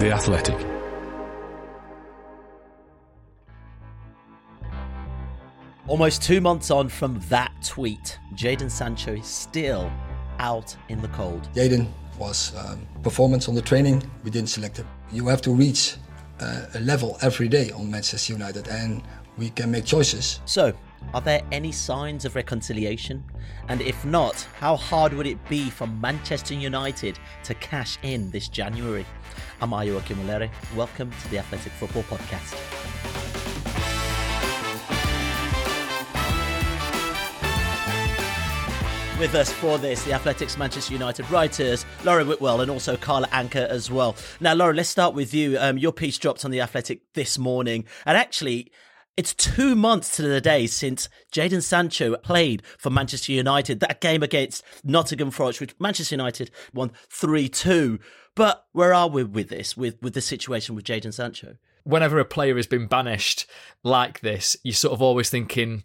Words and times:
The 0.00 0.10
Athletic. 0.12 0.56
Almost 5.86 6.22
two 6.22 6.40
months 6.40 6.70
on 6.70 6.88
from 6.88 7.20
that 7.28 7.52
tweet, 7.62 8.18
Jadon 8.34 8.70
Sancho 8.70 9.12
is 9.12 9.26
still 9.26 9.92
out 10.38 10.74
in 10.88 11.02
the 11.02 11.08
cold. 11.08 11.50
Jadon 11.54 11.86
was 12.18 12.56
um, 12.56 12.86
performance 13.02 13.46
on 13.46 13.54
the 13.54 13.60
training. 13.60 14.02
We 14.24 14.30
didn't 14.30 14.48
select 14.48 14.78
him. 14.78 14.86
You 15.12 15.28
have 15.28 15.42
to 15.42 15.52
reach 15.52 15.96
uh, 16.40 16.64
a 16.72 16.80
level 16.80 17.18
every 17.20 17.48
day 17.48 17.70
on 17.72 17.90
Manchester 17.90 18.32
United, 18.32 18.68
and 18.68 19.02
we 19.36 19.50
can 19.50 19.70
make 19.70 19.84
choices. 19.84 20.40
So, 20.46 20.72
are 21.12 21.20
there 21.20 21.42
any 21.50 21.72
signs 21.72 22.24
of 22.24 22.36
reconciliation? 22.36 23.24
And 23.68 23.80
if 23.80 24.04
not, 24.04 24.46
how 24.58 24.76
hard 24.76 25.12
would 25.12 25.26
it 25.26 25.38
be 25.48 25.70
for 25.70 25.86
Manchester 25.86 26.54
United 26.54 27.18
to 27.44 27.54
cash 27.54 27.98
in 28.02 28.30
this 28.30 28.48
January? 28.48 29.06
I'm 29.60 29.70
Ayo 29.70 30.00
Akinwolere. 30.00 30.50
Welcome 30.76 31.10
to 31.22 31.28
the 31.30 31.38
Athletic 31.38 31.72
Football 31.72 32.04
Podcast. 32.04 32.56
With 39.20 39.34
us 39.34 39.52
for 39.52 39.76
this, 39.76 40.02
the 40.04 40.14
Athletics 40.14 40.56
Manchester 40.56 40.94
United 40.94 41.30
writers, 41.30 41.84
Laurie 42.04 42.24
Whitwell 42.24 42.62
and 42.62 42.70
also 42.70 42.96
Carl 42.96 43.24
Anka 43.24 43.68
as 43.68 43.90
well. 43.90 44.16
Now, 44.40 44.54
Laurie, 44.54 44.76
let's 44.76 44.88
start 44.88 45.12
with 45.12 45.34
you. 45.34 45.58
Um, 45.58 45.76
your 45.76 45.92
piece 45.92 46.16
dropped 46.16 46.42
on 46.46 46.50
the 46.50 46.62
Athletic 46.62 47.02
this 47.12 47.36
morning, 47.36 47.84
and 48.06 48.16
actually, 48.16 48.72
it's 49.16 49.34
two 49.34 49.74
months 49.74 50.16
to 50.16 50.22
the 50.22 50.40
day 50.40 50.66
since 50.66 51.08
Jadon 51.32 51.62
Sancho 51.62 52.16
played 52.16 52.62
for 52.78 52.90
Manchester 52.90 53.32
United. 53.32 53.80
That 53.80 54.00
game 54.00 54.22
against 54.22 54.62
Nottingham 54.84 55.30
Forest, 55.30 55.60
which 55.60 55.74
Manchester 55.78 56.14
United 56.14 56.50
won 56.72 56.92
3 57.10 57.48
2. 57.48 57.98
But 58.34 58.66
where 58.72 58.94
are 58.94 59.08
we 59.08 59.24
with 59.24 59.48
this, 59.48 59.76
with, 59.76 60.00
with 60.00 60.14
the 60.14 60.20
situation 60.20 60.74
with 60.74 60.84
Jadon 60.84 61.12
Sancho? 61.12 61.56
Whenever 61.84 62.18
a 62.18 62.24
player 62.24 62.56
has 62.56 62.66
been 62.66 62.86
banished 62.86 63.46
like 63.82 64.20
this, 64.20 64.56
you're 64.62 64.74
sort 64.74 64.92
of 64.92 65.02
always 65.02 65.30
thinking, 65.30 65.82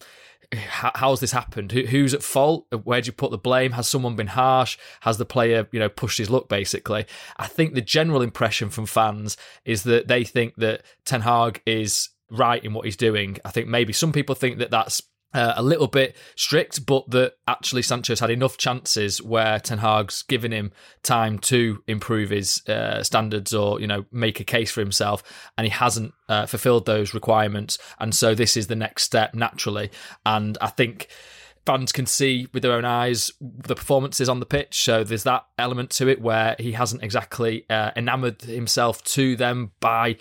how's 0.53 1.19
this 1.19 1.31
happened? 1.31 1.71
who's 1.71 2.13
at 2.13 2.23
fault? 2.23 2.67
Where 2.83 3.01
do 3.01 3.07
you 3.07 3.13
put 3.13 3.31
the 3.31 3.37
blame? 3.37 3.71
Has 3.71 3.87
someone 3.87 4.15
been 4.15 4.27
harsh? 4.27 4.77
Has 5.01 5.17
the 5.17 5.25
player, 5.25 5.67
you 5.71 5.79
know, 5.79 5.89
pushed 5.89 6.17
his 6.17 6.29
luck? 6.29 6.47
Basically, 6.47 7.05
I 7.37 7.47
think 7.47 7.73
the 7.73 7.81
general 7.81 8.21
impression 8.21 8.69
from 8.69 8.85
fans 8.85 9.37
is 9.63 9.83
that 9.83 10.07
they 10.07 10.23
think 10.23 10.55
that 10.57 10.83
Ten 11.05 11.21
Hag 11.21 11.61
is 11.65 12.09
right 12.29 12.63
in 12.63 12.73
what 12.73 12.85
he's 12.85 12.97
doing. 12.97 13.37
I 13.45 13.51
think 13.51 13.67
maybe 13.67 13.93
some 13.93 14.11
people 14.11 14.35
think 14.35 14.59
that 14.59 14.71
that's 14.71 15.01
uh, 15.35 15.53
a 15.57 15.63
little 15.63 15.87
bit 15.87 16.15
strict, 16.37 16.85
but 16.85 17.09
that 17.11 17.33
actually 17.45 17.81
Sancho's 17.81 18.21
had 18.21 18.29
enough 18.29 18.57
chances 18.57 19.21
where 19.21 19.59
Ten 19.59 19.79
Hag's 19.79 20.23
given 20.23 20.53
him 20.53 20.71
time 21.03 21.39
to 21.39 21.83
improve 21.87 22.29
his 22.29 22.65
uh, 22.69 23.03
standards 23.03 23.53
or 23.53 23.81
you 23.81 23.87
know 23.87 24.05
make 24.11 24.39
a 24.39 24.45
case 24.45 24.71
for 24.71 24.79
himself, 24.79 25.23
and 25.57 25.65
he 25.65 25.71
hasn't 25.71 26.13
uh, 26.29 26.45
fulfilled 26.45 26.85
those 26.85 27.13
requirements, 27.13 27.77
and 27.99 28.15
so 28.15 28.33
this 28.33 28.55
is 28.55 28.67
the 28.67 28.77
next 28.77 29.03
step 29.03 29.33
naturally, 29.33 29.91
and 30.25 30.57
I 30.61 30.67
think 30.67 31.09
fans 31.65 31.91
can 31.91 32.05
see 32.05 32.47
with 32.53 32.63
their 32.63 32.73
own 32.73 32.85
eyes 32.85 33.31
the 33.41 33.75
performances 33.75 34.29
on 34.29 34.39
the 34.39 34.45
pitch. 34.45 34.83
So 34.83 35.03
there's 35.03 35.23
that 35.23 35.45
element 35.57 35.89
to 35.91 36.07
it 36.07 36.21
where 36.21 36.55
he 36.59 36.73
hasn't 36.73 37.03
exactly 37.03 37.65
uh, 37.69 37.91
enamored 37.95 38.43
himself 38.43 39.03
to 39.05 39.35
them 39.35 39.71
by 39.79 40.17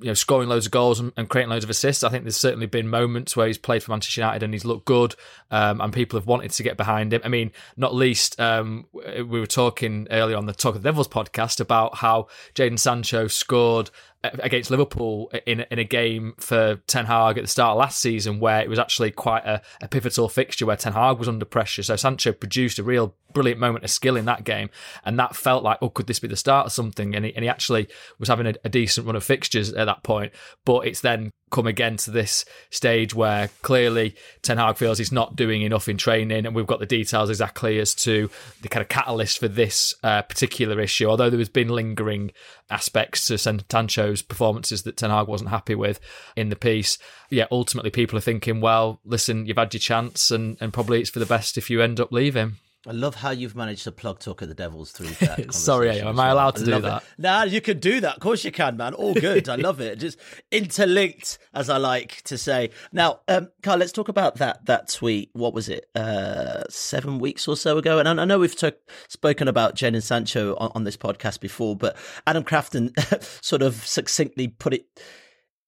you 0.00 0.06
know 0.06 0.14
scoring 0.14 0.48
loads 0.48 0.66
of 0.66 0.72
goals 0.72 1.00
and, 1.00 1.12
and, 1.16 1.28
creating 1.28 1.50
loads 1.50 1.64
of 1.64 1.70
assists. 1.70 2.02
I 2.02 2.08
think 2.08 2.24
there's 2.24 2.36
certainly 2.36 2.66
been 2.66 2.88
moments 2.88 3.36
where 3.36 3.46
he's 3.46 3.58
played 3.58 3.82
for 3.82 3.92
Manchester 3.92 4.20
United 4.20 4.42
and 4.42 4.52
he's 4.52 4.64
looked 4.64 4.84
good, 4.84 5.14
um, 5.50 5.80
and 5.80 5.92
people 5.92 6.18
have 6.18 6.26
wanted 6.26 6.50
to 6.52 6.62
get 6.62 6.76
behind 6.76 7.12
him. 7.12 7.20
I 7.24 7.28
mean, 7.28 7.52
not 7.76 7.94
least 7.94 8.38
um, 8.40 8.86
we 8.92 9.24
were 9.24 9.46
talking 9.46 10.06
earlier 10.10 10.36
on 10.36 10.46
the 10.46 10.52
Talk 10.52 10.74
of 10.74 10.82
the 10.82 10.88
Devils 10.88 11.08
podcast 11.08 11.60
about 11.60 11.96
how 11.96 12.28
Jadon 12.54 12.78
Sancho 12.78 13.26
scored 13.28 13.90
against 14.24 14.70
Liverpool 14.70 15.32
in 15.46 15.60
in 15.70 15.78
a 15.78 15.84
game 15.84 16.34
for 16.38 16.76
Ten 16.86 17.06
Hag 17.06 17.38
at 17.38 17.44
the 17.44 17.48
start 17.48 17.72
of 17.72 17.78
last 17.78 18.00
season, 18.00 18.40
where 18.40 18.60
it 18.60 18.68
was 18.68 18.78
actually 18.78 19.10
quite 19.10 19.44
a, 19.44 19.62
a, 19.80 19.88
pivotal 19.88 20.28
fixture 20.28 20.66
where 20.66 20.76
Ten 20.76 20.92
Hag 20.92 21.18
was 21.18 21.28
under 21.28 21.44
pressure. 21.44 21.82
So 21.82 21.96
Sancho 21.96 22.32
produced 22.32 22.78
a 22.78 22.82
real 22.82 23.14
brilliant 23.32 23.60
moment 23.60 23.84
of 23.84 23.90
skill 23.90 24.16
in 24.16 24.24
that 24.26 24.44
game, 24.44 24.70
and 25.04 25.18
that 25.18 25.36
felt 25.36 25.62
like, 25.62 25.78
oh, 25.82 25.90
could 25.90 26.06
this 26.06 26.20
be 26.20 26.28
the 26.28 26.36
start 26.36 26.66
of 26.66 26.72
something? 26.72 27.14
And 27.14 27.24
he, 27.24 27.34
and 27.34 27.42
he 27.42 27.48
actually 27.48 27.88
was 28.18 28.28
having 28.28 28.46
a, 28.46 28.54
a 28.64 28.68
decent 28.68 29.06
run 29.06 29.16
of 29.16 29.24
fixtures 29.24 29.72
at 29.72 29.86
that 29.86 30.02
point. 30.02 30.32
But 30.64 30.86
it's 30.86 31.00
then 31.00 31.30
come 31.52 31.66
again 31.66 31.98
to 31.98 32.10
this 32.10 32.44
stage 32.70 33.14
where 33.14 33.50
clearly 33.60 34.16
Ten 34.40 34.56
Hag 34.56 34.78
feels 34.78 34.98
he's 34.98 35.12
not 35.12 35.36
doing 35.36 35.62
enough 35.62 35.88
in 35.88 35.98
training, 35.98 36.46
and 36.46 36.54
we've 36.54 36.66
got 36.66 36.80
the 36.80 36.86
details 36.86 37.30
exactly 37.30 37.78
as 37.78 37.94
to 37.94 38.30
the 38.62 38.68
kind 38.68 38.82
of 38.82 38.88
catalyst 38.88 39.38
for 39.38 39.48
this 39.48 39.94
uh, 40.02 40.22
particular 40.22 40.80
issue. 40.80 41.08
Although 41.08 41.30
there 41.30 41.38
has 41.38 41.48
been 41.48 41.68
lingering 41.68 42.32
aspects 42.70 43.26
to 43.26 43.38
Sancho's 43.38 44.22
performances 44.22 44.82
that 44.82 44.96
Ten 44.96 45.10
Hag 45.10 45.28
wasn't 45.28 45.50
happy 45.50 45.74
with 45.74 46.00
in 46.34 46.48
the 46.48 46.56
piece, 46.56 46.98
yeah, 47.30 47.46
ultimately 47.50 47.90
people 47.90 48.16
are 48.18 48.22
thinking, 48.22 48.60
well, 48.60 49.00
listen, 49.04 49.46
you've 49.46 49.58
had 49.58 49.74
your 49.74 49.80
chance, 49.80 50.30
and, 50.30 50.56
and 50.60 50.72
probably 50.72 51.00
it's 51.00 51.10
for 51.10 51.18
the 51.18 51.26
best 51.26 51.58
if 51.58 51.70
you 51.70 51.82
end 51.82 52.00
up 52.00 52.12
leaving. 52.12 52.56
I 52.84 52.90
love 52.90 53.14
how 53.14 53.30
you've 53.30 53.54
managed 53.54 53.84
to 53.84 53.92
plug 53.92 54.18
Talk 54.18 54.42
of 54.42 54.48
the 54.48 54.54
Devils 54.54 54.90
through 54.90 55.10
that. 55.26 55.54
Sorry, 55.54 56.00
am 56.00 56.18
I 56.18 56.30
allowed 56.30 56.56
to 56.56 56.64
do 56.64 56.80
that? 56.80 57.02
It. 57.02 57.08
Nah, 57.16 57.44
you 57.44 57.60
can 57.60 57.78
do 57.78 58.00
that. 58.00 58.16
Of 58.16 58.20
course 58.20 58.44
you 58.44 58.50
can, 58.50 58.76
man. 58.76 58.92
All 58.94 59.14
good. 59.14 59.48
I 59.48 59.54
love 59.54 59.80
it. 59.80 59.98
Just 60.00 60.18
interlinked, 60.50 61.38
as 61.54 61.70
I 61.70 61.76
like 61.76 62.22
to 62.22 62.36
say. 62.36 62.70
Now, 62.92 63.20
um, 63.28 63.50
Carl, 63.62 63.78
let's 63.78 63.92
talk 63.92 64.08
about 64.08 64.36
that 64.36 64.66
that 64.66 64.88
tweet. 64.88 65.30
What 65.32 65.54
was 65.54 65.68
it? 65.68 65.86
Uh, 65.94 66.64
seven 66.70 67.20
weeks 67.20 67.46
or 67.46 67.56
so 67.56 67.78
ago. 67.78 68.00
And 68.00 68.08
I, 68.08 68.22
I 68.22 68.24
know 68.24 68.40
we've 68.40 68.56
t- 68.56 68.72
spoken 69.08 69.46
about 69.46 69.76
Jadon 69.76 70.02
Sancho 70.02 70.56
on, 70.56 70.72
on 70.74 70.82
this 70.82 70.96
podcast 70.96 71.38
before, 71.38 71.76
but 71.76 71.96
Adam 72.26 72.42
Crafton 72.42 72.92
sort 73.44 73.62
of 73.62 73.86
succinctly 73.86 74.48
put 74.48 74.74
it 74.74 74.86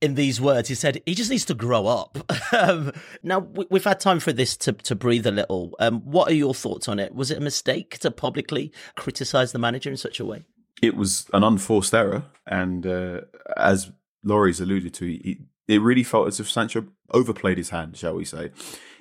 in 0.05 0.15
these 0.15 0.41
words. 0.41 0.69
He 0.69 0.75
said 0.75 1.03
he 1.07 1.15
just 1.15 1.31
needs 1.31 1.47
to 1.47 1.55
grow 1.55 1.87
up. 1.87 2.19
um, 2.53 2.93
now 3.23 3.39
we, 3.39 3.67
have 3.73 3.85
had 3.85 4.01
time 4.01 4.21
for 4.21 4.33
this 4.33 4.57
to 4.59 4.73
to 4.73 4.95
breathe 4.95 5.27
a 5.27 5.31
little. 5.31 5.75
Um, 5.81 6.01
what 6.03 6.31
are 6.31 6.35
your 6.35 6.55
thoughts 6.55 6.89
on 6.89 6.99
it? 6.99 7.15
Was 7.15 7.31
it 7.31 7.39
a 7.39 7.41
mistake 7.41 7.99
to 8.01 8.11
publicly 8.11 8.73
criticize 8.97 9.53
the 9.53 9.59
manager 9.59 9.91
in 9.91 9.97
such 9.97 10.21
a 10.21 10.25
way? 10.25 10.45
It 10.83 10.97
was 10.97 11.27
an 11.33 11.43
unforced 11.43 11.95
error, 11.95 12.25
and 12.47 12.87
uh, 12.87 13.23
as 13.57 13.91
Laurie's 14.23 14.61
alluded 14.61 14.93
to, 14.95 15.07
he, 15.07 15.41
it 15.67 15.81
really 15.81 16.05
felt 16.05 16.29
as 16.29 16.39
if 16.39 16.51
Sancho 16.51 16.87
overplayed 17.11 17.57
his 17.59 17.71
hand, 17.71 17.97
shall 17.97 18.15
we 18.15 18.25
say? 18.25 18.51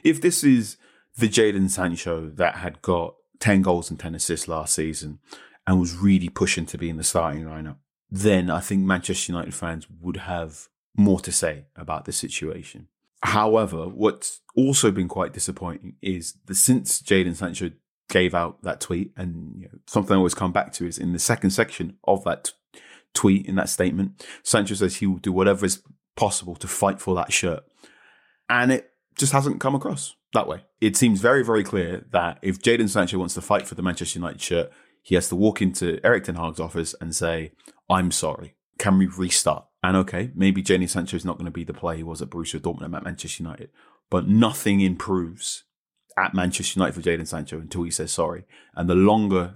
If 0.04 0.22
this 0.22 0.44
is 0.44 0.78
the 1.18 1.28
Jadon 1.28 1.70
Sancho 1.70 2.30
that 2.30 2.56
had 2.56 2.82
got 2.82 3.16
ten 3.40 3.62
goals 3.62 3.90
and 3.90 4.00
ten 4.00 4.16
assists 4.16 4.48
last 4.48 4.74
season 4.74 5.20
and 5.68 5.80
was 5.80 5.98
really 5.98 6.30
pushing 6.30 6.66
to 6.68 6.78
be 6.78 6.90
in 6.90 6.98
the 6.98 7.04
starting 7.04 7.44
lineup, 7.44 7.78
then 8.10 8.50
I 8.50 8.62
think 8.62 8.84
Manchester 8.84 9.34
United 9.34 9.54
fans 9.54 9.88
would 10.00 10.18
have 10.18 10.70
more 10.96 11.20
to 11.22 11.32
say 11.32 11.66
about 11.76 12.06
this 12.06 12.18
situation. 12.18 12.88
However, 13.24 13.88
what's 13.88 14.42
also 14.56 14.92
been 14.92 15.08
quite 15.08 15.34
disappointing 15.34 15.96
is 16.02 16.36
that 16.46 16.56
since 16.56 17.02
Jadon 17.02 17.36
Sancho 17.36 17.72
gave 18.10 18.36
out 18.36 18.62
that 18.64 18.82
tweet, 18.82 19.14
and 19.16 19.56
you 19.62 19.66
know, 19.66 19.80
something 19.88 20.14
I 20.14 20.18
always 20.18 20.34
come 20.34 20.52
back 20.52 20.74
to 20.74 20.86
is 20.86 20.98
in 20.98 21.14
the 21.14 21.20
second 21.20 21.52
section 21.52 21.98
of 22.04 22.24
that 22.26 22.46
t- 22.46 22.80
tweet, 23.14 23.46
in 23.46 23.56
that 23.56 23.70
statement, 23.70 24.26
Sancho 24.44 24.76
says 24.76 24.98
he 24.98 25.08
will 25.08 25.18
do 25.18 25.32
whatever 25.32 25.66
is 25.66 25.82
possible 26.16 26.56
to 26.56 26.68
fight 26.68 27.00
for 27.00 27.16
that 27.16 27.32
shirt. 27.32 27.64
And 28.50 28.72
it 28.72 28.92
just 29.18 29.32
hasn't 29.32 29.62
come 29.62 29.74
across 29.74 30.16
that 30.34 30.48
way. 30.48 30.66
It 30.82 30.98
seems 30.98 31.22
very, 31.22 31.44
very 31.44 31.64
clear 31.64 32.06
that 32.12 32.40
if 32.42 32.60
Jadon 32.60 32.90
Sancho 32.90 33.18
wants 33.18 33.36
to 33.36 33.42
fight 33.42 33.68
for 33.68 33.76
the 33.76 33.82
Manchester 33.82 34.20
United 34.20 34.42
shirt, 34.42 34.72
he 35.02 35.16
has 35.16 35.30
to 35.30 35.36
walk 35.36 35.62
into 35.62 36.00
Erik 36.04 36.26
Ten 36.26 36.36
Hag's 36.36 36.60
office 36.60 36.94
and 37.00 37.16
say, 37.16 37.54
I'm 37.90 38.12
sorry. 38.12 38.56
Can 38.78 38.98
we 38.98 39.08
restart? 39.08 39.66
And 39.84 39.98
okay, 39.98 40.32
maybe 40.34 40.64
Jadon 40.64 40.90
Sancho 40.90 41.18
is 41.18 41.26
not 41.26 41.38
going 41.38 41.46
to 41.46 41.52
be 41.52 41.66
the 41.66 41.74
player 41.74 41.98
he 41.98 42.04
was 42.04 42.22
at 42.22 42.30
Borussia 42.30 42.60
Dortmund 42.60 42.96
at 42.96 43.04
Manchester 43.04 43.44
United, 43.44 43.70
but 44.10 44.28
nothing 44.28 44.80
improves 44.80 45.66
at 46.18 46.34
Manchester 46.34 46.80
United 46.80 46.94
for 46.94 47.02
Jadon 47.02 47.28
Sancho 47.28 47.60
until 47.60 47.84
he 47.84 47.92
says 47.92 48.12
sorry. 48.12 48.46
And 48.76 48.90
the 48.90 48.96
longer 48.96 49.54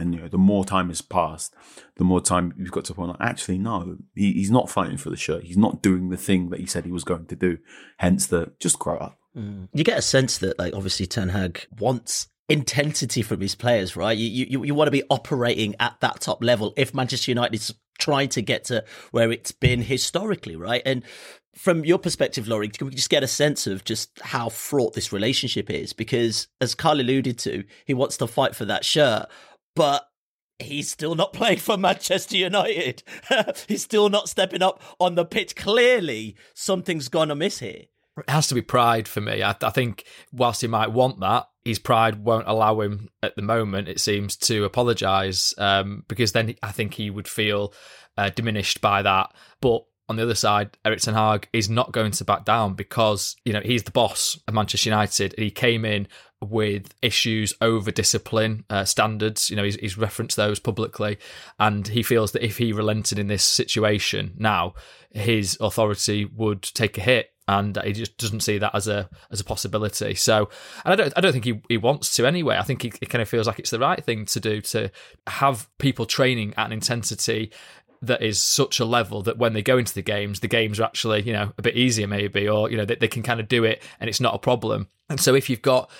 and 0.00 0.14
you 0.14 0.20
know, 0.20 0.28
the 0.28 0.38
more 0.38 0.64
time 0.64 0.88
has 0.88 1.02
passed, 1.02 1.54
the 1.96 2.04
more 2.04 2.20
time 2.20 2.54
you've 2.56 2.72
got 2.72 2.84
to 2.86 2.94
point 2.94 3.10
out, 3.10 3.20
actually, 3.20 3.58
no, 3.58 3.98
he, 4.14 4.32
he's 4.32 4.50
not 4.50 4.70
fighting 4.70 4.96
for 4.96 5.10
the 5.10 5.16
shirt. 5.16 5.44
He's 5.44 5.58
not 5.58 5.82
doing 5.82 6.08
the 6.08 6.16
thing 6.16 6.50
that 6.50 6.60
he 6.60 6.66
said 6.66 6.84
he 6.84 6.92
was 6.92 7.04
going 7.04 7.26
to 7.26 7.36
do. 7.36 7.58
Hence 7.98 8.26
the 8.26 8.52
just 8.58 8.78
grow 8.78 8.96
up. 8.96 9.18
Mm. 9.36 9.68
You 9.72 9.84
get 9.84 9.98
a 9.98 10.02
sense 10.02 10.38
that, 10.38 10.58
like, 10.58 10.74
obviously, 10.74 11.06
Ten 11.06 11.28
Hag 11.28 11.66
wants 11.78 12.28
intensity 12.48 13.22
from 13.22 13.40
his 13.40 13.54
players, 13.54 13.94
right? 13.94 14.16
You, 14.16 14.46
you 14.46 14.64
you 14.64 14.74
want 14.74 14.88
to 14.88 14.92
be 14.92 15.04
operating 15.10 15.76
at 15.78 16.00
that 16.00 16.20
top 16.20 16.42
level 16.42 16.72
if 16.76 16.94
Manchester 16.94 17.30
United's 17.30 17.74
trying 18.00 18.28
to 18.30 18.42
get 18.42 18.64
to 18.64 18.84
where 19.12 19.30
it's 19.30 19.52
been 19.52 19.82
historically, 19.82 20.56
right? 20.56 20.82
And 20.84 21.04
from 21.54 21.84
your 21.84 21.98
perspective, 21.98 22.48
Laurie, 22.48 22.68
can 22.68 22.86
we 22.86 22.94
just 22.94 23.10
get 23.10 23.22
a 23.22 23.28
sense 23.28 23.66
of 23.66 23.84
just 23.84 24.10
how 24.22 24.48
fraught 24.48 24.94
this 24.94 25.12
relationship 25.12 25.70
is? 25.70 25.92
Because 25.92 26.48
as 26.60 26.74
Carl 26.74 27.00
alluded 27.00 27.38
to, 27.40 27.64
he 27.84 27.94
wants 27.94 28.16
to 28.18 28.26
fight 28.26 28.54
for 28.54 28.64
that 28.64 28.84
shirt, 28.84 29.26
but 29.74 30.06
he's 30.58 30.90
still 30.90 31.14
not 31.14 31.32
playing 31.34 31.58
for 31.58 31.76
Manchester 31.76 32.36
United. 32.36 33.02
he's 33.68 33.82
still 33.82 34.08
not 34.08 34.28
stepping 34.28 34.62
up 34.62 34.82
on 34.98 35.14
the 35.14 35.24
pitch. 35.24 35.56
Clearly, 35.56 36.36
something's 36.54 37.08
gone 37.08 37.30
amiss 37.30 37.58
here. 37.58 37.84
It 38.20 38.30
has 38.30 38.46
to 38.48 38.54
be 38.54 38.62
pride 38.62 39.08
for 39.08 39.20
me. 39.20 39.42
I, 39.42 39.54
I, 39.62 39.70
think 39.70 40.04
whilst 40.32 40.60
he 40.60 40.66
might 40.66 40.92
want 40.92 41.20
that, 41.20 41.48
his 41.64 41.78
pride 41.78 42.24
won't 42.24 42.48
allow 42.48 42.80
him 42.80 43.08
at 43.22 43.36
the 43.36 43.42
moment. 43.42 43.88
It 43.88 44.00
seems 44.00 44.36
to 44.38 44.64
apologise 44.64 45.54
um, 45.58 46.04
because 46.08 46.32
then 46.32 46.54
I 46.62 46.72
think 46.72 46.94
he 46.94 47.10
would 47.10 47.28
feel 47.28 47.74
uh, 48.16 48.30
diminished 48.30 48.80
by 48.80 49.02
that. 49.02 49.32
But 49.60 49.84
on 50.08 50.16
the 50.16 50.24
other 50.24 50.34
side, 50.34 50.76
Erik 50.84 51.00
Ten 51.00 51.14
Hag 51.14 51.48
is 51.52 51.70
not 51.70 51.92
going 51.92 52.10
to 52.10 52.24
back 52.24 52.44
down 52.44 52.74
because 52.74 53.36
you 53.44 53.52
know 53.52 53.60
he's 53.60 53.84
the 53.84 53.92
boss 53.92 54.40
of 54.48 54.54
Manchester 54.54 54.88
United. 54.88 55.34
He 55.38 55.50
came 55.50 55.84
in 55.84 56.08
with 56.42 56.94
issues 57.02 57.54
over 57.60 57.90
discipline 57.90 58.64
uh, 58.70 58.84
standards. 58.84 59.50
You 59.50 59.56
know, 59.56 59.62
he's, 59.62 59.76
he's, 59.76 59.98
referenced 59.98 60.36
those 60.36 60.58
publicly, 60.58 61.18
and 61.58 61.86
he 61.86 62.02
feels 62.02 62.32
that 62.32 62.44
if 62.44 62.58
he 62.58 62.72
relented 62.72 63.18
in 63.18 63.26
this 63.26 63.44
situation 63.44 64.34
now, 64.38 64.74
his 65.10 65.56
authority 65.60 66.24
would 66.24 66.62
take 66.62 66.96
a 66.98 67.02
hit 67.02 67.30
and 67.50 67.76
he 67.82 67.92
just 67.92 68.16
doesn't 68.16 68.40
see 68.40 68.58
that 68.58 68.74
as 68.74 68.86
a 68.86 69.08
as 69.30 69.40
a 69.40 69.44
possibility. 69.44 70.14
So, 70.14 70.48
and 70.84 70.92
I 70.92 70.96
don't 70.96 71.12
I 71.16 71.20
don't 71.20 71.32
think 71.32 71.44
he, 71.44 71.60
he 71.68 71.76
wants 71.76 72.14
to 72.16 72.26
anyway. 72.26 72.56
I 72.56 72.62
think 72.62 72.82
he, 72.82 72.92
he 73.00 73.06
kind 73.06 73.22
of 73.22 73.28
feels 73.28 73.46
like 73.46 73.58
it's 73.58 73.70
the 73.70 73.78
right 73.78 74.02
thing 74.02 74.24
to 74.26 74.40
do 74.40 74.60
to 74.60 74.90
have 75.26 75.68
people 75.78 76.06
training 76.06 76.54
at 76.56 76.66
an 76.66 76.72
intensity 76.72 77.50
that 78.02 78.22
is 78.22 78.40
such 78.40 78.80
a 78.80 78.84
level 78.84 79.22
that 79.22 79.36
when 79.36 79.52
they 79.52 79.62
go 79.62 79.76
into 79.76 79.92
the 79.92 80.02
games, 80.02 80.40
the 80.40 80.48
games 80.48 80.80
are 80.80 80.84
actually 80.84 81.22
you 81.22 81.32
know 81.32 81.52
a 81.58 81.62
bit 81.62 81.76
easier 81.76 82.06
maybe, 82.06 82.48
or 82.48 82.70
you 82.70 82.76
know 82.76 82.84
they, 82.84 82.96
they 82.96 83.08
can 83.08 83.22
kind 83.22 83.40
of 83.40 83.48
do 83.48 83.64
it 83.64 83.82
and 83.98 84.08
it's 84.08 84.20
not 84.20 84.34
a 84.34 84.38
problem. 84.38 84.88
And 85.08 85.20
so 85.20 85.34
if 85.34 85.50
you've 85.50 85.62
got 85.62 85.90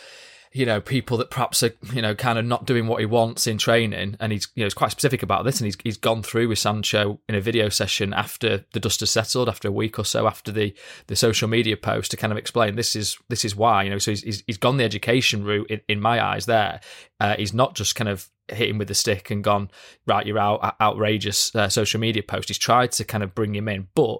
you 0.52 0.66
know, 0.66 0.80
people 0.80 1.16
that 1.18 1.30
perhaps 1.30 1.62
are, 1.62 1.72
you 1.92 2.02
know, 2.02 2.14
kind 2.14 2.36
of 2.38 2.44
not 2.44 2.66
doing 2.66 2.88
what 2.88 2.98
he 2.98 3.06
wants 3.06 3.46
in 3.46 3.56
training. 3.56 4.16
And 4.18 4.32
he's, 4.32 4.48
you 4.56 4.62
know, 4.62 4.66
he's 4.66 4.74
quite 4.74 4.90
specific 4.90 5.22
about 5.22 5.44
this. 5.44 5.60
And 5.60 5.66
he's, 5.66 5.76
he's 5.84 5.96
gone 5.96 6.22
through 6.22 6.48
with 6.48 6.58
Sancho 6.58 7.20
in 7.28 7.36
a 7.36 7.40
video 7.40 7.68
session 7.68 8.12
after 8.12 8.64
the 8.72 8.80
dust 8.80 8.98
has 9.00 9.10
settled, 9.10 9.48
after 9.48 9.68
a 9.68 9.72
week 9.72 9.98
or 9.98 10.04
so 10.04 10.26
after 10.26 10.50
the, 10.50 10.74
the 11.06 11.14
social 11.14 11.46
media 11.46 11.76
post 11.76 12.10
to 12.10 12.16
kind 12.16 12.32
of 12.32 12.38
explain 12.38 12.74
this 12.74 12.96
is, 12.96 13.16
this 13.28 13.44
is 13.44 13.54
why, 13.54 13.84
you 13.84 13.90
know, 13.90 13.98
so 13.98 14.10
he's, 14.10 14.22
he's, 14.22 14.42
he's 14.46 14.58
gone 14.58 14.76
the 14.76 14.84
education 14.84 15.44
route 15.44 15.70
in, 15.70 15.80
in 15.88 16.00
my 16.00 16.24
eyes 16.24 16.46
there. 16.46 16.80
Uh, 17.20 17.36
he's 17.36 17.54
not 17.54 17.76
just 17.76 17.94
kind 17.94 18.08
of 18.08 18.28
hit 18.48 18.68
him 18.68 18.78
with 18.78 18.88
the 18.88 18.94
stick 18.94 19.30
and 19.30 19.44
gone 19.44 19.70
right 20.06 20.26
you're 20.26 20.36
out 20.36 20.74
outrageous 20.80 21.54
uh, 21.54 21.68
social 21.68 22.00
media 22.00 22.20
post 22.20 22.48
he's 22.48 22.58
tried 22.58 22.90
to 22.90 23.04
kind 23.04 23.22
of 23.22 23.32
bring 23.32 23.54
him 23.54 23.68
in 23.68 23.86
but 23.94 24.18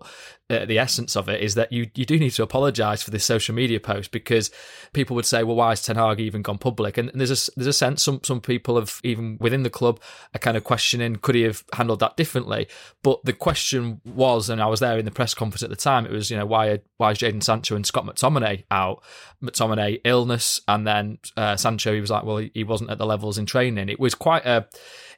uh, 0.50 0.64
the 0.64 0.78
essence 0.78 1.16
of 1.16 1.28
it 1.28 1.40
is 1.40 1.54
that 1.54 1.70
you 1.70 1.88
you 1.94 2.04
do 2.04 2.18
need 2.18 2.30
to 2.30 2.42
apologize 2.42 3.02
for 3.02 3.10
this 3.10 3.24
social 3.24 3.54
media 3.54 3.78
post 3.78 4.10
because 4.10 4.50
people 4.92 5.14
would 5.14 5.24
say 5.24 5.44
well 5.44 5.54
why 5.54 5.70
has 5.70 5.82
Ten 5.82 5.96
Hag 5.96 6.18
even 6.18 6.42
gone 6.42 6.58
public? 6.58 6.98
And, 6.98 7.08
and, 7.10 7.20
there's 7.20 7.48
a 7.48 7.50
there's 7.56 7.68
a 7.68 7.72
sense 7.72 8.02
some 8.02 8.20
some 8.24 8.40
people 8.40 8.76
have 8.76 9.00
even 9.04 9.38
within 9.40 9.62
the 9.62 9.70
club 9.70 10.00
are 10.34 10.38
kind 10.38 10.56
of 10.56 10.64
questioning 10.64 11.16
could 11.16 11.36
he 11.36 11.42
have 11.42 11.64
handled 11.72 12.00
that 12.00 12.16
differently? 12.16 12.66
But 13.02 13.24
the 13.24 13.32
question 13.32 14.00
was 14.04 14.50
and 14.50 14.60
I 14.60 14.66
was 14.66 14.80
there 14.80 14.98
in 14.98 15.04
the 15.04 15.10
press 15.10 15.34
conference 15.34 15.62
at 15.62 15.70
the 15.70 15.76
time 15.76 16.04
it 16.04 16.12
was 16.12 16.30
you 16.30 16.36
know 16.36 16.46
why 16.46 16.80
why 16.96 17.12
is 17.12 17.18
Jadon 17.18 17.42
Sancho 17.42 17.76
and 17.76 17.86
Scott 17.86 18.04
McTominay 18.04 18.64
out? 18.70 19.02
McTominay 19.42 20.00
illness 20.04 20.60
and 20.66 20.86
then 20.86 21.18
uh, 21.36 21.56
Sancho 21.56 21.94
he 21.94 22.00
was 22.00 22.10
like 22.10 22.24
well 22.24 22.38
he, 22.38 22.50
he 22.54 22.64
wasn't 22.64 22.90
at 22.90 22.98
the 22.98 23.06
levels 23.06 23.38
in 23.38 23.46
training. 23.46 23.88
It 23.88 24.00
was 24.00 24.14
quite 24.14 24.44
a 24.44 24.66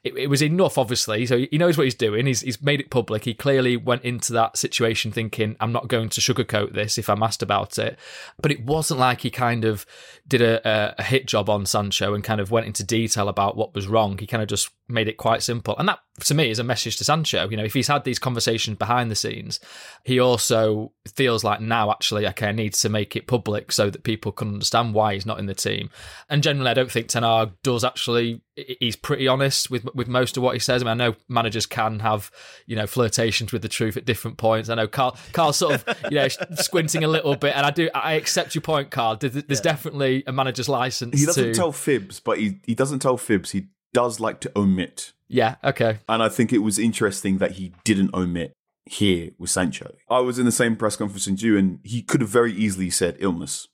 it, 0.03 0.17
it, 0.17 0.27
was 0.27 0.41
enough, 0.41 0.77
obviously. 0.77 1.25
So 1.25 1.37
he 1.49 1.57
knows 1.57 1.77
what 1.77 1.85
he's 1.85 1.95
doing. 1.95 2.25
He's, 2.25 2.41
he's 2.41 2.61
made 2.61 2.81
it 2.81 2.89
public. 2.89 3.23
He 3.23 3.33
clearly 3.33 3.77
went 3.77 4.03
into 4.03 4.33
that 4.33 4.57
situation 4.57 5.13
thinking, 5.13 5.55
I'm 5.61 5.71
not 5.71 5.87
going 5.87 6.09
to 6.09 6.21
sugarcoat 6.21 6.73
this 6.73 6.97
if 6.97 7.09
I'm 7.09 7.23
asked 7.23 7.41
about 7.41 7.77
it. 7.77 7.97
But 8.41 8.51
it 8.51 8.65
wasn't 8.65 8.99
like 8.99 9.21
he 9.21 9.29
kind 9.29 9.63
of 9.63 9.85
did 10.27 10.41
a, 10.41 10.95
a 10.99 11.03
hit 11.03 11.25
job 11.25 11.49
on 11.49 11.65
Sancho 11.65 12.13
and 12.13 12.23
kind 12.23 12.41
of 12.41 12.51
went 12.51 12.67
into 12.67 12.83
detail 12.83 13.29
about 13.29 13.55
what 13.55 13.73
was 13.73 13.87
wrong. 13.87 14.17
He 14.17 14.27
kind 14.27 14.43
of 14.43 14.49
just 14.49 14.69
made 14.89 15.07
it 15.07 15.15
quite 15.15 15.41
simple. 15.41 15.75
And 15.77 15.87
that, 15.87 15.99
to 16.25 16.33
me, 16.33 16.49
is 16.49 16.59
a 16.59 16.63
message 16.65 16.97
to 16.97 17.05
Sancho. 17.05 17.49
You 17.49 17.55
know, 17.55 17.63
if 17.63 17.73
he's 17.73 17.87
had 17.87 18.03
these 18.03 18.19
conversations 18.19 18.77
behind 18.77 19.09
the 19.09 19.15
scenes, 19.15 19.61
he 20.03 20.19
also 20.19 20.91
feels 21.15 21.45
like 21.45 21.61
now, 21.61 21.91
actually, 21.91 22.27
okay, 22.27 22.49
I 22.49 22.51
need 22.51 22.73
to 22.75 22.89
make 22.89 23.15
it 23.15 23.27
public 23.27 23.71
so 23.71 23.89
that 23.89 24.03
people 24.03 24.33
can 24.33 24.49
understand 24.49 24.93
why 24.93 25.13
he's 25.13 25.25
not 25.25 25.39
in 25.39 25.45
the 25.45 25.53
team. 25.53 25.89
And 26.29 26.43
generally, 26.43 26.71
I 26.71 26.73
don't 26.73 26.91
think 26.91 27.07
Ten 27.07 27.23
Hag 27.23 27.51
does 27.63 27.85
actually 27.85 28.41
he's 28.55 28.95
pretty 28.95 29.27
honest 29.27 29.71
with 29.71 29.85
with 29.95 30.07
most 30.07 30.37
of 30.37 30.43
what 30.43 30.53
he 30.53 30.59
says. 30.59 30.81
I 30.81 30.85
mean, 30.85 31.01
I 31.01 31.05
know 31.05 31.15
managers 31.27 31.65
can 31.65 31.99
have 31.99 32.31
you 32.65 32.75
know 32.75 32.87
flirtations 32.87 33.51
with 33.51 33.61
the 33.61 33.69
truth 33.69 33.97
at 33.97 34.05
different 34.05 34.37
points. 34.37 34.69
I 34.69 34.75
know 34.75 34.87
Carl 34.87 35.17
Carl 35.31 35.53
sort 35.53 35.75
of 35.75 35.97
you 36.11 36.17
know 36.17 36.27
squinting 36.55 37.03
a 37.03 37.07
little 37.07 37.35
bit, 37.35 37.55
and 37.55 37.65
I 37.65 37.71
do 37.71 37.89
I 37.93 38.13
accept 38.13 38.55
your 38.55 38.61
point, 38.61 38.91
Carl. 38.91 39.17
There's, 39.17 39.35
yeah. 39.35 39.61
definitely 39.61 40.23
a 40.27 40.31
manager's 40.31 40.69
license. 40.69 41.19
He 41.19 41.25
doesn't 41.25 41.43
to... 41.43 41.53
tell 41.53 41.71
fibs, 41.71 42.19
but 42.19 42.39
he 42.39 42.59
he 42.65 42.75
doesn't 42.75 42.99
tell 42.99 43.17
fibs. 43.17 43.51
He 43.51 43.67
does 43.93 44.19
like 44.19 44.39
to 44.41 44.51
omit. 44.55 45.13
Yeah. 45.27 45.55
Okay. 45.63 45.99
And 46.07 46.21
I 46.21 46.29
think 46.29 46.53
it 46.53 46.59
was 46.59 46.77
interesting 46.77 47.39
that 47.39 47.53
he 47.53 47.73
didn't 47.83 48.13
omit 48.13 48.53
here 48.85 49.31
with 49.37 49.49
Sancho. 49.49 49.95
I 50.09 50.19
was 50.19 50.37
in 50.37 50.45
the 50.45 50.51
same 50.51 50.75
press 50.75 50.95
conference 50.95 51.27
as 51.27 51.41
you, 51.41 51.57
and 51.57 51.79
he 51.83 52.01
could 52.01 52.21
have 52.21 52.29
very 52.29 52.53
easily 52.53 52.89
said 52.89 53.15
illness, 53.19 53.67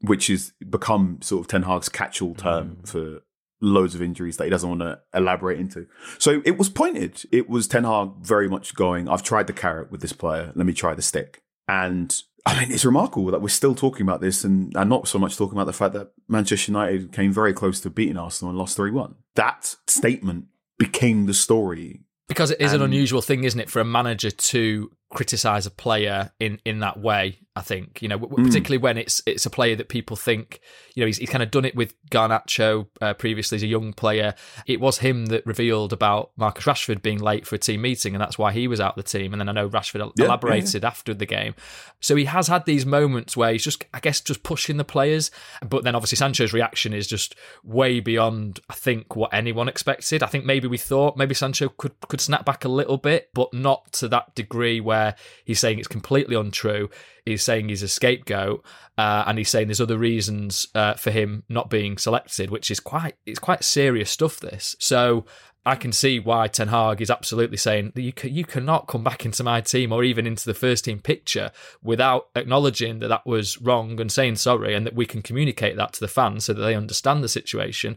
which 0.00 0.30
is 0.30 0.52
become 0.68 1.18
sort 1.22 1.42
of 1.42 1.48
Ten 1.48 1.62
Hag's 1.62 1.88
catch-all 1.88 2.34
term 2.34 2.78
mm. 2.82 2.88
for 2.88 3.22
loads 3.64 3.94
of 3.94 4.02
injuries 4.02 4.36
that 4.36 4.44
he 4.44 4.50
doesn't 4.50 4.68
want 4.68 4.82
to 4.82 5.00
elaborate 5.14 5.58
into. 5.58 5.86
So 6.18 6.42
it 6.44 6.58
was 6.58 6.68
pointed. 6.68 7.22
It 7.32 7.48
was 7.48 7.66
Ten 7.66 7.84
Hag 7.84 8.10
very 8.20 8.48
much 8.48 8.74
going, 8.74 9.08
I've 9.08 9.22
tried 9.22 9.46
the 9.46 9.52
carrot 9.52 9.90
with 9.90 10.00
this 10.00 10.12
player. 10.12 10.52
Let 10.54 10.66
me 10.66 10.72
try 10.72 10.94
the 10.94 11.02
stick. 11.02 11.42
And 11.66 12.14
I 12.46 12.60
mean, 12.60 12.70
it's 12.70 12.84
remarkable 12.84 13.30
that 13.30 13.40
we're 13.40 13.48
still 13.48 13.74
talking 13.74 14.02
about 14.02 14.20
this 14.20 14.44
and, 14.44 14.76
and 14.76 14.90
not 14.90 15.08
so 15.08 15.18
much 15.18 15.36
talking 15.36 15.56
about 15.56 15.66
the 15.66 15.72
fact 15.72 15.94
that 15.94 16.12
Manchester 16.28 16.72
United 16.72 17.12
came 17.12 17.32
very 17.32 17.54
close 17.54 17.80
to 17.80 17.90
beating 17.90 18.18
Arsenal 18.18 18.50
and 18.50 18.58
lost 18.58 18.76
3 18.76 18.90
1. 18.90 19.14
That 19.34 19.76
statement 19.88 20.46
became 20.78 21.26
the 21.26 21.34
story. 21.34 22.02
Because 22.28 22.50
it 22.50 22.60
is 22.60 22.72
and, 22.72 22.82
an 22.82 22.90
unusual 22.90 23.22
thing, 23.22 23.44
isn't 23.44 23.60
it, 23.60 23.70
for 23.70 23.80
a 23.80 23.84
manager 23.84 24.30
to 24.30 24.90
criticize 25.14 25.64
a 25.64 25.70
player 25.70 26.32
in 26.38 26.60
in 26.64 26.80
that 26.80 26.98
way. 26.98 27.38
I 27.56 27.62
think 27.62 28.02
you 28.02 28.08
know, 28.08 28.18
hmm. 28.18 28.44
particularly 28.44 28.80
mm. 28.80 28.82
when 28.82 28.98
it's 28.98 29.22
it's 29.26 29.46
a 29.46 29.50
player 29.50 29.76
that 29.76 29.88
people 29.88 30.16
think 30.16 30.60
you 30.94 31.02
know 31.02 31.06
he's, 31.06 31.18
he's 31.18 31.30
kind 31.30 31.42
of 31.42 31.52
done 31.52 31.64
it 31.64 31.76
with 31.76 31.94
Garnacho 32.10 32.88
uh, 33.00 33.14
previously 33.14 33.56
as 33.56 33.62
a 33.62 33.68
young 33.68 33.92
player. 33.92 34.34
It 34.66 34.80
was 34.80 34.98
him 34.98 35.26
that 35.26 35.46
revealed 35.46 35.92
about 35.92 36.32
Marcus 36.36 36.64
Rashford 36.64 37.00
being 37.00 37.20
late 37.20 37.46
for 37.46 37.54
a 37.54 37.58
team 37.58 37.82
meeting, 37.82 38.14
and 38.14 38.20
that's 38.20 38.36
why 38.36 38.52
he 38.52 38.66
was 38.66 38.80
out 38.80 38.98
of 38.98 39.04
the 39.04 39.18
team. 39.18 39.32
And 39.32 39.40
then 39.40 39.48
I 39.48 39.52
know 39.52 39.68
Rashford 39.68 40.12
yeah, 40.16 40.26
elaborated 40.26 40.82
yeah. 40.82 40.88
after 40.88 41.14
the 41.14 41.26
game. 41.26 41.54
So 42.00 42.16
he 42.16 42.24
has 42.24 42.48
had 42.48 42.66
these 42.66 42.84
moments 42.84 43.36
where 43.36 43.52
he's 43.52 43.64
just, 43.64 43.84
I 43.94 44.00
guess, 44.00 44.20
just 44.20 44.42
pushing 44.42 44.76
the 44.76 44.84
players. 44.84 45.30
But 45.66 45.84
then 45.84 45.94
obviously 45.94 46.16
Sancho's 46.16 46.52
reaction 46.52 46.92
is 46.92 47.06
just 47.06 47.36
way 47.62 48.00
beyond, 48.00 48.60
I 48.68 48.74
think, 48.74 49.14
what 49.14 49.32
anyone 49.32 49.68
expected. 49.68 50.22
I 50.22 50.26
think 50.26 50.44
maybe 50.44 50.66
we 50.66 50.78
thought 50.78 51.16
maybe 51.16 51.34
Sancho 51.34 51.68
could 51.68 51.92
could 52.08 52.20
snap 52.20 52.44
back 52.44 52.64
a 52.64 52.68
little 52.68 52.98
bit, 52.98 53.30
but 53.32 53.54
not 53.54 53.92
to 53.94 54.08
that 54.08 54.34
degree 54.34 54.80
where 54.80 55.03
where 55.04 55.14
he's 55.44 55.60
saying 55.60 55.78
it's 55.78 55.88
completely 55.88 56.36
untrue. 56.36 56.90
He's 57.24 57.42
saying 57.42 57.68
he's 57.68 57.82
a 57.82 57.88
scapegoat, 57.88 58.64
uh, 58.98 59.24
and 59.26 59.38
he's 59.38 59.48
saying 59.48 59.68
there's 59.68 59.80
other 59.80 59.98
reasons 59.98 60.66
uh, 60.74 60.94
for 60.94 61.10
him 61.10 61.44
not 61.48 61.70
being 61.70 61.98
selected, 61.98 62.50
which 62.50 62.70
is 62.70 62.80
quite 62.80 63.14
it's 63.26 63.38
quite 63.38 63.64
serious 63.64 64.10
stuff. 64.10 64.40
This 64.40 64.76
so. 64.78 65.24
I 65.66 65.76
can 65.76 65.92
see 65.92 66.20
why 66.20 66.48
Ten 66.48 66.68
Hag 66.68 67.00
is 67.00 67.08
absolutely 67.08 67.56
saying 67.56 67.92
that 67.94 68.02
you 68.02 68.12
you 68.24 68.44
cannot 68.44 68.86
come 68.86 69.02
back 69.02 69.24
into 69.24 69.42
my 69.42 69.62
team 69.62 69.92
or 69.92 70.04
even 70.04 70.26
into 70.26 70.44
the 70.44 70.52
first 70.52 70.84
team 70.84 70.98
picture 70.98 71.52
without 71.82 72.26
acknowledging 72.36 72.98
that 72.98 73.08
that 73.08 73.24
was 73.24 73.58
wrong 73.62 73.98
and 73.98 74.12
saying 74.12 74.36
sorry, 74.36 74.74
and 74.74 74.84
that 74.84 74.94
we 74.94 75.06
can 75.06 75.22
communicate 75.22 75.76
that 75.76 75.94
to 75.94 76.00
the 76.00 76.06
fans 76.06 76.44
so 76.44 76.52
that 76.52 76.60
they 76.60 76.74
understand 76.74 77.24
the 77.24 77.30
situation. 77.30 77.96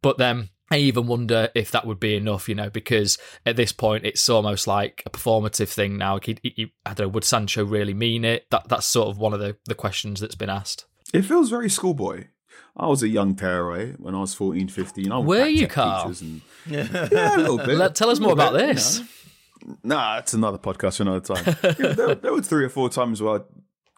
But 0.00 0.18
then 0.18 0.50
I 0.70 0.78
even 0.78 1.06
wonder 1.06 1.48
if 1.54 1.70
that 1.70 1.86
would 1.86 1.98
be 1.98 2.14
enough, 2.16 2.48
you 2.48 2.54
know, 2.54 2.68
because 2.68 3.16
at 3.46 3.56
this 3.56 3.72
point 3.72 4.04
it's 4.04 4.28
almost 4.28 4.66
like 4.66 5.02
a 5.06 5.10
performative 5.10 5.68
thing 5.68 5.96
now. 5.96 6.18
He, 6.22 6.38
he, 6.42 6.72
I 6.84 6.94
don't 6.94 7.06
know, 7.06 7.08
would 7.10 7.24
Sancho 7.24 7.64
really 7.64 7.94
mean 7.94 8.24
it? 8.24 8.50
That 8.50 8.68
that's 8.68 8.86
sort 8.86 9.08
of 9.08 9.18
one 9.18 9.32
of 9.32 9.40
the, 9.40 9.56
the 9.64 9.74
questions 9.74 10.20
that's 10.20 10.34
been 10.34 10.50
asked. 10.50 10.84
It 11.14 11.22
feels 11.22 11.48
very 11.48 11.70
schoolboy. 11.70 12.26
I 12.76 12.86
was 12.86 13.02
a 13.02 13.08
young 13.08 13.34
tearaway 13.34 13.92
when 13.92 14.14
I 14.14 14.20
was 14.20 14.34
14, 14.34 14.68
15. 14.68 15.10
I 15.10 15.18
Were 15.18 15.46
you, 15.46 15.66
Carl? 15.66 16.14
And, 16.20 16.42
yeah, 16.66 17.08
a 17.08 17.36
little 17.38 17.58
bit. 17.58 17.76
Let, 17.76 17.94
tell 17.94 18.10
us 18.10 18.20
more 18.20 18.32
about 18.32 18.52
bit, 18.52 18.74
this. 18.74 18.98
You 18.98 19.04
know. 19.64 19.76
Nah, 19.82 20.18
it's 20.18 20.34
another 20.34 20.58
podcast 20.58 20.98
for 20.98 21.02
another 21.02 21.34
time. 21.34 21.56
yeah, 21.78 21.92
there, 21.92 22.14
there 22.14 22.32
were 22.32 22.42
three 22.42 22.64
or 22.64 22.68
four 22.68 22.88
times 22.88 23.20
where 23.20 23.36
I'd 23.36 23.44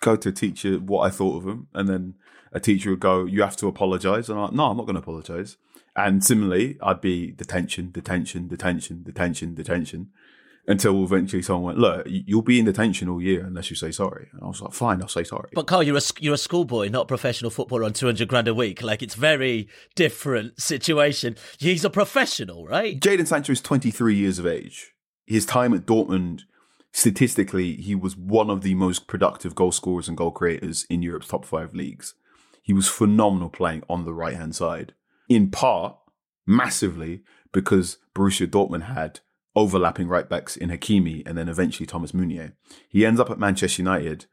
go 0.01 0.17
to 0.17 0.31
a 0.31 0.33
teacher 0.33 0.77
what 0.77 1.03
I 1.03 1.11
thought 1.11 1.37
of 1.37 1.45
them, 1.45 1.69
and 1.75 1.89
then 1.89 2.15
a 2.53 2.61
teacher 2.61 2.91
would 2.91 3.01
go, 3.01 3.27
"You 3.27 3.43
have 3.43 3.57
to 3.57 3.69
apologize," 3.69 4.29
and 4.29 4.39
I'm 4.39 4.47
like, 4.47 4.55
"No, 4.55 4.71
I'm 4.71 4.77
not 4.77 4.87
going 4.87 4.95
to 4.95 5.03
apologise." 5.03 5.59
And 5.97 6.25
similarly, 6.25 6.79
I'd 6.83 7.01
be 7.01 7.33
detention, 7.33 7.91
detention, 7.91 8.49
detention, 8.49 9.03
detention, 9.03 9.55
detention. 9.55 10.11
until 10.67 11.03
eventually 11.03 11.43
someone 11.43 11.65
went, 11.65 11.79
"Look, 11.79 12.07
you'll 12.07 12.43
be 12.43 12.59
in 12.59 12.67
detention 12.67 13.09
all 13.09 13.21
year 13.21 13.45
unless 13.45 13.71
you 13.71 13.77
say 13.77 13.91
sorry." 13.91 14.29
And 14.33 14.43
I 14.43 14.47
was 14.47 14.61
like, 14.61 14.73
"Fine, 14.73 15.01
I'll 15.03 15.09
say 15.09 15.25
sorry." 15.25 15.49
But 15.55 15.67
Carl, 15.67 15.83
you're 15.83 15.97
a 15.97 16.03
you're 16.21 16.35
a 16.35 16.39
schoolboy, 16.39 16.89
not 16.89 17.03
a 17.03 17.07
professional 17.07 17.51
footballer 17.51 17.83
on 17.85 17.93
two 17.93 18.07
hundred 18.07 18.29
grand 18.29 18.47
a 18.47 18.55
week. 18.55 18.83
Like 18.83 19.03
it's 19.03 19.15
very 19.15 19.69
different 19.97 20.61
situation. 20.61 21.37
He's 21.59 21.85
a 21.85 21.91
professional, 21.91 22.67
right? 22.67 23.01
Jadon 23.01 23.27
Sancho 23.27 23.53
is 23.53 23.61
23 23.61 24.15
years 24.15 24.39
of 24.39 24.47
age. 24.47 24.93
His 25.27 25.47
time 25.47 25.75
at 25.75 25.87
Dortmund, 25.87 26.43
statistically, 26.93 27.77
he 27.77 27.95
was 27.95 28.17
one 28.17 28.51
of 28.51 28.63
the 28.63 28.75
most 28.75 29.07
productive 29.09 29.55
goal 29.55 29.73
scorers 29.73 30.09
and 30.09 30.17
goal 30.17 30.31
creators 30.31 30.87
in 30.91 31.03
Europe's 31.03 31.29
top 31.29 31.45
five 31.45 31.75
leagues. 31.75 32.15
He 32.63 32.73
was 32.73 32.87
phenomenal 32.87 33.49
playing 33.49 33.83
on 33.89 34.05
the 34.05 34.15
right 34.15 34.37
hand 34.37 34.55
side, 34.55 34.95
in 35.31 35.51
part 35.51 35.97
massively 36.47 37.23
because 37.53 37.97
Borussia 38.15 38.47
Dortmund 38.47 38.83
had 38.83 39.21
overlapping 39.57 40.09
right 40.09 40.29
backs 40.29 40.57
in 40.57 40.69
Hakimi 40.69 41.23
and 41.27 41.39
then 41.39 41.49
eventually 41.49 41.87
Thomas 41.87 42.13
Meunier. 42.13 42.55
He 42.89 43.07
ends 43.07 43.21
up 43.21 43.31
at 43.31 43.39
Manchester 43.39 43.81
United 43.81 44.27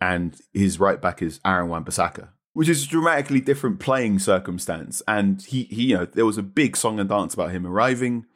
and 0.00 0.38
his 0.52 0.78
right 0.78 1.00
back 1.00 1.22
is 1.22 1.40
Aaron 1.44 1.68
Wan-Bissaka, 1.68 2.28
which 2.52 2.68
is 2.68 2.84
a 2.84 2.88
dramatically 2.88 3.40
different 3.40 3.80
playing 3.80 4.18
circumstance. 4.18 5.02
And 5.08 5.42
he, 5.42 5.64
he, 5.64 5.84
you 5.84 5.96
know, 5.96 6.04
there 6.04 6.26
was 6.26 6.38
a 6.38 6.42
big 6.42 6.76
song 6.76 7.00
and 7.00 7.08
dance 7.08 7.34
about 7.34 7.50
him 7.50 7.66
arriving. 7.66 8.26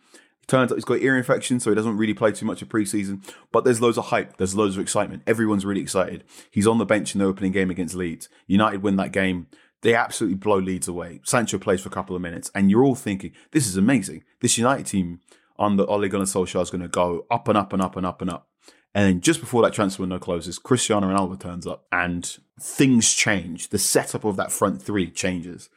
Turns 0.47 0.73
out 0.73 0.77
he's 0.77 0.85
got 0.87 1.01
ear 1.01 1.17
infection, 1.17 1.61
so 1.61 1.71
he 1.71 1.77
doesn't 1.77 1.99
really 1.99 2.15
play 2.15 2.33
too 2.33 2.47
much 2.47 2.63
of 2.63 2.71
preseason. 2.71 3.23
But 3.53 3.65
there's 3.65 3.83
loads 3.83 3.99
of 3.99 4.07
hype. 4.07 4.39
There's 4.39 4.55
loads 4.55 4.77
of 4.77 4.83
excitement. 4.83 5.25
Everyone's 5.27 5.67
really 5.67 5.83
excited. 5.83 6.25
He's 6.51 6.67
on 6.67 6.79
the 6.79 6.87
bench 6.87 7.15
in 7.15 7.19
the 7.19 7.27
opening 7.27 7.53
game 7.53 7.69
against 7.69 7.95
Leeds. 7.95 8.31
United 8.47 8.83
win 8.83 8.97
that 8.97 9.13
game. 9.13 9.49
They 9.83 9.95
absolutely 9.95 10.37
blow 10.37 10.59
Leeds 10.59 10.89
away. 10.89 11.21
Sancho 11.25 11.59
plays 11.59 11.81
for 11.81 11.89
a 11.89 11.93
couple 11.93 12.17
of 12.17 12.23
minutes, 12.23 12.51
and 12.55 12.71
you're 12.71 12.85
all 12.85 12.95
thinking, 12.95 13.33
this 13.53 13.67
is 13.67 13.77
amazing. 13.77 14.25
This 14.41 14.59
United 14.59 14.87
team 14.87 15.21
under 15.59 15.89
Ole 15.89 16.09
Gunnar 16.09 16.25
Solskjaer 16.25 16.63
is 16.63 16.71
going 16.71 16.83
to 16.83 16.89
go 16.89 17.27
up 17.31 17.49
and 17.49 17.57
up 17.57 17.73
and 17.73 17.83
up 17.83 17.97
and 17.97 18.07
up 18.07 18.21
and 18.21 18.31
up. 18.31 18.49
And 18.95 19.07
then 19.07 19.21
just 19.21 19.41
before 19.41 19.63
that 19.63 19.73
transfer 19.73 20.03
window 20.03 20.19
closes, 20.19 20.59
Cristiano 20.59 21.09
Ronaldo 21.09 21.39
turns 21.39 21.67
up 21.67 21.87
and 21.93 22.39
things 22.61 23.13
change. 23.13 23.69
The 23.69 23.79
setup 23.79 24.25
of 24.25 24.37
that 24.37 24.51
front 24.51 24.83
three 24.83 25.11
changes. 25.11 25.69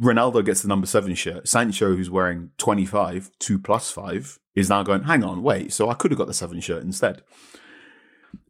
Ronaldo 0.00 0.44
gets 0.44 0.62
the 0.62 0.68
number 0.68 0.86
seven 0.86 1.14
shirt. 1.14 1.48
Sancho, 1.48 1.96
who's 1.96 2.10
wearing 2.10 2.50
25, 2.58 3.30
two 3.38 3.58
plus 3.58 3.90
five, 3.90 4.38
is 4.54 4.68
now 4.68 4.82
going, 4.82 5.04
hang 5.04 5.24
on, 5.24 5.42
wait, 5.42 5.72
so 5.72 5.88
I 5.88 5.94
could 5.94 6.10
have 6.10 6.18
got 6.18 6.26
the 6.26 6.34
seven 6.34 6.60
shirt 6.60 6.82
instead. 6.82 7.22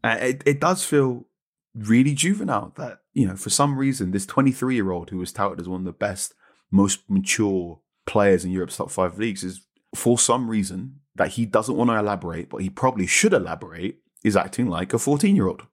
Uh, 0.03 0.17
it, 0.19 0.43
it 0.45 0.59
does 0.59 0.83
feel 0.83 1.25
really 1.73 2.13
juvenile 2.13 2.73
that, 2.75 2.99
you 3.17 3.25
know, 3.27 3.35
for 3.35 3.49
some 3.49 3.79
reason, 3.79 4.11
this 4.11 4.27
23 4.27 4.75
year 4.75 4.91
old 4.91 5.09
who 5.09 5.17
was 5.17 5.31
touted 5.31 5.59
as 5.59 5.67
one 5.67 5.81
of 5.81 5.85
the 5.85 5.91
best, 5.91 6.35
most 6.69 6.99
mature 7.09 7.79
players 8.05 8.45
in 8.45 8.51
Europe's 8.51 8.77
top 8.77 8.91
five 8.91 9.17
leagues 9.17 9.43
is 9.43 9.61
for 9.95 10.19
some 10.19 10.47
reason 10.47 10.99
that 11.15 11.29
he 11.29 11.43
doesn't 11.43 11.75
want 11.75 11.89
to 11.89 11.97
elaborate, 11.97 12.47
but 12.47 12.61
he 12.61 12.69
probably 12.69 13.07
should 13.07 13.33
elaborate, 13.33 13.97
is 14.23 14.37
acting 14.37 14.67
like 14.67 14.93
a 14.93 14.99
14 14.99 15.35
year 15.35 15.47
old. 15.47 15.63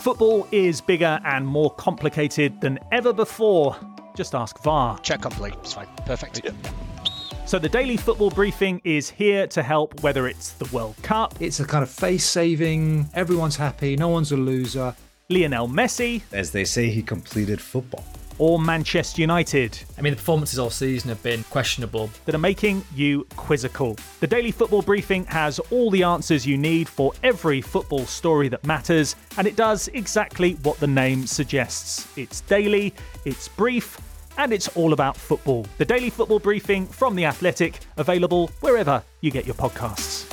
Football 0.00 0.46
is 0.52 0.80
bigger 0.80 1.18
and 1.24 1.44
more 1.44 1.74
complicated 1.74 2.60
than 2.60 2.78
ever 2.92 3.12
before. 3.12 3.76
Just 4.14 4.36
ask 4.36 4.62
VAR. 4.62 5.00
Check 5.00 5.22
complete. 5.22 5.54
It's 5.54 5.72
fine. 5.72 5.88
Perfect. 6.06 6.42
So 7.54 7.60
the 7.60 7.68
daily 7.68 7.96
football 7.96 8.30
briefing 8.30 8.80
is 8.82 9.08
here 9.08 9.46
to 9.46 9.62
help 9.62 10.02
whether 10.02 10.26
it's 10.26 10.50
the 10.54 10.64
World 10.74 10.96
Cup, 11.02 11.36
It's 11.38 11.60
a 11.60 11.64
kind 11.64 11.84
of 11.84 11.88
face 11.88 12.24
saving, 12.24 13.08
everyone's 13.14 13.54
happy, 13.54 13.94
no 13.94 14.08
one's 14.08 14.32
a 14.32 14.36
loser. 14.36 14.92
Lionel 15.30 15.68
Messi, 15.68 16.22
As 16.32 16.50
they 16.50 16.64
say, 16.64 16.90
he 16.90 17.00
completed 17.00 17.60
football. 17.60 18.04
or 18.38 18.58
Manchester 18.58 19.20
United 19.20 19.78
I 19.96 20.02
mean, 20.02 20.14
the 20.14 20.16
performances 20.16 20.58
all 20.58 20.68
season 20.68 21.10
have 21.10 21.22
been 21.22 21.44
questionable. 21.44 22.10
that 22.24 22.34
are 22.34 22.38
making 22.38 22.84
you 22.92 23.24
quizzical. 23.36 23.96
The 24.18 24.26
daily 24.26 24.50
football 24.50 24.82
briefing 24.82 25.24
has 25.26 25.60
all 25.70 25.92
the 25.92 26.02
answers 26.02 26.44
you 26.44 26.58
need 26.58 26.88
for 26.88 27.12
every 27.22 27.60
football 27.60 28.04
story 28.04 28.48
that 28.48 28.66
matters, 28.66 29.14
and 29.38 29.46
it 29.46 29.54
does 29.54 29.86
exactly 29.94 30.54
what 30.64 30.80
the 30.80 30.88
name 30.88 31.24
suggests. 31.24 32.08
It's 32.18 32.40
daily, 32.40 32.92
it's 33.24 33.46
brief, 33.46 34.00
and 34.38 34.52
it's 34.52 34.68
all 34.76 34.92
about 34.92 35.16
football. 35.16 35.66
The 35.78 35.84
daily 35.84 36.10
football 36.10 36.38
briefing 36.38 36.86
from 36.86 37.16
The 37.16 37.24
Athletic, 37.26 37.80
available 37.96 38.48
wherever 38.60 39.02
you 39.20 39.30
get 39.30 39.46
your 39.46 39.54
podcasts. 39.54 40.30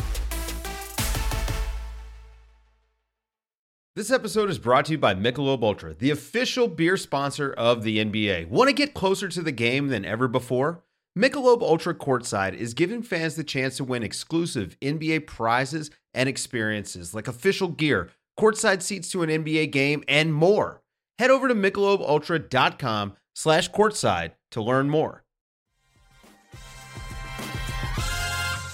This 3.94 4.10
episode 4.10 4.50
is 4.50 4.58
brought 4.58 4.86
to 4.86 4.94
you 4.94 4.98
by 4.98 5.14
Michelob 5.14 5.62
Ultra, 5.64 5.94
the 5.94 6.12
official 6.12 6.70
beer 6.70 6.96
sponsor 6.96 7.52
of 7.52 7.84
the 7.84 7.98
NBA. 7.98 8.48
Want 8.48 8.70
to 8.70 8.74
get 8.74 8.94
closer 8.94 9.28
to 9.28 9.42
the 9.42 9.52
game 9.52 9.90
than 9.90 10.06
ever 10.06 10.30
before? 10.30 10.82
Michelob 11.18 11.62
Ultra 11.62 11.94
Courtside 11.94 12.54
is 12.54 12.74
giving 12.74 13.04
fans 13.04 13.36
the 13.36 13.44
chance 13.44 13.76
to 13.76 13.84
win 13.84 14.02
exclusive 14.02 14.78
NBA 14.80 15.28
prizes 15.28 15.92
and 16.14 16.30
experiences 16.30 17.14
like 17.14 17.28
official 17.28 17.68
gear, 17.68 18.10
courtside 18.40 18.82
seats 18.82 19.12
to 19.12 19.24
an 19.24 19.30
NBA 19.30 19.72
game, 19.72 20.06
and 20.08 20.34
more. 20.34 20.82
Head 21.20 21.30
over 21.30 21.50
to 21.50 21.54
michelobultra.com 21.54 23.18
slash 23.34 23.70
courtside 23.72 24.32
to 24.52 24.62
learn 24.62 24.90
more. 24.90 25.24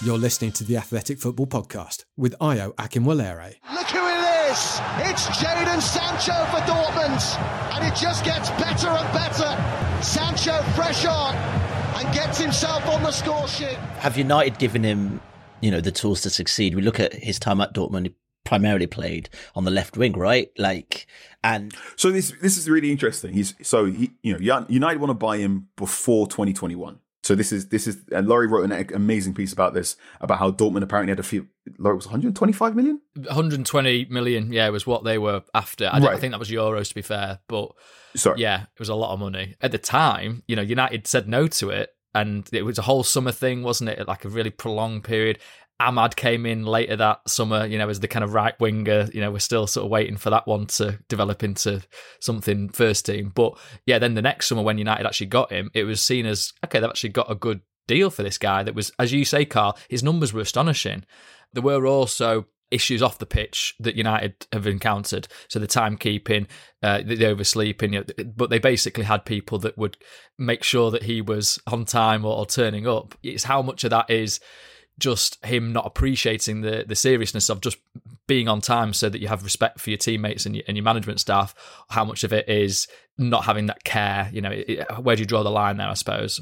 You're 0.04 0.18
listening 0.18 0.52
to 0.52 0.64
the 0.64 0.76
Athletic 0.76 1.18
Football 1.18 1.48
Podcast 1.48 2.04
with 2.16 2.36
Ayo 2.40 2.72
Akinwolere. 2.76 3.54
Look 3.74 3.86
who 3.88 3.98
it 4.06 4.50
is! 4.50 4.80
It's 5.10 5.26
Jadon 5.26 5.80
Sancho 5.82 6.32
for 6.52 6.62
Dortmund, 6.70 7.20
and 7.74 7.84
it 7.92 7.96
just 8.00 8.24
gets 8.24 8.48
better 8.50 8.88
and 8.88 9.12
better. 9.12 10.02
Sancho 10.02 10.62
fresh 10.76 11.04
on 11.04 11.34
and 11.34 12.14
gets 12.14 12.38
himself 12.38 12.86
on 12.86 13.02
the 13.02 13.10
score 13.10 13.48
sheet. 13.48 13.76
Have 13.98 14.16
United 14.16 14.58
given 14.58 14.84
him, 14.84 15.20
you 15.60 15.72
know, 15.72 15.80
the 15.80 15.90
tools 15.90 16.20
to 16.22 16.30
succeed? 16.30 16.76
We 16.76 16.82
look 16.82 17.00
at 17.00 17.12
his 17.12 17.40
time 17.40 17.60
at 17.60 17.74
Dortmund. 17.74 18.14
He 18.48 18.58
primarily 18.58 18.86
played 18.86 19.28
on 19.54 19.64
the 19.64 19.70
left 19.70 19.96
wing, 19.96 20.12
right? 20.12 20.50
Like, 20.58 21.06
and 21.44 21.74
So 21.96 22.10
this 22.10 22.32
this 22.42 22.56
is 22.58 22.68
really 22.68 22.90
interesting. 22.90 23.32
He's 23.32 23.54
so 23.62 23.86
he, 23.86 24.12
you 24.22 24.32
know 24.38 24.64
United 24.68 25.00
want 25.00 25.10
to 25.10 25.14
buy 25.14 25.38
him 25.38 25.68
before 25.76 26.26
2021. 26.26 26.98
So 27.24 27.34
this 27.34 27.52
is 27.52 27.68
this 27.68 27.86
is 27.86 27.98
and 28.10 28.26
Laurie 28.28 28.46
wrote 28.46 28.70
an 28.70 28.86
amazing 28.94 29.34
piece 29.34 29.52
about 29.52 29.74
this 29.74 29.96
about 30.20 30.38
how 30.38 30.50
Dortmund 30.50 30.82
apparently 30.82 31.10
had 31.10 31.18
a 31.20 31.22
few. 31.22 31.48
Laurie 31.78 31.96
was 31.96 32.06
125 32.06 32.74
million. 32.74 33.00
120 33.16 34.06
million, 34.06 34.52
yeah, 34.52 34.68
was 34.70 34.86
what 34.86 35.04
they 35.04 35.18
were 35.18 35.42
after. 35.54 35.90
I, 35.92 36.00
don't- 36.00 36.14
I 36.14 36.16
think 36.18 36.32
that 36.32 36.38
was 36.38 36.48
euros, 36.50 36.88
to 36.88 36.94
be 36.94 37.02
fair, 37.02 37.40
but 37.48 37.72
Sorry. 38.16 38.40
yeah, 38.40 38.62
it 38.62 38.78
was 38.78 38.88
a 38.88 38.94
lot 38.94 39.12
of 39.12 39.20
money 39.20 39.56
at 39.60 39.72
the 39.72 39.78
time. 39.78 40.42
You 40.46 40.56
know, 40.56 40.62
United 40.62 41.06
said 41.06 41.28
no 41.28 41.46
to 41.48 41.70
it, 41.70 41.90
and 42.14 42.48
it 42.52 42.62
was 42.62 42.78
a 42.78 42.82
whole 42.82 43.04
summer 43.04 43.32
thing, 43.32 43.62
wasn't 43.62 43.90
it? 43.90 44.08
Like 44.08 44.24
a 44.24 44.28
really 44.30 44.50
prolonged 44.50 45.04
period. 45.04 45.38
Amad 45.80 46.16
came 46.16 46.44
in 46.44 46.64
later 46.64 46.96
that 46.96 47.28
summer, 47.28 47.64
you 47.64 47.78
know, 47.78 47.88
as 47.88 48.00
the 48.00 48.08
kind 48.08 48.24
of 48.24 48.34
right 48.34 48.58
winger. 48.58 49.08
You 49.12 49.20
know, 49.20 49.30
we're 49.30 49.38
still 49.38 49.66
sort 49.66 49.84
of 49.84 49.90
waiting 49.90 50.16
for 50.16 50.30
that 50.30 50.46
one 50.46 50.66
to 50.66 50.98
develop 51.08 51.44
into 51.44 51.82
something 52.20 52.68
first 52.70 53.06
team. 53.06 53.30
But 53.34 53.56
yeah, 53.86 53.98
then 53.98 54.14
the 54.14 54.22
next 54.22 54.48
summer 54.48 54.62
when 54.62 54.78
United 54.78 55.06
actually 55.06 55.28
got 55.28 55.52
him, 55.52 55.70
it 55.74 55.84
was 55.84 56.02
seen 56.02 56.26
as 56.26 56.52
okay, 56.64 56.80
they've 56.80 56.88
actually 56.88 57.10
got 57.10 57.30
a 57.30 57.36
good 57.36 57.60
deal 57.86 58.10
for 58.10 58.24
this 58.24 58.38
guy. 58.38 58.64
That 58.64 58.74
was, 58.74 58.90
as 58.98 59.12
you 59.12 59.24
say, 59.24 59.44
Carl, 59.44 59.78
his 59.88 60.02
numbers 60.02 60.32
were 60.32 60.40
astonishing. 60.40 61.04
There 61.52 61.62
were 61.62 61.86
also 61.86 62.46
issues 62.70 63.02
off 63.02 63.18
the 63.18 63.26
pitch 63.26 63.74
that 63.80 63.94
United 63.94 64.46
have 64.52 64.66
encountered. 64.66 65.28
So 65.48 65.58
the 65.58 65.66
timekeeping, 65.66 66.46
uh, 66.82 67.02
the, 67.04 67.16
oversleeping, 67.16 67.92
you 67.94 68.00
know, 68.00 68.24
but 68.36 68.50
they 68.50 68.58
basically 68.58 69.04
had 69.04 69.24
people 69.24 69.58
that 69.60 69.78
would 69.78 69.96
make 70.38 70.62
sure 70.62 70.90
that 70.90 71.04
he 71.04 71.22
was 71.22 71.58
on 71.66 71.84
time 71.84 72.24
or, 72.24 72.36
or 72.36 72.46
turning 72.46 72.86
up. 72.86 73.14
It's 73.22 73.44
how 73.44 73.62
much 73.62 73.84
of 73.84 73.90
that 73.90 74.10
is 74.10 74.40
just 74.98 75.44
him 75.44 75.72
not 75.72 75.86
appreciating 75.86 76.60
the 76.62 76.84
the 76.86 76.96
seriousness 76.96 77.48
of 77.48 77.60
just 77.60 77.78
being 78.26 78.48
on 78.48 78.60
time 78.60 78.92
so 78.92 79.08
that 79.08 79.20
you 79.20 79.28
have 79.28 79.42
respect 79.44 79.80
for 79.80 79.88
your 79.90 79.96
teammates 79.96 80.44
and 80.44 80.54
your, 80.56 80.64
and 80.68 80.76
your 80.76 80.84
management 80.84 81.18
staff 81.20 81.54
how 81.88 82.04
much 82.04 82.24
of 82.24 82.32
it 82.32 82.48
is 82.48 82.86
not 83.16 83.44
having 83.44 83.66
that 83.66 83.82
care 83.84 84.28
you 84.32 84.40
know 84.40 84.50
it, 84.50 84.68
it- 84.68 84.98
where 85.02 85.16
do 85.16 85.20
you 85.22 85.26
draw 85.26 85.42
the 85.42 85.50
line 85.50 85.76
there 85.78 85.88
i 85.88 85.94
suppose 85.94 86.40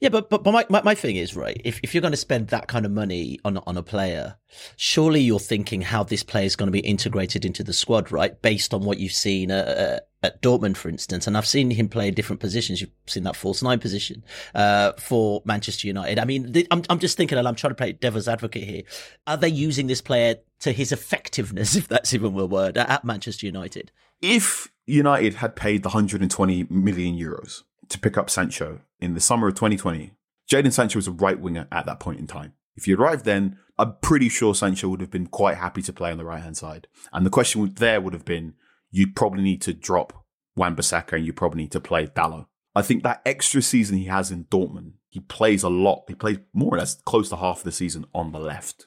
Yeah, 0.00 0.10
but 0.10 0.30
but, 0.30 0.44
but 0.44 0.52
my, 0.52 0.66
my, 0.68 0.82
my 0.82 0.94
thing 0.94 1.16
is 1.16 1.34
right. 1.34 1.60
If 1.64 1.80
if 1.82 1.94
you're 1.94 2.02
going 2.02 2.12
to 2.12 2.16
spend 2.16 2.48
that 2.48 2.68
kind 2.68 2.84
of 2.84 2.92
money 2.92 3.38
on 3.44 3.58
on 3.58 3.76
a 3.76 3.82
player, 3.82 4.36
surely 4.76 5.20
you're 5.20 5.38
thinking 5.38 5.82
how 5.82 6.02
this 6.02 6.22
player 6.22 6.44
is 6.44 6.56
going 6.56 6.68
to 6.68 6.72
be 6.72 6.80
integrated 6.80 7.44
into 7.44 7.62
the 7.62 7.72
squad, 7.72 8.12
right? 8.12 8.40
Based 8.42 8.74
on 8.74 8.84
what 8.84 8.98
you've 8.98 9.12
seen 9.12 9.50
uh, 9.50 10.00
uh, 10.22 10.26
at 10.26 10.42
Dortmund, 10.42 10.76
for 10.76 10.88
instance, 10.88 11.26
and 11.26 11.36
I've 11.36 11.46
seen 11.46 11.70
him 11.70 11.88
play 11.88 12.08
in 12.08 12.14
different 12.14 12.40
positions. 12.40 12.80
You've 12.80 12.90
seen 13.06 13.24
that 13.24 13.36
false 13.36 13.62
nine 13.62 13.78
position 13.78 14.24
uh, 14.54 14.92
for 14.92 15.42
Manchester 15.44 15.86
United. 15.86 16.18
I 16.18 16.24
mean, 16.24 16.54
I'm 16.70 16.82
I'm 16.90 16.98
just 16.98 17.16
thinking, 17.16 17.38
and 17.38 17.48
I'm 17.48 17.54
trying 17.54 17.70
to 17.72 17.76
play 17.76 17.92
devil's 17.92 18.28
advocate 18.28 18.64
here. 18.64 18.82
Are 19.26 19.36
they 19.36 19.48
using 19.48 19.86
this 19.86 20.00
player 20.00 20.36
to 20.60 20.72
his 20.72 20.92
effectiveness, 20.92 21.76
if 21.76 21.88
that's 21.88 22.12
even 22.12 22.38
a 22.38 22.46
word, 22.46 22.76
at 22.76 23.04
Manchester 23.04 23.46
United? 23.46 23.92
If 24.22 24.72
United 24.86 25.34
had 25.34 25.56
paid 25.56 25.82
the 25.82 25.88
120 25.88 26.66
million 26.70 27.16
euros 27.18 27.62
to 27.88 27.98
pick 27.98 28.16
up 28.16 28.30
Sancho 28.30 28.80
in 29.00 29.14
the 29.14 29.20
summer 29.20 29.48
of 29.48 29.54
2020, 29.54 30.12
Jadon 30.50 30.72
Sancho 30.72 30.98
was 30.98 31.08
a 31.08 31.12
right 31.12 31.38
winger 31.38 31.66
at 31.72 31.86
that 31.86 32.00
point 32.00 32.20
in 32.20 32.26
time. 32.26 32.52
If 32.76 32.86
you 32.86 32.96
arrived 32.96 33.24
then, 33.24 33.58
I'm 33.78 33.96
pretty 34.00 34.28
sure 34.28 34.54
Sancho 34.54 34.88
would 34.88 35.00
have 35.00 35.10
been 35.10 35.26
quite 35.26 35.56
happy 35.56 35.82
to 35.82 35.92
play 35.92 36.10
on 36.10 36.18
the 36.18 36.24
right 36.24 36.42
hand 36.42 36.56
side. 36.56 36.88
And 37.12 37.26
the 37.26 37.30
question 37.30 37.72
there 37.74 38.00
would 38.00 38.12
have 38.12 38.24
been, 38.24 38.54
you 38.90 39.12
probably 39.12 39.42
need 39.42 39.62
to 39.62 39.74
drop 39.74 40.24
Wan-Bissaka 40.56 41.14
and 41.14 41.26
you 41.26 41.32
probably 41.32 41.62
need 41.62 41.72
to 41.72 41.80
play 41.80 42.06
Dalot. 42.06 42.46
I 42.74 42.82
think 42.82 43.02
that 43.02 43.22
extra 43.24 43.62
season 43.62 43.96
he 43.96 44.04
has 44.04 44.30
in 44.30 44.44
Dortmund, 44.44 44.92
he 45.08 45.20
plays 45.20 45.62
a 45.62 45.68
lot. 45.68 46.04
He 46.08 46.14
plays 46.14 46.38
more 46.52 46.74
or 46.74 46.78
less 46.78 46.94
close 46.94 47.30
to 47.30 47.36
half 47.36 47.58
of 47.58 47.64
the 47.64 47.72
season 47.72 48.04
on 48.14 48.32
the 48.32 48.38
left. 48.38 48.86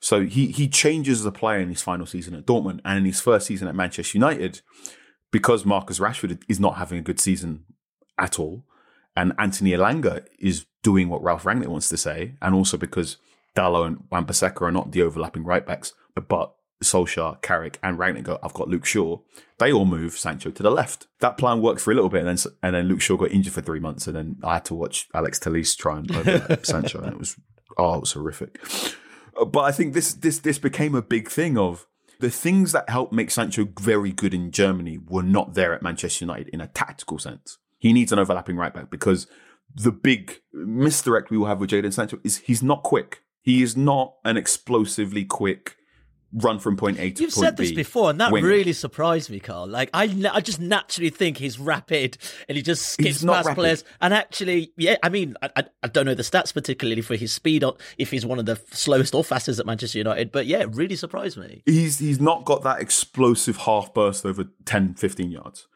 So 0.00 0.26
he 0.26 0.48
he 0.48 0.68
changes 0.68 1.20
as 1.20 1.26
a 1.26 1.32
player 1.32 1.60
in 1.60 1.68
his 1.68 1.80
final 1.80 2.06
season 2.06 2.34
at 2.34 2.44
Dortmund 2.44 2.80
and 2.84 2.98
in 2.98 3.04
his 3.04 3.20
first 3.20 3.46
season 3.46 3.68
at 3.68 3.74
Manchester 3.74 4.18
United, 4.18 4.60
because 5.30 5.64
Marcus 5.64 5.98
Rashford 5.98 6.42
is 6.48 6.60
not 6.60 6.76
having 6.76 6.98
a 6.98 7.02
good 7.02 7.20
season 7.20 7.64
at 8.18 8.38
all, 8.38 8.64
and 9.16 9.32
Anthony 9.38 9.70
Elanga 9.70 10.26
is 10.38 10.66
doing 10.82 11.08
what 11.08 11.22
Ralf 11.22 11.44
Rangnick 11.44 11.68
wants 11.68 11.88
to 11.90 11.96
say, 11.96 12.34
and 12.40 12.54
also 12.54 12.76
because 12.76 13.18
Dalot 13.56 13.86
and 13.86 14.04
Wan-Bissaka 14.10 14.62
are 14.62 14.72
not 14.72 14.92
the 14.92 15.02
overlapping 15.02 15.44
right 15.44 15.66
backs, 15.66 15.92
but 16.14 16.54
Solskjaer, 16.82 17.40
Carrick, 17.42 17.78
and 17.82 17.98
Rangnick 17.98 18.24
go, 18.24 18.38
I've 18.42 18.54
got 18.54 18.68
Luke 18.68 18.84
Shaw. 18.84 19.18
They 19.58 19.72
all 19.72 19.84
move 19.84 20.14
Sancho 20.14 20.50
to 20.50 20.62
the 20.62 20.70
left. 20.70 21.06
That 21.20 21.38
plan 21.38 21.60
worked 21.60 21.80
for 21.80 21.92
a 21.92 21.94
little 21.94 22.10
bit, 22.10 22.24
and 22.24 22.36
then 22.36 22.52
and 22.62 22.74
then 22.74 22.88
Luke 22.88 23.00
Shaw 23.00 23.16
got 23.16 23.30
injured 23.30 23.52
for 23.52 23.62
three 23.62 23.80
months, 23.80 24.06
and 24.06 24.16
then 24.16 24.36
I 24.42 24.54
had 24.54 24.64
to 24.66 24.74
watch 24.74 25.08
Alex 25.14 25.38
Telles 25.38 25.74
try 25.74 25.98
and 25.98 26.10
overlap 26.14 26.66
Sancho, 26.66 27.00
and 27.00 27.12
it 27.12 27.18
was 27.18 27.36
oh, 27.78 27.94
it 27.94 28.00
was 28.00 28.12
horrific. 28.12 28.58
Uh, 29.38 29.44
but 29.44 29.60
I 29.60 29.72
think 29.72 29.94
this 29.94 30.14
this 30.14 30.38
this 30.38 30.58
became 30.58 30.94
a 30.94 31.02
big 31.02 31.28
thing 31.28 31.56
of 31.56 31.86
the 32.20 32.30
things 32.30 32.72
that 32.72 32.88
helped 32.88 33.12
make 33.12 33.30
Sancho 33.30 33.68
very 33.80 34.12
good 34.12 34.34
in 34.34 34.50
Germany 34.50 34.98
were 34.98 35.22
not 35.22 35.54
there 35.54 35.74
at 35.74 35.82
Manchester 35.82 36.24
United 36.24 36.48
in 36.48 36.60
a 36.60 36.68
tactical 36.68 37.18
sense. 37.18 37.58
He 37.82 37.92
needs 37.92 38.12
an 38.12 38.20
overlapping 38.20 38.56
right 38.56 38.72
back 38.72 38.90
because 38.90 39.26
the 39.74 39.90
big 39.90 40.40
misdirect 40.52 41.32
we 41.32 41.36
will 41.36 41.46
have 41.46 41.58
with 41.58 41.70
Jadon 41.70 41.92
Sancho 41.92 42.20
is 42.22 42.38
he's 42.38 42.62
not 42.62 42.84
quick. 42.84 43.24
He 43.40 43.60
is 43.60 43.76
not 43.76 44.14
an 44.24 44.36
explosively 44.36 45.24
quick 45.24 45.74
run 46.32 46.60
from 46.60 46.76
point 46.76 47.00
A 47.00 47.10
to 47.10 47.24
You've 47.24 47.34
point 47.34 47.44
said 47.44 47.56
this 47.56 47.70
B 47.70 47.74
before, 47.74 48.10
and 48.10 48.20
that 48.20 48.30
winger. 48.30 48.46
really 48.46 48.72
surprised 48.72 49.30
me, 49.30 49.40
Carl. 49.40 49.66
Like 49.66 49.90
I, 49.92 50.04
I 50.32 50.40
just 50.40 50.60
naturally 50.60 51.10
think 51.10 51.38
he's 51.38 51.58
rapid, 51.58 52.18
and 52.48 52.54
he 52.54 52.62
just 52.62 52.86
skips 52.86 53.24
past 53.24 53.46
rapid. 53.48 53.60
players. 53.60 53.84
And 54.00 54.14
actually, 54.14 54.72
yeah, 54.76 54.98
I 55.02 55.08
mean, 55.08 55.34
I, 55.42 55.50
I, 55.56 55.64
I 55.82 55.88
don't 55.88 56.06
know 56.06 56.14
the 56.14 56.22
stats 56.22 56.54
particularly 56.54 57.02
for 57.02 57.16
his 57.16 57.32
speed, 57.32 57.64
or 57.64 57.74
if 57.98 58.12
he's 58.12 58.24
one 58.24 58.38
of 58.38 58.46
the 58.46 58.60
slowest 58.70 59.12
or 59.12 59.24
fastest 59.24 59.58
at 59.58 59.66
Manchester 59.66 59.98
United. 59.98 60.30
But 60.30 60.46
yeah, 60.46 60.60
it 60.60 60.76
really 60.76 60.94
surprised 60.94 61.36
me. 61.36 61.64
he's 61.66 61.98
he's 61.98 62.20
not 62.20 62.44
got 62.44 62.62
that 62.62 62.80
explosive 62.80 63.56
half 63.56 63.92
burst 63.92 64.24
over 64.24 64.44
10 64.66 64.94
15 64.94 65.32
yards 65.32 65.66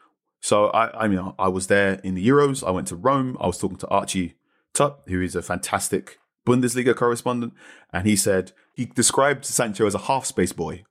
so 0.49 0.57
i 0.83 1.05
i 1.05 1.09
mean 1.09 1.21
i 1.47 1.49
was 1.49 1.67
there 1.67 1.93
in 2.07 2.15
the 2.15 2.27
euros. 2.33 2.67
I 2.67 2.71
went 2.77 2.89
to 2.89 2.97
rome. 3.09 3.37
I 3.41 3.47
was 3.47 3.59
talking 3.59 3.79
to 3.79 3.89
archie 3.89 4.35
tutt 4.75 4.95
who 5.09 5.21
is 5.21 5.35
a 5.35 5.43
fantastic 5.43 6.05
bundesliga 6.47 6.95
correspondent. 6.95 7.53
And 7.93 8.07
he 8.07 8.17
said 8.17 8.53
he 8.79 8.85
described 8.87 9.45
sancho 9.45 9.87
as 9.87 9.95
a 9.95 10.07
half 10.09 10.25
space 10.35 10.53
boy 10.53 10.85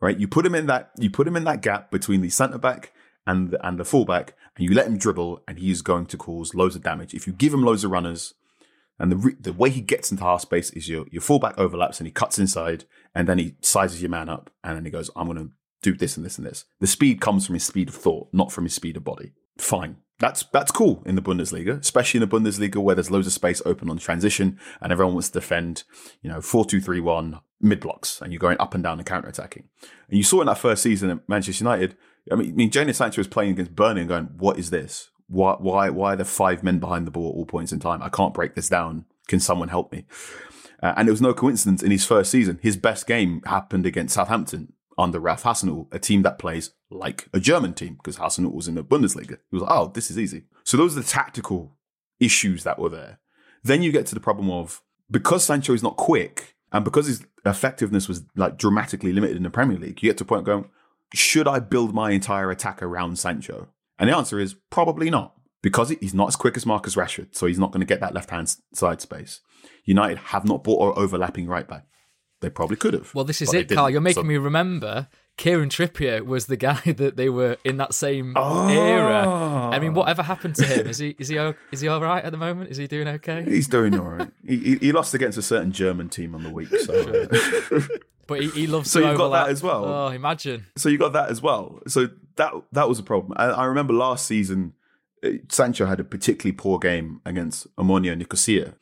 right? 0.00 0.18
You 0.18 0.26
put 0.26 0.46
him 0.46 0.54
in 0.54 0.66
that 0.66 0.90
you 0.98 1.10
put 1.10 1.28
him 1.28 1.36
in 1.36 1.44
that 1.44 1.62
gap 1.62 1.90
between 1.90 2.22
the 2.22 2.30
centre 2.30 2.58
back 2.58 2.92
and 3.26 3.50
the, 3.50 3.66
and 3.66 3.78
the 3.78 3.84
fullback 3.84 4.34
and 4.56 4.66
you 4.66 4.74
let 4.74 4.86
him 4.86 4.98
dribble 4.98 5.42
and 5.46 5.58
he's 5.58 5.82
going 5.82 6.06
to 6.06 6.16
cause 6.16 6.54
loads 6.54 6.74
of 6.74 6.82
damage. 6.82 7.14
If 7.14 7.26
you 7.26 7.32
give 7.32 7.54
him 7.54 7.62
loads 7.62 7.84
of 7.84 7.90
runners 7.90 8.34
and 8.98 9.12
the 9.12 9.16
re- 9.16 9.36
the 9.38 9.52
way 9.52 9.70
he 9.70 9.80
gets 9.80 10.10
into 10.10 10.24
half 10.24 10.42
space 10.42 10.70
is 10.70 10.88
your 10.88 11.06
your 11.10 11.22
fullback 11.22 11.58
overlaps 11.58 12.00
and 12.00 12.06
he 12.06 12.12
cuts 12.12 12.38
inside 12.38 12.84
and 13.14 13.28
then 13.28 13.38
he 13.38 13.56
sizes 13.60 14.02
your 14.02 14.10
man 14.10 14.28
up 14.28 14.50
and 14.64 14.76
then 14.76 14.84
he 14.84 14.90
goes, 14.90 15.10
I'm 15.14 15.26
going 15.26 15.38
to 15.38 15.52
do 15.82 15.94
this 15.94 16.16
and 16.16 16.24
this 16.24 16.38
and 16.38 16.46
this. 16.46 16.64
The 16.80 16.86
speed 16.86 17.20
comes 17.20 17.46
from 17.46 17.54
his 17.54 17.64
speed 17.64 17.88
of 17.88 17.94
thought, 17.94 18.28
not 18.32 18.52
from 18.52 18.64
his 18.64 18.74
speed 18.74 18.96
of 18.96 19.04
body. 19.04 19.32
Fine. 19.58 19.96
That's 20.18 20.44
that's 20.52 20.70
cool 20.70 21.02
in 21.06 21.14
the 21.14 21.22
Bundesliga, 21.22 21.80
especially 21.80 22.20
in 22.20 22.28
the 22.28 22.36
Bundesliga 22.36 22.76
where 22.76 22.94
there's 22.94 23.10
loads 23.10 23.26
of 23.26 23.32
space 23.32 23.62
open 23.64 23.88
on 23.88 23.96
transition 23.96 24.58
and 24.80 24.92
everyone 24.92 25.14
wants 25.14 25.30
to 25.30 25.40
defend, 25.40 25.84
you 26.22 26.28
know, 26.28 26.38
4-2-3-1 26.38 27.40
mid 27.60 27.80
blocks 27.80 28.20
and 28.20 28.30
you're 28.30 28.38
going 28.38 28.58
up 28.60 28.74
and 28.74 28.84
down 28.84 28.98
and 28.98 29.06
counter 29.06 29.28
attacking. 29.28 29.68
And 30.08 30.18
you 30.18 30.22
saw 30.22 30.40
in 30.42 30.46
that 30.46 30.58
first 30.58 30.82
season 30.82 31.10
at 31.10 31.28
Manchester 31.28 31.64
United, 31.64 31.96
I 32.30 32.34
mean, 32.34 32.50
I 32.50 32.52
mean 32.52 32.70
Jadon 32.70 32.94
Sancho 32.94 33.20
was 33.20 33.28
playing 33.28 33.52
against 33.52 33.74
Burnley 33.74 34.02
and 34.02 34.10
going, 34.10 34.24
What 34.36 34.58
is 34.58 34.68
this? 34.68 35.10
Why 35.26 35.54
why 35.58 35.88
why 35.88 36.12
are 36.12 36.16
there 36.16 36.26
five 36.26 36.62
men 36.62 36.80
behind 36.80 37.06
the 37.06 37.10
ball 37.10 37.30
at 37.30 37.36
all 37.36 37.46
points 37.46 37.72
in 37.72 37.80
time? 37.80 38.02
I 38.02 38.10
can't 38.10 38.34
break 38.34 38.54
this 38.54 38.68
down. 38.68 39.06
Can 39.26 39.40
someone 39.40 39.68
help 39.68 39.90
me? 39.90 40.04
Uh, 40.82 40.92
and 40.96 41.08
it 41.08 41.12
was 41.12 41.20
no 41.22 41.32
coincidence 41.32 41.82
in 41.82 41.90
his 41.90 42.04
first 42.04 42.30
season, 42.30 42.58
his 42.62 42.76
best 42.76 43.06
game 43.06 43.42
happened 43.46 43.86
against 43.86 44.14
Southampton 44.14 44.72
under 45.00 45.18
Ralph 45.18 45.42
Hasenhüttl, 45.42 45.92
a 45.92 45.98
team 45.98 46.22
that 46.22 46.38
plays 46.38 46.70
like 46.90 47.28
a 47.32 47.40
German 47.40 47.74
team 47.74 47.94
because 47.94 48.16
Hasenhüttl 48.16 48.52
was 48.52 48.68
in 48.68 48.74
the 48.74 48.84
Bundesliga. 48.84 49.38
He 49.50 49.56
was 49.56 49.62
like, 49.62 49.72
oh, 49.72 49.90
this 49.94 50.10
is 50.10 50.18
easy. 50.18 50.44
So 50.64 50.76
those 50.76 50.96
are 50.96 51.00
the 51.00 51.06
tactical 51.06 51.76
issues 52.18 52.64
that 52.64 52.78
were 52.78 52.90
there. 52.90 53.18
Then 53.64 53.82
you 53.82 53.92
get 53.92 54.06
to 54.06 54.14
the 54.14 54.20
problem 54.20 54.50
of 54.50 54.82
because 55.10 55.44
Sancho 55.44 55.72
is 55.72 55.82
not 55.82 55.96
quick 55.96 56.54
and 56.72 56.84
because 56.84 57.06
his 57.06 57.24
effectiveness 57.44 58.08
was 58.08 58.22
like 58.36 58.58
dramatically 58.58 59.12
limited 59.12 59.36
in 59.36 59.42
the 59.42 59.50
Premier 59.50 59.78
League, 59.78 60.02
you 60.02 60.08
get 60.08 60.18
to 60.18 60.24
a 60.24 60.26
point 60.26 60.44
going, 60.44 60.68
should 61.14 61.48
I 61.48 61.58
build 61.58 61.94
my 61.94 62.10
entire 62.10 62.50
attack 62.50 62.82
around 62.82 63.18
Sancho? 63.18 63.68
And 63.98 64.08
the 64.08 64.16
answer 64.16 64.38
is 64.38 64.54
probably 64.70 65.10
not 65.10 65.34
because 65.62 65.90
he's 65.90 66.14
not 66.14 66.28
as 66.28 66.36
quick 66.36 66.56
as 66.56 66.64
Marcus 66.64 66.94
Rashford, 66.94 67.34
so 67.34 67.46
he's 67.46 67.58
not 67.58 67.72
going 67.72 67.80
to 67.80 67.86
get 67.86 68.00
that 68.00 68.14
left 68.14 68.30
hand 68.30 68.54
side 68.72 69.00
space. 69.00 69.40
United 69.84 70.18
have 70.18 70.46
not 70.46 70.64
bought 70.64 70.96
an 70.96 71.02
overlapping 71.02 71.46
right 71.46 71.66
back. 71.66 71.86
They 72.40 72.50
probably 72.50 72.76
could 72.76 72.94
have. 72.94 73.14
Well, 73.14 73.24
this 73.24 73.42
is 73.42 73.52
it, 73.52 73.68
Carl. 73.68 73.90
You're 73.90 74.00
making 74.00 74.22
So- 74.22 74.26
me 74.26 74.36
remember 74.38 75.08
Kieran 75.36 75.68
Trippier 75.68 76.24
was 76.24 76.46
the 76.46 76.56
guy 76.56 76.80
that 76.96 77.16
they 77.16 77.28
were 77.28 77.56
in 77.64 77.76
that 77.78 77.94
same 77.94 78.34
Oh. 78.36 78.68
era. 78.68 79.70
I 79.72 79.78
mean, 79.78 79.94
whatever 79.94 80.22
happened 80.22 80.54
to 80.56 80.66
him? 80.66 80.86
Is 80.86 80.98
he 80.98 81.14
is 81.18 81.28
he 81.28 81.36
is 81.72 81.80
he 81.80 81.88
all 81.88 82.00
right 82.00 82.24
at 82.24 82.32
the 82.32 82.38
moment? 82.38 82.70
Is 82.70 82.76
he 82.78 82.86
doing 82.86 83.08
okay? 83.08 83.44
He's 83.44 83.68
doing 83.68 83.98
all 83.98 84.06
right. 84.06 84.30
he, 84.46 84.76
he, 84.76 84.92
lost 84.92 85.14
against 85.14 85.36
a 85.38 85.42
certain 85.42 85.72
German 85.72 86.08
team 86.08 86.34
on 86.34 86.42
the 86.42 86.50
week. 86.50 86.68
So, 86.68 87.28
But 88.26 88.42
he, 88.42 88.48
he 88.50 88.66
loves 88.66 88.90
So 88.90 89.00
you've 89.00 89.18
got 89.18 89.30
that 89.30 89.48
as 89.48 89.62
well? 89.62 89.84
Oh, 89.84 90.08
imagine. 90.08 90.66
so 90.76 90.88
you 90.88 90.98
got 90.98 91.12
that 91.14 91.30
as 91.30 91.42
well. 91.42 91.80
So 91.88 92.08
that 92.36 92.52
that 92.72 92.88
was 92.88 92.98
a 92.98 93.02
problem. 93.02 93.32
I, 93.36 93.46
I 93.46 93.64
remember 93.64 93.92
last 93.92 94.26
season, 94.26 94.74
uh, 95.24 95.30
Sancho 95.48 95.84
had 95.86 96.00
a 96.00 96.04
particularly 96.04 96.52
poor 96.56 96.78
game 96.78 97.20
against 97.26 97.66
Omonia 97.76 98.16
Nicosia. 98.16 98.74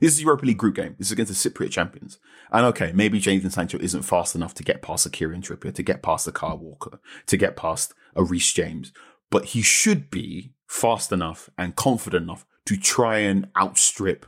This 0.00 0.12
is 0.12 0.22
Europa 0.22 0.46
League 0.46 0.58
group 0.58 0.76
game. 0.76 0.94
This 0.96 1.08
is 1.08 1.12
against 1.12 1.42
the 1.42 1.50
Cypriot 1.50 1.70
champions. 1.70 2.18
And 2.52 2.64
okay, 2.66 2.92
maybe 2.94 3.20
Jadon 3.20 3.50
Sancho 3.50 3.78
isn't 3.78 4.02
fast 4.02 4.34
enough 4.34 4.54
to 4.54 4.62
get 4.62 4.80
past 4.80 5.06
a 5.06 5.10
Kieran 5.10 5.42
Trippier, 5.42 5.74
to 5.74 5.82
get 5.82 6.02
past 6.02 6.28
a 6.28 6.32
Kyle 6.32 6.58
Walker, 6.58 7.00
to 7.26 7.36
get 7.36 7.56
past 7.56 7.94
a 8.14 8.22
Reece 8.22 8.52
James. 8.52 8.92
But 9.30 9.46
he 9.46 9.62
should 9.62 10.10
be 10.10 10.52
fast 10.66 11.10
enough 11.10 11.50
and 11.58 11.74
confident 11.74 12.24
enough 12.24 12.46
to 12.66 12.76
try 12.76 13.18
and 13.18 13.48
outstrip 13.56 14.26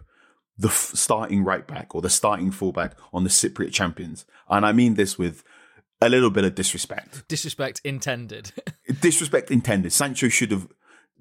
the 0.58 0.68
f- 0.68 0.92
starting 0.94 1.44
right 1.44 1.66
back 1.66 1.94
or 1.94 2.02
the 2.02 2.10
starting 2.10 2.50
fullback 2.50 2.94
on 3.12 3.24
the 3.24 3.30
Cypriot 3.30 3.72
champions. 3.72 4.26
And 4.48 4.66
I 4.66 4.72
mean 4.72 4.94
this 4.94 5.18
with 5.18 5.44
a 6.00 6.08
little 6.08 6.30
bit 6.30 6.44
of 6.44 6.54
disrespect. 6.54 7.26
Disrespect 7.28 7.80
intended. 7.84 8.52
Disrespect 9.00 9.50
intended. 9.50 9.92
Sancho 9.92 10.28
should 10.28 10.50
have 10.50 10.68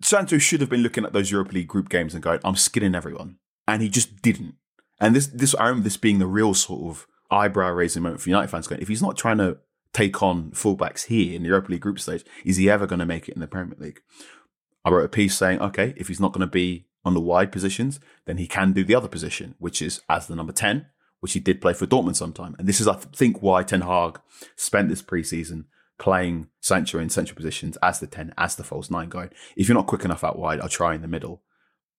Sancho 0.01 0.37
should 0.37 0.61
have 0.61 0.69
been 0.69 0.81
looking 0.81 1.03
at 1.03 1.13
those 1.13 1.29
Europa 1.29 1.53
League 1.53 1.67
group 1.67 1.89
games 1.89 2.13
and 2.13 2.23
going, 2.23 2.39
I'm 2.43 2.55
skinning 2.55 2.95
everyone. 2.95 3.37
And 3.69 3.83
he 3.83 3.89
just 3.89 4.21
didn't. 4.21 4.55
And 4.99 5.15
this 5.15 5.27
this 5.27 5.55
I 5.55 5.67
remember 5.67 5.83
this 5.83 5.97
being 5.97 6.19
the 6.19 6.25
real 6.25 6.53
sort 6.53 6.89
of 6.89 7.07
eyebrow 7.29 7.71
raising 7.71 8.01
moment 8.01 8.21
for 8.21 8.29
United 8.29 8.49
fans 8.49 8.67
going, 8.67 8.81
if 8.81 8.87
he's 8.87 9.01
not 9.01 9.15
trying 9.15 9.37
to 9.37 9.57
take 9.93 10.21
on 10.23 10.51
fullbacks 10.51 11.05
here 11.05 11.35
in 11.35 11.43
the 11.43 11.49
Europa 11.49 11.71
League 11.71 11.81
group 11.81 11.99
stage, 11.99 12.25
is 12.43 12.57
he 12.57 12.69
ever 12.69 12.87
going 12.87 12.99
to 12.99 13.05
make 13.05 13.29
it 13.29 13.35
in 13.35 13.41
the 13.41 13.47
Premier 13.47 13.77
League? 13.79 14.01
I 14.83 14.89
wrote 14.89 15.05
a 15.05 15.09
piece 15.09 15.37
saying, 15.37 15.61
okay, 15.61 15.93
if 15.97 16.07
he's 16.07 16.19
not 16.19 16.33
going 16.33 16.41
to 16.41 16.47
be 16.47 16.87
on 17.05 17.13
the 17.13 17.19
wide 17.19 17.51
positions, 17.51 17.99
then 18.25 18.37
he 18.37 18.47
can 18.47 18.73
do 18.73 18.83
the 18.83 18.95
other 18.95 19.07
position, 19.07 19.55
which 19.59 19.81
is 19.81 20.01
as 20.09 20.27
the 20.27 20.35
number 20.35 20.53
10, 20.53 20.87
which 21.19 21.33
he 21.33 21.39
did 21.39 21.61
play 21.61 21.73
for 21.73 21.85
Dortmund 21.85 22.15
sometime. 22.15 22.55
And 22.57 22.67
this 22.67 22.81
is, 22.81 22.87
I 22.87 22.95
think, 22.95 23.41
why 23.41 23.63
Ten 23.63 23.81
Hag 23.81 24.19
spent 24.55 24.89
this 24.89 25.01
preseason 25.01 25.65
playing 25.97 26.47
Sancho 26.61 26.97
in 26.97 27.09
central 27.09 27.35
positions 27.35 27.77
as 27.83 27.99
the 27.99 28.07
10, 28.07 28.33
as 28.37 28.55
the 28.55 28.63
false 28.63 28.89
nine, 28.89 29.09
going, 29.09 29.29
if 29.55 29.67
you're 29.67 29.77
not 29.77 29.87
quick 29.87 30.05
enough 30.05 30.23
out 30.23 30.39
wide, 30.39 30.59
I'll 30.59 30.69
try 30.69 30.95
in 30.95 31.01
the 31.01 31.07
middle. 31.07 31.43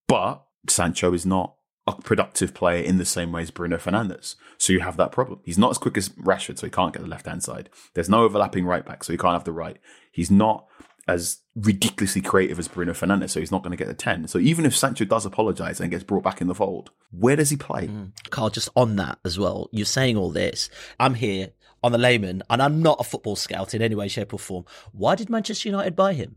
But 0.08 0.42
Sancho 0.68 1.12
is 1.12 1.26
not 1.26 1.54
a 1.98 2.02
productive 2.02 2.54
player 2.54 2.82
in 2.82 2.98
the 2.98 3.04
same 3.04 3.32
way 3.32 3.42
as 3.42 3.50
Bruno 3.50 3.76
Fernandes. 3.76 4.36
So 4.58 4.72
you 4.72 4.80
have 4.80 4.96
that 4.96 5.12
problem. 5.12 5.40
He's 5.44 5.58
not 5.58 5.70
as 5.70 5.78
quick 5.78 5.96
as 5.96 6.10
Rashford, 6.10 6.58
so 6.58 6.66
he 6.66 6.70
can't 6.70 6.92
get 6.92 7.02
the 7.02 7.08
left 7.08 7.26
hand 7.26 7.42
side. 7.42 7.70
There's 7.94 8.08
no 8.08 8.24
overlapping 8.24 8.64
right 8.64 8.84
back, 8.84 9.04
so 9.04 9.12
he 9.12 9.18
can't 9.18 9.34
have 9.34 9.44
the 9.44 9.52
right. 9.52 9.78
He's 10.12 10.30
not 10.30 10.66
as 11.08 11.38
ridiculously 11.56 12.20
creative 12.20 12.58
as 12.58 12.68
Bruno 12.68 12.92
Fernandes, 12.92 13.30
so 13.30 13.40
he's 13.40 13.50
not 13.50 13.62
going 13.62 13.72
to 13.72 13.76
get 13.76 13.88
the 13.88 13.94
10. 13.94 14.28
So 14.28 14.38
even 14.38 14.64
if 14.64 14.76
Sancho 14.76 15.04
does 15.04 15.26
apologise 15.26 15.80
and 15.80 15.90
gets 15.90 16.04
brought 16.04 16.22
back 16.22 16.40
in 16.40 16.46
the 16.46 16.54
fold, 16.54 16.90
where 17.10 17.36
does 17.36 17.50
he 17.50 17.56
play? 17.56 17.88
Mm. 17.88 18.12
Carl, 18.30 18.50
just 18.50 18.68
on 18.76 18.96
that 18.96 19.18
as 19.24 19.38
well, 19.38 19.68
you're 19.72 19.86
saying 19.86 20.16
all 20.16 20.30
this. 20.30 20.70
I'm 20.98 21.14
here 21.14 21.50
on 21.82 21.92
the 21.92 21.98
layman, 21.98 22.42
and 22.50 22.62
I'm 22.62 22.82
not 22.82 23.00
a 23.00 23.04
football 23.04 23.36
scout 23.36 23.74
in 23.74 23.82
any 23.82 23.94
way, 23.94 24.08
shape, 24.08 24.32
or 24.32 24.38
form. 24.38 24.64
Why 24.92 25.14
did 25.14 25.30
Manchester 25.30 25.68
United 25.68 25.96
buy 25.96 26.12
him? 26.12 26.36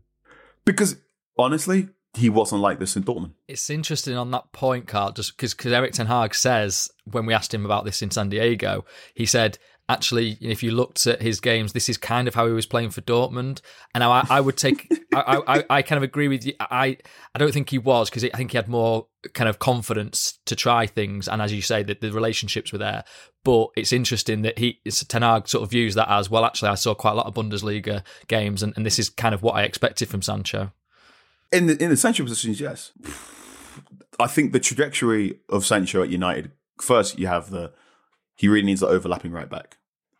Because 0.64 0.96
honestly, 1.38 1.88
he 2.16 2.28
wasn't 2.28 2.60
like 2.60 2.78
this 2.78 2.96
in 2.96 3.04
Dortmund. 3.04 3.32
It's 3.48 3.70
interesting 3.70 4.16
on 4.16 4.30
that 4.30 4.52
point, 4.52 4.86
Carl, 4.86 5.12
just 5.12 5.36
because 5.36 5.54
Erik 5.66 5.92
Ten 5.92 6.06
Hag 6.06 6.34
says 6.34 6.90
when 7.04 7.26
we 7.26 7.34
asked 7.34 7.52
him 7.52 7.64
about 7.64 7.84
this 7.84 8.02
in 8.02 8.10
San 8.10 8.28
Diego, 8.28 8.84
he 9.14 9.26
said 9.26 9.58
actually 9.88 10.38
if 10.40 10.62
you 10.62 10.70
looked 10.70 11.06
at 11.06 11.20
his 11.20 11.40
games, 11.40 11.72
this 11.72 11.88
is 11.88 11.96
kind 11.96 12.28
of 12.28 12.34
how 12.34 12.46
he 12.46 12.52
was 12.52 12.66
playing 12.66 12.90
for 12.90 13.00
Dortmund, 13.00 13.60
and 13.94 14.04
I, 14.04 14.24
I 14.30 14.40
would 14.40 14.56
take 14.56 14.88
I, 15.14 15.42
I 15.46 15.64
I 15.70 15.82
kind 15.82 15.96
of 15.96 16.02
agree 16.02 16.28
with 16.28 16.46
you. 16.46 16.54
I 16.60 16.98
I 17.34 17.38
don't 17.38 17.52
think 17.52 17.70
he 17.70 17.78
was 17.78 18.10
because 18.10 18.24
I 18.24 18.28
think 18.30 18.52
he 18.52 18.56
had 18.56 18.68
more 18.68 19.06
kind 19.32 19.48
of 19.48 19.58
confidence 19.58 20.38
to 20.46 20.56
try 20.56 20.86
things, 20.86 21.28
and 21.28 21.42
as 21.42 21.52
you 21.52 21.62
say, 21.62 21.82
that 21.82 22.00
the 22.00 22.12
relationships 22.12 22.72
were 22.72 22.78
there. 22.78 23.04
But 23.42 23.68
it's 23.76 23.92
interesting 23.92 24.42
that 24.42 24.58
he 24.58 24.80
Ten 25.08 25.22
Hag 25.22 25.48
sort 25.48 25.64
of 25.64 25.70
views 25.70 25.94
that 25.96 26.10
as 26.10 26.30
well. 26.30 26.44
Actually, 26.44 26.70
I 26.70 26.76
saw 26.76 26.94
quite 26.94 27.12
a 27.12 27.16
lot 27.16 27.26
of 27.26 27.34
Bundesliga 27.34 28.02
games, 28.28 28.62
and, 28.62 28.72
and 28.76 28.86
this 28.86 28.98
is 28.98 29.10
kind 29.10 29.34
of 29.34 29.42
what 29.42 29.56
I 29.56 29.64
expected 29.64 30.08
from 30.08 30.22
Sancho. 30.22 30.72
In 31.52 31.66
the 31.66 31.82
in 31.82 31.90
the 31.90 31.96
central 31.96 32.26
positions, 32.26 32.60
yes. 32.60 32.92
I 34.18 34.26
think 34.26 34.52
the 34.52 34.60
trajectory 34.60 35.40
of 35.48 35.66
Sancho 35.66 36.02
at 36.02 36.08
United. 36.08 36.52
First, 36.80 37.18
you 37.18 37.26
have 37.26 37.50
the 37.50 37.72
he 38.34 38.48
really 38.48 38.66
needs 38.66 38.80
the 38.80 38.88
overlapping 38.88 39.32
right 39.32 39.48
back. 39.48 39.78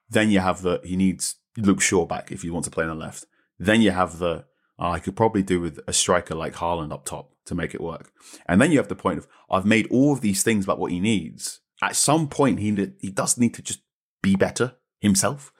Then 0.08 0.30
you 0.30 0.40
have 0.40 0.62
the 0.62 0.80
he 0.84 0.96
needs 0.96 1.36
Luke 1.56 1.80
Shaw 1.80 2.06
back 2.06 2.30
if 2.32 2.44
you 2.44 2.52
want 2.52 2.64
to 2.66 2.70
play 2.70 2.84
on 2.84 2.90
the 2.90 3.04
left. 3.04 3.26
Then 3.58 3.82
you 3.82 3.90
have 3.90 4.18
the 4.18 4.44
oh, 4.78 4.90
I 4.90 4.98
could 4.98 5.16
probably 5.16 5.42
do 5.42 5.60
with 5.60 5.80
a 5.86 5.92
striker 5.92 6.34
like 6.34 6.54
Haaland 6.54 6.92
up 6.92 7.04
top 7.04 7.32
to 7.46 7.54
make 7.54 7.74
it 7.74 7.80
work. 7.80 8.10
And 8.46 8.60
then 8.60 8.72
you 8.72 8.78
have 8.78 8.88
the 8.88 8.96
point 8.96 9.18
of 9.18 9.26
I've 9.50 9.66
made 9.66 9.86
all 9.90 10.12
of 10.12 10.20
these 10.20 10.42
things 10.42 10.64
about 10.64 10.78
what 10.78 10.92
he 10.92 11.00
needs. 11.00 11.60
At 11.82 11.96
some 11.96 12.28
point, 12.28 12.60
he 12.60 12.70
he 13.00 13.10
does 13.10 13.38
need 13.38 13.54
to 13.54 13.62
just 13.62 13.80
be 14.22 14.36
better 14.36 14.76
himself. 15.00 15.52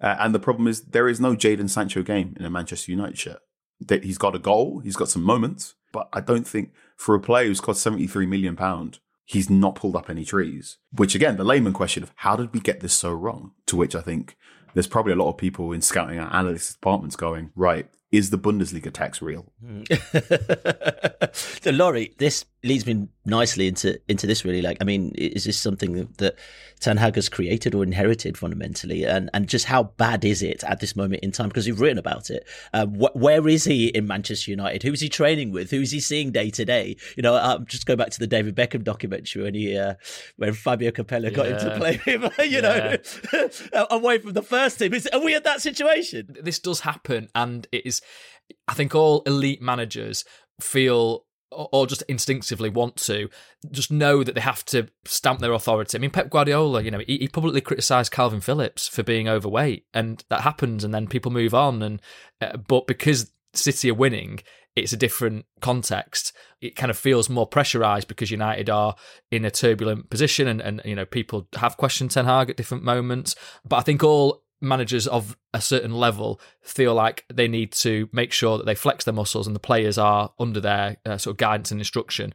Uh, 0.00 0.16
and 0.18 0.34
the 0.34 0.40
problem 0.40 0.68
is 0.68 0.82
there 0.82 1.08
is 1.08 1.20
no 1.20 1.34
Jadon 1.34 1.70
Sancho 1.70 2.02
game 2.02 2.34
in 2.38 2.44
a 2.44 2.50
Manchester 2.50 2.90
United 2.90 3.18
shirt. 3.18 3.38
That 3.80 4.04
he's 4.04 4.18
got 4.18 4.36
a 4.36 4.38
goal, 4.38 4.80
he's 4.80 4.96
got 4.96 5.08
some 5.08 5.22
moments, 5.22 5.74
but 5.92 6.08
I 6.12 6.20
don't 6.20 6.46
think 6.46 6.72
for 6.96 7.14
a 7.14 7.20
player 7.20 7.46
who's 7.46 7.60
cost 7.60 7.82
seventy 7.82 8.06
three 8.06 8.26
million 8.26 8.56
pound, 8.56 9.00
he's 9.24 9.50
not 9.50 9.74
pulled 9.74 9.96
up 9.96 10.08
any 10.08 10.24
trees. 10.24 10.78
Which 10.92 11.14
again, 11.14 11.36
the 11.36 11.44
layman 11.44 11.72
question 11.72 12.02
of 12.02 12.12
how 12.16 12.36
did 12.36 12.52
we 12.54 12.60
get 12.60 12.80
this 12.80 12.94
so 12.94 13.12
wrong? 13.12 13.52
To 13.66 13.76
which 13.76 13.94
I 13.94 14.00
think 14.00 14.36
there's 14.74 14.86
probably 14.86 15.12
a 15.12 15.16
lot 15.16 15.30
of 15.30 15.38
people 15.38 15.72
in 15.72 15.80
scouting 15.80 16.18
and 16.18 16.30
analytics 16.30 16.72
departments 16.72 17.16
going, 17.16 17.50
right, 17.54 17.88
is 18.16 18.30
the 18.30 18.38
Bundesliga 18.38 18.92
tax 18.92 19.20
real? 19.20 19.52
the 21.62 21.72
Laurie, 21.72 22.14
this 22.18 22.44
leads 22.62 22.86
me 22.86 23.08
nicely 23.26 23.68
into 23.68 24.00
into 24.08 24.26
this 24.26 24.44
really. 24.44 24.62
Like, 24.62 24.78
I 24.80 24.84
mean, 24.84 25.12
is 25.16 25.44
this 25.44 25.58
something 25.58 26.08
that 26.18 26.36
Ten 26.80 26.96
Hag 26.96 27.14
has 27.14 27.28
created 27.28 27.74
or 27.74 27.82
inherited 27.82 28.36
fundamentally, 28.36 29.04
and 29.04 29.30
and 29.32 29.48
just 29.48 29.66
how 29.66 29.84
bad 29.84 30.24
is 30.24 30.42
it 30.42 30.64
at 30.64 30.80
this 30.80 30.96
moment 30.96 31.22
in 31.22 31.32
time? 31.32 31.48
Because 31.48 31.66
you've 31.66 31.80
written 31.80 31.98
about 31.98 32.30
it. 32.30 32.46
Um, 32.72 32.94
wh- 32.94 33.14
where 33.14 33.46
is 33.46 33.64
he 33.64 33.88
in 33.88 34.06
Manchester 34.06 34.50
United? 34.50 34.82
Who 34.82 34.92
is 34.92 35.00
he 35.00 35.08
training 35.08 35.52
with? 35.52 35.70
Who 35.70 35.80
is 35.80 35.90
he 35.90 36.00
seeing 36.00 36.32
day 36.32 36.50
to 36.50 36.64
day? 36.64 36.96
You 37.16 37.22
know, 37.22 37.36
um, 37.36 37.66
just 37.66 37.86
go 37.86 37.96
back 37.96 38.10
to 38.10 38.18
the 38.18 38.26
David 38.26 38.56
Beckham 38.56 38.82
documentary 38.82 39.42
when 39.42 39.54
he 39.54 39.76
uh, 39.78 39.94
when 40.36 40.52
Fabio 40.54 40.90
Capello 40.90 41.30
got 41.30 41.46
him 41.46 41.58
to 41.58 41.76
play 41.76 41.96
him. 41.98 42.28
you 42.50 42.62
know, 42.62 42.96
away 43.90 44.18
from 44.18 44.32
the 44.32 44.42
first 44.42 44.78
team. 44.78 44.94
Is, 44.94 45.06
are 45.12 45.22
we 45.22 45.34
at 45.34 45.44
that 45.44 45.60
situation? 45.60 46.36
This 46.42 46.58
does 46.58 46.80
happen, 46.80 47.28
and 47.34 47.66
it 47.72 47.86
is. 47.86 48.00
I 48.68 48.74
think 48.74 48.94
all 48.94 49.22
elite 49.22 49.62
managers 49.62 50.24
feel 50.60 51.24
or 51.50 51.86
just 51.86 52.02
instinctively 52.08 52.68
want 52.68 52.96
to 52.96 53.28
just 53.70 53.90
know 53.90 54.24
that 54.24 54.34
they 54.34 54.40
have 54.40 54.64
to 54.66 54.88
stamp 55.04 55.40
their 55.40 55.52
authority. 55.52 55.96
I 55.96 56.00
mean, 56.00 56.10
Pep 56.10 56.30
Guardiola, 56.30 56.82
you 56.82 56.90
know, 56.90 57.00
he, 57.06 57.18
he 57.18 57.28
publicly 57.28 57.60
criticised 57.60 58.12
Kalvin 58.12 58.42
Phillips 58.42 58.88
for 58.88 59.02
being 59.02 59.28
overweight, 59.28 59.86
and 59.94 60.24
that 60.30 60.40
happens, 60.40 60.84
and 60.84 60.92
then 60.92 61.06
people 61.06 61.30
move 61.30 61.54
on. 61.54 61.82
And 61.82 62.02
uh, 62.40 62.56
but 62.56 62.86
because 62.86 63.32
City 63.54 63.90
are 63.90 63.94
winning, 63.94 64.40
it's 64.76 64.92
a 64.92 64.96
different 64.96 65.46
context. 65.60 66.32
It 66.60 66.76
kind 66.76 66.90
of 66.90 66.98
feels 66.98 67.30
more 67.30 67.48
pressurised 67.48 68.08
because 68.08 68.30
United 68.30 68.68
are 68.68 68.96
in 69.30 69.44
a 69.44 69.50
turbulent 69.50 70.10
position, 70.10 70.48
and 70.48 70.60
and 70.60 70.82
you 70.84 70.94
know 70.94 71.06
people 71.06 71.48
have 71.56 71.76
questioned 71.76 72.10
Ten 72.10 72.24
Hag 72.24 72.50
at 72.50 72.56
different 72.56 72.84
moments. 72.84 73.36
But 73.64 73.76
I 73.76 73.82
think 73.82 74.02
all 74.02 74.43
managers 74.64 75.06
of 75.06 75.36
a 75.52 75.60
certain 75.60 75.94
level 75.94 76.40
feel 76.62 76.94
like 76.94 77.24
they 77.32 77.48
need 77.48 77.72
to 77.72 78.08
make 78.12 78.32
sure 78.32 78.58
that 78.58 78.66
they 78.66 78.74
flex 78.74 79.04
their 79.04 79.14
muscles 79.14 79.46
and 79.46 79.54
the 79.54 79.60
players 79.60 79.98
are 79.98 80.32
under 80.38 80.60
their 80.60 80.96
uh, 81.06 81.16
sort 81.18 81.34
of 81.34 81.38
guidance 81.38 81.70
and 81.70 81.80
instruction. 81.80 82.32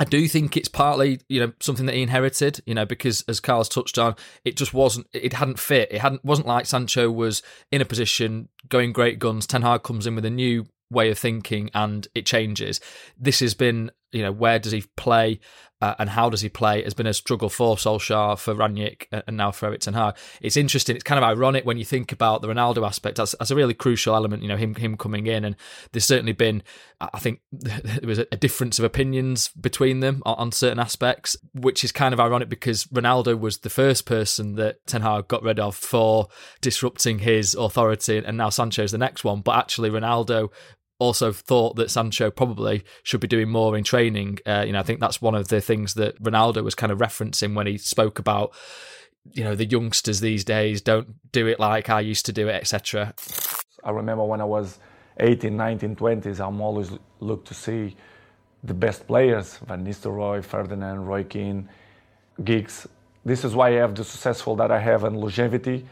I 0.00 0.04
do 0.04 0.28
think 0.28 0.56
it's 0.56 0.68
partly, 0.68 1.20
you 1.28 1.40
know, 1.40 1.52
something 1.60 1.86
that 1.86 1.94
he 1.94 2.02
inherited, 2.02 2.60
you 2.66 2.74
know, 2.74 2.86
because 2.86 3.24
as 3.26 3.40
Carl's 3.40 3.68
touched 3.68 3.98
on, 3.98 4.14
it 4.44 4.56
just 4.56 4.72
wasn't, 4.72 5.08
it 5.12 5.32
hadn't 5.32 5.58
fit. 5.58 5.90
It 5.90 6.00
hadn't, 6.00 6.24
wasn't 6.24 6.46
like 6.46 6.66
Sancho 6.66 7.10
was 7.10 7.42
in 7.72 7.80
a 7.80 7.84
position 7.84 8.48
going 8.68 8.92
great 8.92 9.18
guns. 9.18 9.46
Ten 9.46 9.62
Hag 9.62 9.82
comes 9.82 10.06
in 10.06 10.14
with 10.14 10.24
a 10.24 10.30
new 10.30 10.66
way 10.90 11.10
of 11.10 11.18
thinking 11.18 11.70
and 11.74 12.06
it 12.14 12.26
changes. 12.26 12.80
This 13.18 13.40
has 13.40 13.54
been, 13.54 13.90
you 14.12 14.22
know, 14.22 14.32
where 14.32 14.58
does 14.58 14.72
he 14.72 14.84
play? 14.96 15.40
Uh, 15.80 15.94
and 15.98 16.10
how 16.10 16.28
does 16.28 16.40
he 16.40 16.48
play 16.48 16.82
has 16.82 16.94
been 16.94 17.06
a 17.06 17.14
struggle 17.14 17.48
for 17.48 17.76
Solskjaer, 17.76 18.38
for 18.38 18.54
Rangnick, 18.54 19.06
and 19.26 19.36
now 19.36 19.52
for 19.52 19.66
Erik 19.66 19.80
Ten 19.80 19.94
Hag. 19.94 20.16
It's 20.40 20.56
interesting. 20.56 20.96
It's 20.96 21.04
kind 21.04 21.22
of 21.22 21.24
ironic 21.24 21.64
when 21.64 21.78
you 21.78 21.84
think 21.84 22.10
about 22.10 22.42
the 22.42 22.48
Ronaldo 22.48 22.84
aspect. 22.84 23.16
That's, 23.16 23.34
that's 23.38 23.50
a 23.50 23.56
really 23.56 23.74
crucial 23.74 24.14
element. 24.14 24.42
You 24.42 24.48
know, 24.48 24.56
him 24.56 24.74
him 24.74 24.96
coming 24.96 25.26
in, 25.26 25.44
and 25.44 25.56
there's 25.92 26.04
certainly 26.04 26.32
been, 26.32 26.62
I 27.00 27.18
think, 27.18 27.40
there 27.52 28.00
was 28.02 28.18
a, 28.18 28.38
difference 28.38 28.78
of 28.78 28.84
opinions 28.84 29.48
between 29.48 30.00
them 30.00 30.22
on, 30.24 30.34
on, 30.36 30.52
certain 30.52 30.78
aspects, 30.78 31.36
which 31.54 31.82
is 31.82 31.90
kind 31.90 32.14
of 32.14 32.20
ironic 32.20 32.48
because 32.48 32.84
Ronaldo 32.86 33.38
was 33.38 33.58
the 33.58 33.70
first 33.70 34.06
person 34.06 34.54
that 34.54 34.84
Ten 34.86 35.02
Hag 35.02 35.28
got 35.28 35.42
rid 35.42 35.58
of 35.58 35.74
for 35.76 36.28
disrupting 36.60 37.20
his 37.20 37.54
authority, 37.54 38.18
and 38.18 38.36
now 38.36 38.48
Sancho's 38.48 38.92
the 38.92 38.98
next 38.98 39.24
one. 39.24 39.40
But 39.40 39.56
actually, 39.56 39.90
Ronaldo 39.90 40.50
also 40.98 41.32
thought 41.32 41.76
that 41.76 41.90
Sancho 41.90 42.30
probably 42.30 42.84
should 43.02 43.20
be 43.20 43.28
doing 43.28 43.48
more 43.48 43.76
in 43.76 43.84
training. 43.84 44.38
Uh, 44.44 44.64
you 44.66 44.72
know, 44.72 44.80
I 44.80 44.82
think 44.82 45.00
that's 45.00 45.22
one 45.22 45.34
of 45.34 45.48
the 45.48 45.60
things 45.60 45.94
that 45.94 46.20
Ronaldo 46.22 46.64
was 46.64 46.74
kind 46.74 46.90
of 46.90 46.98
referencing 46.98 47.54
when 47.54 47.66
he 47.66 47.78
spoke 47.78 48.18
about, 48.18 48.52
you 49.32 49.44
know, 49.44 49.54
the 49.54 49.64
youngsters 49.64 50.20
these 50.20 50.44
days 50.44 50.80
don't 50.80 51.14
do 51.32 51.46
it 51.46 51.60
like 51.60 51.88
I 51.88 52.00
used 52.00 52.26
to 52.26 52.32
do 52.32 52.48
it, 52.48 52.54
etc. 52.54 53.14
I 53.84 53.90
remember 53.90 54.24
when 54.24 54.40
I 54.40 54.44
was 54.44 54.78
18, 55.20 55.56
19, 55.56 55.96
20s, 55.96 56.44
I'm 56.44 56.60
always 56.60 56.90
look 57.20 57.44
to 57.46 57.54
see 57.54 57.96
the 58.64 58.74
best 58.74 59.06
players, 59.06 59.58
Van 59.58 59.84
Nistelrooy, 59.86 60.44
Ferdinand, 60.44 61.06
Roy 61.06 61.22
Keane, 61.24 61.68
Giggs. 62.42 62.88
This 63.24 63.44
is 63.44 63.54
why 63.54 63.68
I 63.68 63.80
have 63.80 63.94
the 63.94 64.04
successful 64.04 64.56
that 64.56 64.72
I 64.72 64.80
have 64.80 65.04
and 65.04 65.16
longevity, 65.16 65.86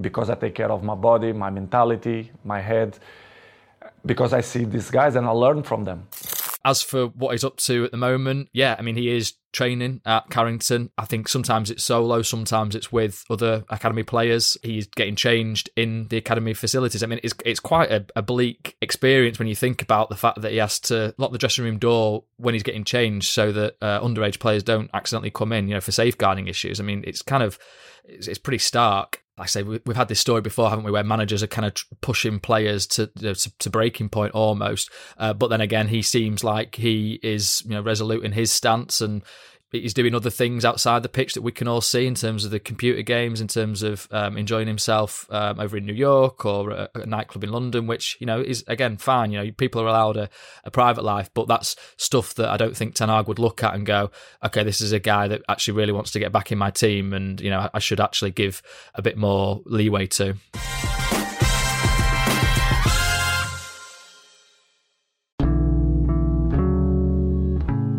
because 0.00 0.30
I 0.30 0.34
take 0.34 0.54
care 0.54 0.70
of 0.70 0.82
my 0.82 0.94
body, 0.94 1.32
my 1.32 1.50
mentality, 1.50 2.30
my 2.44 2.60
head 2.60 2.98
because 4.04 4.32
I 4.32 4.40
see 4.40 4.64
these 4.64 4.90
guys 4.90 5.16
and 5.16 5.26
I 5.26 5.30
learn 5.30 5.62
from 5.62 5.84
them. 5.84 6.08
As 6.64 6.82
for 6.82 7.06
what 7.06 7.30
he's 7.30 7.44
up 7.44 7.58
to 7.58 7.84
at 7.84 7.92
the 7.92 7.96
moment, 7.96 8.48
yeah, 8.52 8.74
I 8.76 8.82
mean, 8.82 8.96
he 8.96 9.08
is 9.08 9.34
training 9.52 10.00
at 10.04 10.28
Carrington. 10.30 10.90
I 10.98 11.04
think 11.04 11.28
sometimes 11.28 11.70
it's 11.70 11.84
solo, 11.84 12.22
sometimes 12.22 12.74
it's 12.74 12.90
with 12.90 13.24
other 13.30 13.64
academy 13.68 14.02
players. 14.02 14.56
He's 14.64 14.88
getting 14.88 15.14
changed 15.14 15.70
in 15.76 16.08
the 16.08 16.16
academy 16.16 16.54
facilities. 16.54 17.04
I 17.04 17.06
mean, 17.06 17.20
it's 17.22 17.34
it's 17.44 17.60
quite 17.60 17.92
a, 17.92 18.04
a, 18.16 18.22
bleak 18.22 18.76
experience 18.82 19.38
when 19.38 19.46
you 19.46 19.54
think 19.54 19.80
about 19.80 20.08
the 20.08 20.16
fact 20.16 20.42
that 20.42 20.50
he 20.50 20.58
has 20.58 20.80
to 20.80 21.14
lock 21.18 21.30
the 21.30 21.38
dressing 21.38 21.64
room 21.64 21.78
door 21.78 22.24
when 22.36 22.54
he's 22.54 22.64
getting 22.64 22.84
changed 22.84 23.28
so 23.28 23.52
that 23.52 23.76
uh, 23.80 24.00
underage 24.00 24.40
players 24.40 24.64
don't 24.64 24.90
accidentally 24.92 25.30
come 25.30 25.52
in, 25.52 25.68
you 25.68 25.74
know, 25.74 25.80
for 25.80 25.92
safeguarding 25.92 26.48
issues. 26.48 26.80
I 26.80 26.82
mean, 26.82 27.04
it's 27.06 27.22
kind 27.22 27.44
of 27.44 27.60
it's, 28.08 28.38
pretty 28.38 28.58
stark 28.58 29.22
I 29.38 29.44
say, 29.44 29.62
we've 29.62 29.96
had 29.96 30.08
this 30.08 30.20
story 30.20 30.40
before, 30.40 30.70
haven't 30.70 30.84
we, 30.84 30.90
where 30.90 31.04
managers 31.04 31.42
are 31.42 31.46
kind 31.46 31.66
of 31.66 31.74
pushing 32.00 32.40
players 32.40 32.86
to 32.88 33.10
you 33.16 33.28
know, 33.28 33.34
to, 33.34 33.58
to, 33.58 33.70
breaking 33.70 34.08
point 34.08 34.32
almost. 34.32 34.90
Uh, 35.18 35.34
but 35.34 35.48
then 35.48 35.60
again, 35.60 35.88
he 35.88 36.00
seems 36.00 36.42
like 36.42 36.76
he 36.76 37.20
is 37.22 37.62
you 37.66 37.72
know 37.72 37.82
resolute 37.82 38.24
in 38.24 38.32
his 38.32 38.50
stance, 38.50 39.02
and 39.02 39.22
he's 39.72 39.94
doing 39.94 40.14
other 40.14 40.30
things 40.30 40.64
outside 40.64 41.02
the 41.02 41.08
pitch 41.08 41.34
that 41.34 41.42
we 41.42 41.52
can 41.52 41.68
all 41.68 41.80
see 41.80 42.06
in 42.06 42.14
terms 42.14 42.44
of 42.44 42.50
the 42.50 42.60
computer 42.60 43.02
games, 43.02 43.40
in 43.40 43.48
terms 43.48 43.82
of 43.82 44.06
um, 44.10 44.36
enjoying 44.36 44.66
himself 44.66 45.26
um, 45.30 45.58
over 45.58 45.76
in 45.76 45.84
New 45.84 45.92
York 45.94 46.44
or 46.44 46.70
a, 46.70 46.88
a, 46.94 47.06
nightclub 47.06 47.44
in 47.44 47.50
London, 47.50 47.86
which 47.86 48.16
you 48.20 48.26
know 48.26 48.40
is 48.40 48.64
again 48.68 48.96
fine. 48.96 49.32
You 49.32 49.44
know, 49.44 49.50
people 49.52 49.80
are 49.82 49.86
allowed 49.86 50.16
a, 50.16 50.28
a, 50.64 50.70
private 50.70 51.04
life, 51.04 51.30
but 51.34 51.48
that's 51.48 51.76
stuff 51.96 52.34
that 52.34 52.48
I 52.48 52.56
don't 52.56 52.76
think 52.76 52.94
Ten 52.94 53.08
Hag 53.08 53.28
would 53.28 53.38
look 53.38 53.62
at 53.62 53.74
and 53.74 53.84
go, 53.84 54.10
okay, 54.44 54.62
this 54.62 54.80
is 54.80 54.92
a 54.92 55.00
guy 55.00 55.28
that 55.28 55.42
actually 55.48 55.74
really 55.74 55.92
wants 55.92 56.12
to 56.12 56.18
get 56.18 56.32
back 56.32 56.52
in 56.52 56.58
my 56.58 56.70
team, 56.70 57.12
and 57.12 57.40
you 57.40 57.50
know, 57.50 57.68
I 57.72 57.78
should 57.78 58.00
actually 58.00 58.30
give 58.30 58.62
a 58.94 59.02
bit 59.02 59.16
more 59.16 59.62
leeway 59.66 60.06
to. 60.06 60.36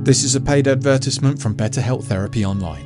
This 0.08 0.24
is 0.24 0.36
a 0.36 0.40
paid 0.40 0.70
advertisement 0.70 1.38
from 1.38 1.54
BetterHelp 1.54 2.02
Therapy 2.02 2.46
Online. 2.46 2.86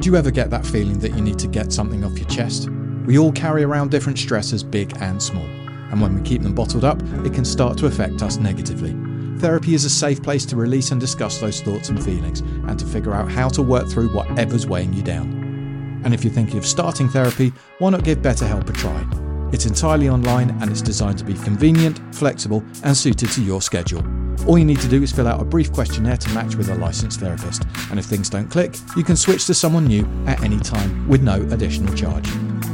Do 0.00 0.10
you 0.10 0.16
ever 0.16 0.32
get 0.32 0.50
that 0.50 0.66
feeling 0.66 0.98
that 0.98 1.14
you 1.14 1.20
need 1.20 1.38
to 1.38 1.46
get 1.46 1.72
something 1.72 2.02
off 2.02 2.18
your 2.18 2.28
chest? 2.28 2.68
We 3.06 3.20
all 3.20 3.30
carry 3.30 3.62
around 3.62 3.92
different 3.92 4.18
stressors, 4.18 4.68
big 4.68 4.92
and 5.00 5.22
small, 5.22 5.44
and 5.44 6.00
when 6.00 6.12
we 6.12 6.22
keep 6.22 6.42
them 6.42 6.56
bottled 6.56 6.82
up, 6.82 7.00
it 7.24 7.32
can 7.32 7.44
start 7.44 7.78
to 7.78 7.86
affect 7.86 8.20
us 8.20 8.38
negatively. 8.38 8.96
Therapy 9.38 9.74
is 9.74 9.84
a 9.84 9.88
safe 9.88 10.20
place 10.20 10.44
to 10.46 10.56
release 10.56 10.90
and 10.90 11.00
discuss 11.00 11.38
those 11.38 11.60
thoughts 11.60 11.88
and 11.88 12.02
feelings, 12.02 12.40
and 12.40 12.76
to 12.80 12.84
figure 12.84 13.14
out 13.14 13.30
how 13.30 13.48
to 13.50 13.62
work 13.62 13.88
through 13.88 14.12
whatever's 14.12 14.66
weighing 14.66 14.92
you 14.92 15.04
down. 15.04 16.02
And 16.04 16.12
if 16.12 16.24
you're 16.24 16.32
thinking 16.32 16.58
of 16.58 16.66
starting 16.66 17.08
therapy, 17.08 17.52
why 17.78 17.90
not 17.90 18.02
give 18.02 18.18
BetterHelp 18.18 18.68
a 18.68 18.72
try? 18.72 19.35
It's 19.52 19.66
entirely 19.66 20.08
online 20.08 20.50
and 20.60 20.70
it's 20.70 20.82
designed 20.82 21.18
to 21.18 21.24
be 21.24 21.34
convenient, 21.34 22.00
flexible, 22.14 22.64
and 22.82 22.96
suited 22.96 23.30
to 23.30 23.42
your 23.42 23.62
schedule. 23.62 24.04
All 24.46 24.58
you 24.58 24.64
need 24.64 24.80
to 24.80 24.88
do 24.88 25.02
is 25.02 25.12
fill 25.12 25.26
out 25.28 25.40
a 25.40 25.44
brief 25.44 25.72
questionnaire 25.72 26.16
to 26.18 26.30
match 26.30 26.56
with 26.56 26.68
a 26.68 26.74
licensed 26.74 27.20
therapist, 27.20 27.64
and 27.90 27.98
if 27.98 28.04
things 28.04 28.28
don't 28.28 28.50
click, 28.50 28.76
you 28.96 29.02
can 29.02 29.16
switch 29.16 29.46
to 29.46 29.54
someone 29.54 29.86
new 29.86 30.06
at 30.26 30.42
any 30.42 30.58
time 30.60 31.08
with 31.08 31.22
no 31.22 31.40
additional 31.50 31.94
charge. 31.94 32.28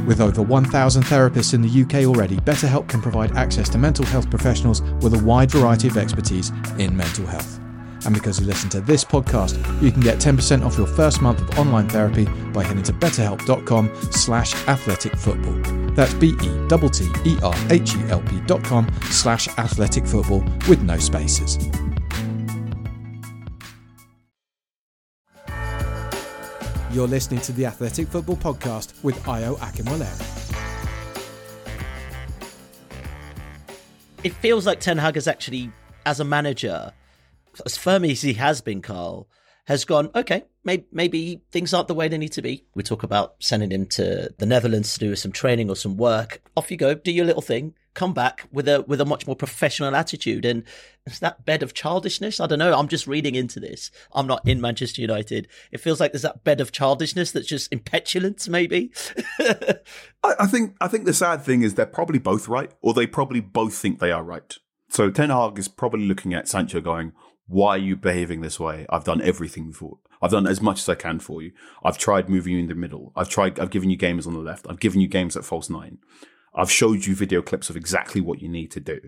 With 0.05 0.19
over 0.19 0.41
1,000 0.41 1.03
therapists 1.03 1.53
in 1.53 1.61
the 1.61 1.81
UK 1.81 2.05
already, 2.05 2.37
BetterHelp 2.37 2.89
can 2.89 3.01
provide 3.01 3.35
access 3.37 3.69
to 3.69 3.77
mental 3.77 4.05
health 4.05 4.29
professionals 4.29 4.81
with 5.01 5.13
a 5.13 5.23
wide 5.23 5.51
variety 5.51 5.87
of 5.87 5.97
expertise 5.97 6.51
in 6.77 6.95
mental 6.95 7.25
health. 7.25 7.62
And 8.05 8.13
because 8.13 8.39
you 8.39 8.45
listen 8.45 8.69
to 8.71 8.81
this 8.81 9.03
podcast, 9.03 9.55
you 9.81 9.91
can 9.91 10.01
get 10.01 10.19
10% 10.19 10.65
off 10.65 10.77
your 10.77 10.87
first 10.87 11.21
month 11.21 11.41
of 11.41 11.57
online 11.57 11.87
therapy 11.89 12.25
by 12.51 12.63
heading 12.63 12.83
to 12.83 12.93
betterhelp.com 12.93 13.91
slash 14.11 14.53
athletic 14.67 15.15
football. 15.15 15.59
That's 15.93 16.13
B-E-T-T-E-R-H-E-L-P 16.15 16.69
dot 18.47 18.63
com 18.63 18.91
slash 19.03 19.47
athletic 19.57 20.05
football 20.05 20.43
with 20.67 20.81
no 20.81 20.97
spaces. 20.97 21.57
You're 26.91 27.07
listening 27.07 27.41
to 27.41 27.51
the 27.51 27.65
Athletic 27.65 28.07
Football 28.07 28.35
Podcast 28.35 29.03
with 29.03 29.17
Ayo 29.23 29.57
Akinwolere. 29.57 30.29
It 34.23 34.33
feels 34.35 34.67
like 34.67 34.79
Ten 34.79 34.99
Hag 34.99 35.15
has 35.15 35.27
actually, 35.27 35.71
as 36.05 36.19
a 36.19 36.23
manager, 36.23 36.93
as 37.65 37.77
firm 37.77 38.05
as 38.05 38.21
he 38.21 38.33
has 38.33 38.61
been, 38.61 38.81
Carl, 38.81 39.27
has 39.65 39.85
gone, 39.85 40.09
okay, 40.13 40.43
maybe, 40.63 40.85
maybe 40.91 41.41
things 41.51 41.73
aren't 41.73 41.87
the 41.87 41.93
way 41.93 42.07
they 42.07 42.17
need 42.17 42.33
to 42.33 42.41
be. 42.41 42.65
We 42.75 42.83
talk 42.83 43.03
about 43.03 43.35
sending 43.39 43.71
him 43.71 43.85
to 43.87 44.33
the 44.37 44.45
Netherlands 44.45 44.93
to 44.93 44.99
do 44.99 45.15
some 45.15 45.31
training 45.31 45.69
or 45.69 45.75
some 45.75 45.95
work. 45.95 46.41
Off 46.57 46.69
you 46.69 46.77
go, 46.77 46.93
do 46.93 47.11
your 47.11 47.25
little 47.25 47.41
thing, 47.41 47.73
come 47.93 48.13
back 48.13 48.47
with 48.51 48.67
a 48.67 48.81
with 48.81 48.99
a 48.99 49.05
much 49.05 49.25
more 49.25 49.35
professional 49.35 49.95
attitude. 49.95 50.43
And 50.43 50.63
it's 51.05 51.19
that 51.19 51.45
bed 51.45 51.63
of 51.63 51.73
childishness. 51.73 52.39
I 52.39 52.47
don't 52.47 52.59
know. 52.59 52.77
I'm 52.77 52.87
just 52.87 53.07
reading 53.07 53.35
into 53.35 53.59
this. 53.59 53.91
I'm 54.13 54.27
not 54.27 54.47
in 54.47 54.59
Manchester 54.59 55.01
United. 55.01 55.47
It 55.71 55.79
feels 55.79 55.99
like 55.99 56.11
there's 56.11 56.23
that 56.23 56.43
bed 56.43 56.59
of 56.59 56.71
childishness 56.71 57.31
that's 57.31 57.47
just 57.47 57.71
impetulant, 57.71 58.47
maybe. 58.49 58.91
I, 59.39 59.75
I 60.39 60.47
think 60.47 60.75
I 60.81 60.87
think 60.87 61.05
the 61.05 61.13
sad 61.13 61.43
thing 61.43 61.61
is 61.61 61.75
they're 61.75 61.85
probably 61.85 62.19
both 62.19 62.47
right, 62.47 62.71
or 62.81 62.93
they 62.93 63.07
probably 63.07 63.39
both 63.39 63.75
think 63.75 63.99
they 63.99 64.11
are 64.11 64.23
right. 64.23 64.57
So 64.89 65.09
Ten 65.09 65.29
Hag 65.29 65.57
is 65.57 65.67
probably 65.67 66.05
looking 66.05 66.33
at 66.33 66.47
Sancho 66.47 66.79
going, 66.79 67.13
why 67.47 67.75
are 67.75 67.77
you 67.77 67.95
behaving 67.95 68.41
this 68.41 68.59
way? 68.59 68.85
I've 68.89 69.03
done 69.03 69.21
everything 69.21 69.73
for. 69.73 69.99
I've 70.21 70.31
done 70.31 70.47
as 70.47 70.61
much 70.61 70.79
as 70.79 70.89
I 70.89 70.95
can 70.95 71.19
for 71.19 71.41
you. 71.41 71.51
I've 71.83 71.97
tried 71.97 72.29
moving 72.29 72.53
you 72.53 72.59
in 72.59 72.67
the 72.67 72.75
middle. 72.75 73.11
I've 73.15 73.29
tried. 73.29 73.59
I've 73.59 73.71
given 73.71 73.89
you 73.89 73.97
games 73.97 74.25
on 74.25 74.33
the 74.33 74.39
left. 74.39 74.65
I've 74.69 74.79
given 74.79 75.01
you 75.01 75.07
games 75.07 75.35
at 75.35 75.43
false 75.43 75.69
nine. 75.69 75.97
I've 76.55 76.71
showed 76.71 77.05
you 77.05 77.15
video 77.15 77.41
clips 77.41 77.69
of 77.69 77.75
exactly 77.75 78.21
what 78.21 78.41
you 78.41 78.47
need 78.47 78.71
to 78.71 78.79
do. 78.79 78.99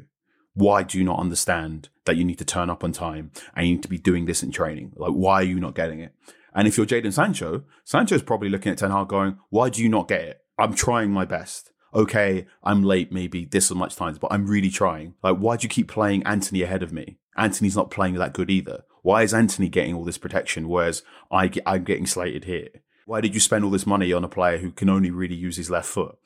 Why 0.53 0.83
do 0.83 0.97
you 0.97 1.03
not 1.03 1.19
understand 1.19 1.89
that 2.05 2.17
you 2.17 2.23
need 2.23 2.39
to 2.39 2.45
turn 2.45 2.69
up 2.69 2.83
on 2.83 2.91
time 2.91 3.31
and 3.55 3.67
you 3.67 3.75
need 3.75 3.83
to 3.83 3.89
be 3.89 3.97
doing 3.97 4.25
this 4.25 4.41
in 4.41 4.51
training? 4.51 4.93
Like, 4.95 5.11
why 5.11 5.35
are 5.35 5.43
you 5.43 5.59
not 5.59 5.75
getting 5.75 5.99
it? 5.99 6.13
And 6.53 6.67
if 6.67 6.77
you're 6.77 6.85
Jadon 6.85 7.13
Sancho, 7.13 7.65
Sancho's 7.83 8.23
probably 8.23 8.49
looking 8.49 8.71
at 8.71 8.77
Ten 8.77 8.91
Hag 8.91 9.09
going, 9.09 9.37
why 9.49 9.69
do 9.69 9.83
you 9.83 9.89
not 9.89 10.07
get 10.07 10.21
it? 10.21 10.41
I'm 10.57 10.73
trying 10.73 11.11
my 11.11 11.25
best. 11.25 11.71
Okay, 11.93 12.47
I'm 12.63 12.83
late 12.83 13.11
maybe 13.11 13.45
this 13.45 13.65
is 13.65 13.75
much 13.75 13.95
times, 13.95 14.17
but 14.17 14.31
I'm 14.31 14.47
really 14.47 14.69
trying. 14.69 15.15
Like, 15.21 15.37
why 15.37 15.57
do 15.57 15.63
you 15.63 15.69
keep 15.69 15.89
playing 15.89 16.23
Antony 16.23 16.61
ahead 16.61 16.83
of 16.83 16.93
me? 16.93 17.19
Antony's 17.35 17.75
not 17.75 17.91
playing 17.91 18.15
that 18.15 18.33
good 18.33 18.49
either. 18.49 18.83
Why 19.01 19.23
is 19.23 19.33
Antony 19.33 19.69
getting 19.69 19.93
all 19.93 20.03
this 20.03 20.17
protection, 20.17 20.67
whereas 20.67 21.03
I 21.29 21.47
get, 21.47 21.63
I'm 21.65 21.83
getting 21.83 22.07
slated 22.07 22.45
here? 22.45 22.69
Why 23.05 23.21
did 23.21 23.35
you 23.35 23.39
spend 23.39 23.63
all 23.63 23.69
this 23.69 23.85
money 23.85 24.11
on 24.11 24.23
a 24.23 24.27
player 24.27 24.57
who 24.57 24.71
can 24.71 24.89
only 24.89 25.11
really 25.11 25.35
use 25.35 25.57
his 25.57 25.69
left 25.69 25.87
foot? 25.87 26.17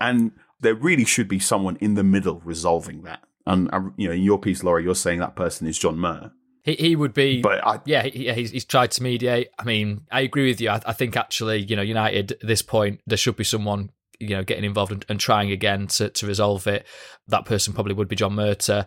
And 0.00 0.32
there 0.60 0.74
really 0.74 1.04
should 1.04 1.28
be 1.28 1.38
someone 1.38 1.76
in 1.76 1.94
the 1.94 2.02
middle 2.02 2.40
resolving 2.44 3.02
that. 3.02 3.20
And 3.46 3.70
uh, 3.72 3.82
you 3.96 4.08
know, 4.08 4.14
in 4.14 4.22
your 4.22 4.38
piece, 4.38 4.62
Laurie, 4.62 4.84
you're 4.84 4.94
saying 4.94 5.20
that 5.20 5.36
person 5.36 5.66
is 5.66 5.78
John 5.78 5.98
Murr. 5.98 6.32
He, 6.64 6.74
he 6.74 6.96
would 6.96 7.14
be, 7.14 7.40
but 7.40 7.66
I, 7.66 7.80
yeah, 7.86 8.02
he, 8.02 8.30
he's, 8.32 8.50
he's 8.50 8.64
tried 8.64 8.90
to 8.92 9.02
mediate. 9.02 9.48
I 9.58 9.64
mean, 9.64 10.02
I 10.10 10.20
agree 10.20 10.48
with 10.48 10.60
you. 10.60 10.70
I, 10.70 10.82
I 10.84 10.92
think 10.92 11.16
actually, 11.16 11.58
you 11.58 11.76
know, 11.76 11.82
United 11.82 12.32
at 12.32 12.40
this 12.40 12.62
point, 12.62 13.00
there 13.06 13.16
should 13.16 13.36
be 13.36 13.44
someone 13.44 13.90
you 14.20 14.30
know 14.30 14.42
getting 14.42 14.64
involved 14.64 14.90
and, 14.90 15.04
and, 15.08 15.20
trying 15.20 15.52
again 15.52 15.86
to, 15.86 16.10
to 16.10 16.26
resolve 16.26 16.66
it 16.66 16.84
that 17.28 17.44
person 17.44 17.72
probably 17.72 17.94
would 17.94 18.08
be 18.08 18.16
john 18.16 18.32
murtough 18.32 18.84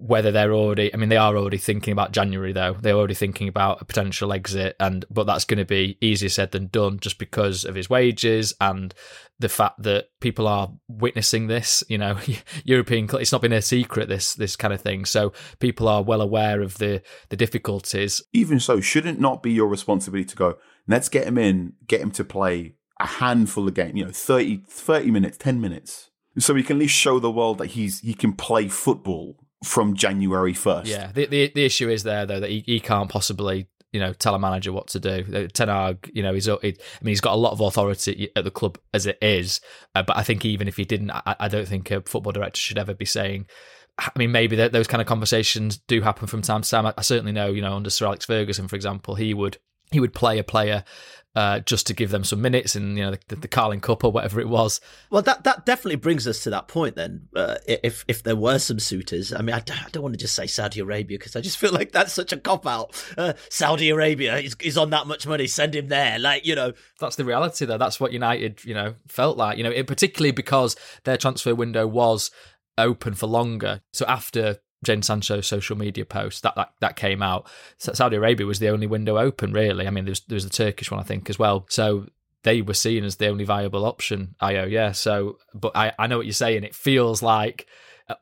whether 0.00 0.30
they're 0.30 0.52
already 0.52 0.92
i 0.92 0.96
mean 0.96 1.08
they 1.08 1.16
are 1.16 1.36
already 1.36 1.58
thinking 1.58 1.92
about 1.92 2.12
january 2.12 2.52
though. 2.52 2.74
They're 2.80 2.96
already 2.96 3.14
thinking 3.14 3.48
about 3.48 3.82
a 3.82 3.84
potential 3.84 4.32
exit 4.32 4.76
and 4.80 5.04
but 5.10 5.24
that's 5.24 5.44
going 5.44 5.58
to 5.58 5.64
be 5.64 5.98
easier 6.00 6.28
said 6.28 6.52
than 6.52 6.68
done 6.68 6.98
just 7.00 7.18
because 7.18 7.64
of 7.64 7.74
his 7.74 7.90
wages 7.90 8.54
and 8.60 8.94
the 9.40 9.48
fact 9.48 9.82
that 9.82 10.08
people 10.20 10.48
are 10.48 10.70
witnessing 10.88 11.46
this 11.46 11.84
you 11.88 11.98
know 11.98 12.18
european 12.64 13.08
it's 13.14 13.32
not 13.32 13.42
been 13.42 13.52
a 13.52 13.62
secret 13.62 14.08
this 14.08 14.34
this 14.34 14.56
kind 14.56 14.74
of 14.74 14.80
thing. 14.80 15.04
So 15.04 15.32
people 15.58 15.88
are 15.88 16.02
well 16.02 16.20
aware 16.20 16.60
of 16.60 16.78
the 16.78 17.02
the 17.28 17.36
difficulties. 17.36 18.22
Even 18.32 18.60
so 18.60 18.80
shouldn't 18.80 19.20
not 19.20 19.42
be 19.42 19.52
your 19.52 19.68
responsibility 19.68 20.28
to 20.28 20.36
go 20.36 20.58
let's 20.86 21.08
get 21.08 21.26
him 21.26 21.38
in 21.38 21.74
get 21.86 22.00
him 22.00 22.10
to 22.12 22.24
play 22.24 22.74
a 23.00 23.06
handful 23.06 23.68
of 23.68 23.74
games, 23.74 23.94
you 23.94 24.04
know, 24.04 24.10
30, 24.10 24.62
30 24.66 25.10
minutes, 25.12 25.38
10 25.38 25.60
minutes. 25.60 26.10
So 26.38 26.54
he 26.54 26.64
can 26.64 26.76
at 26.76 26.80
least 26.80 26.94
show 26.94 27.18
the 27.18 27.30
world 27.30 27.58
that 27.58 27.68
he's 27.68 28.00
he 28.00 28.14
can 28.14 28.32
play 28.32 28.68
football 28.68 29.36
from 29.64 29.94
January 29.94 30.54
1st. 30.54 30.86
Yeah, 30.86 31.10
the, 31.12 31.26
the, 31.26 31.52
the 31.54 31.64
issue 31.64 31.88
is 31.88 32.02
there, 32.02 32.26
though, 32.26 32.40
that 32.40 32.50
he, 32.50 32.62
he 32.66 32.80
can't 32.80 33.10
possibly 33.10 33.68
you 33.92 34.00
know, 34.00 34.12
tell 34.12 34.34
a 34.34 34.38
manager 34.38 34.72
what 34.72 34.88
to 34.88 35.00
do. 35.00 35.24
Uh, 35.34 35.48
Ten 35.52 35.68
Hag, 35.68 36.10
you 36.12 36.22
know, 36.22 36.34
he's, 36.34 36.44
he, 36.44 36.52
I 36.52 36.60
mean, 36.62 36.76
he's 37.12 37.20
got 37.20 37.32
a 37.32 37.36
lot 37.36 37.52
of 37.52 37.60
authority 37.60 38.30
at 38.36 38.44
the 38.44 38.50
club 38.50 38.78
as 38.92 39.06
it 39.06 39.18
is. 39.22 39.60
Uh, 39.94 40.02
but 40.02 40.16
I 40.16 40.22
think 40.22 40.44
even 40.44 40.68
if 40.68 40.76
he 40.76 40.84
didn't, 40.84 41.10
I, 41.10 41.36
I, 41.40 41.48
don't 41.48 41.66
think 41.66 41.90
a 41.90 42.02
football 42.02 42.32
director 42.32 42.60
should 42.60 42.78
ever 42.78 42.94
be 42.94 43.06
saying. 43.06 43.46
I 43.98 44.10
mean, 44.16 44.30
maybe 44.30 44.56
those 44.56 44.86
kind 44.86 45.00
of 45.00 45.08
conversations 45.08 45.78
do 45.78 46.02
happen 46.02 46.26
from 46.26 46.42
time 46.42 46.62
to 46.62 46.70
time. 46.70 46.86
I, 46.86 46.94
I 46.98 47.02
certainly 47.02 47.32
know, 47.32 47.48
you 47.48 47.62
know, 47.62 47.74
under 47.74 47.90
Sir 47.90 48.06
Alex 48.06 48.26
Ferguson, 48.26 48.68
for 48.68 48.76
example, 48.76 49.14
he 49.14 49.32
would 49.32 49.58
he 49.90 50.00
would 50.00 50.12
play 50.12 50.38
a 50.38 50.44
player 50.44 50.84
uh, 51.38 51.60
just 51.60 51.86
to 51.86 51.94
give 51.94 52.10
them 52.10 52.24
some 52.24 52.42
minutes 52.42 52.74
in 52.74 52.96
you 52.96 53.04
know 53.04 53.14
the, 53.28 53.36
the 53.36 53.46
Carling 53.46 53.80
Cup 53.80 54.02
or 54.02 54.10
whatever 54.10 54.40
it 54.40 54.48
was. 54.48 54.80
Well, 55.08 55.22
that 55.22 55.44
that 55.44 55.64
definitely 55.64 55.94
brings 55.94 56.26
us 56.26 56.42
to 56.42 56.50
that 56.50 56.66
point. 56.66 56.96
Then, 56.96 57.28
uh, 57.36 57.58
if 57.64 58.04
if 58.08 58.24
there 58.24 58.34
were 58.34 58.58
some 58.58 58.80
suitors, 58.80 59.32
I 59.32 59.40
mean, 59.42 59.54
I 59.54 59.60
don't, 59.60 59.80
I 59.80 59.88
don't 59.90 60.02
want 60.02 60.14
to 60.14 60.18
just 60.18 60.34
say 60.34 60.48
Saudi 60.48 60.80
Arabia 60.80 61.16
because 61.16 61.36
I 61.36 61.40
just 61.40 61.56
feel 61.56 61.70
like 61.72 61.92
that's 61.92 62.12
such 62.12 62.32
a 62.32 62.38
cop 62.38 62.66
out. 62.66 63.00
Uh, 63.16 63.34
Saudi 63.50 63.90
Arabia 63.90 64.38
is, 64.38 64.56
is 64.58 64.76
on 64.76 64.90
that 64.90 65.06
much 65.06 65.28
money, 65.28 65.46
send 65.46 65.76
him 65.76 65.86
there. 65.86 66.18
Like 66.18 66.44
you 66.44 66.56
know, 66.56 66.72
that's 66.98 67.14
the 67.14 67.24
reality 67.24 67.66
though. 67.66 67.78
That's 67.78 68.00
what 68.00 68.12
United 68.12 68.64
you 68.64 68.74
know 68.74 68.96
felt 69.06 69.36
like. 69.36 69.58
You 69.58 69.62
know, 69.62 69.70
it, 69.70 69.86
particularly 69.86 70.32
because 70.32 70.74
their 71.04 71.16
transfer 71.16 71.54
window 71.54 71.86
was 71.86 72.32
open 72.76 73.14
for 73.14 73.28
longer. 73.28 73.82
So 73.92 74.04
after 74.06 74.58
Jadon 74.86 75.02
Sancho's 75.02 75.46
social 75.46 75.76
media 75.76 76.04
post 76.04 76.42
that, 76.42 76.54
that 76.54 76.72
that 76.80 76.96
came 76.96 77.22
out. 77.22 77.48
Saudi 77.78 78.16
Arabia 78.16 78.46
was 78.46 78.58
the 78.58 78.68
only 78.68 78.86
window 78.86 79.18
open, 79.18 79.52
really. 79.52 79.86
I 79.86 79.90
mean, 79.90 80.04
there 80.04 80.14
was, 80.28 80.44
the 80.44 80.50
Turkish 80.50 80.90
one, 80.90 81.00
I 81.00 81.04
think, 81.04 81.28
as 81.28 81.38
well. 81.38 81.66
So 81.68 82.06
they 82.44 82.62
were 82.62 82.74
seen 82.74 83.04
as 83.04 83.16
the 83.16 83.28
only 83.28 83.44
viable 83.44 83.84
option. 83.84 84.36
Ayo, 84.40 84.70
yeah. 84.70 84.92
So, 84.92 85.38
but 85.52 85.76
I, 85.76 85.92
I 85.98 86.06
know 86.06 86.18
what 86.18 86.26
you're 86.26 86.32
saying. 86.32 86.64
It 86.64 86.74
feels 86.74 87.22
like 87.22 87.66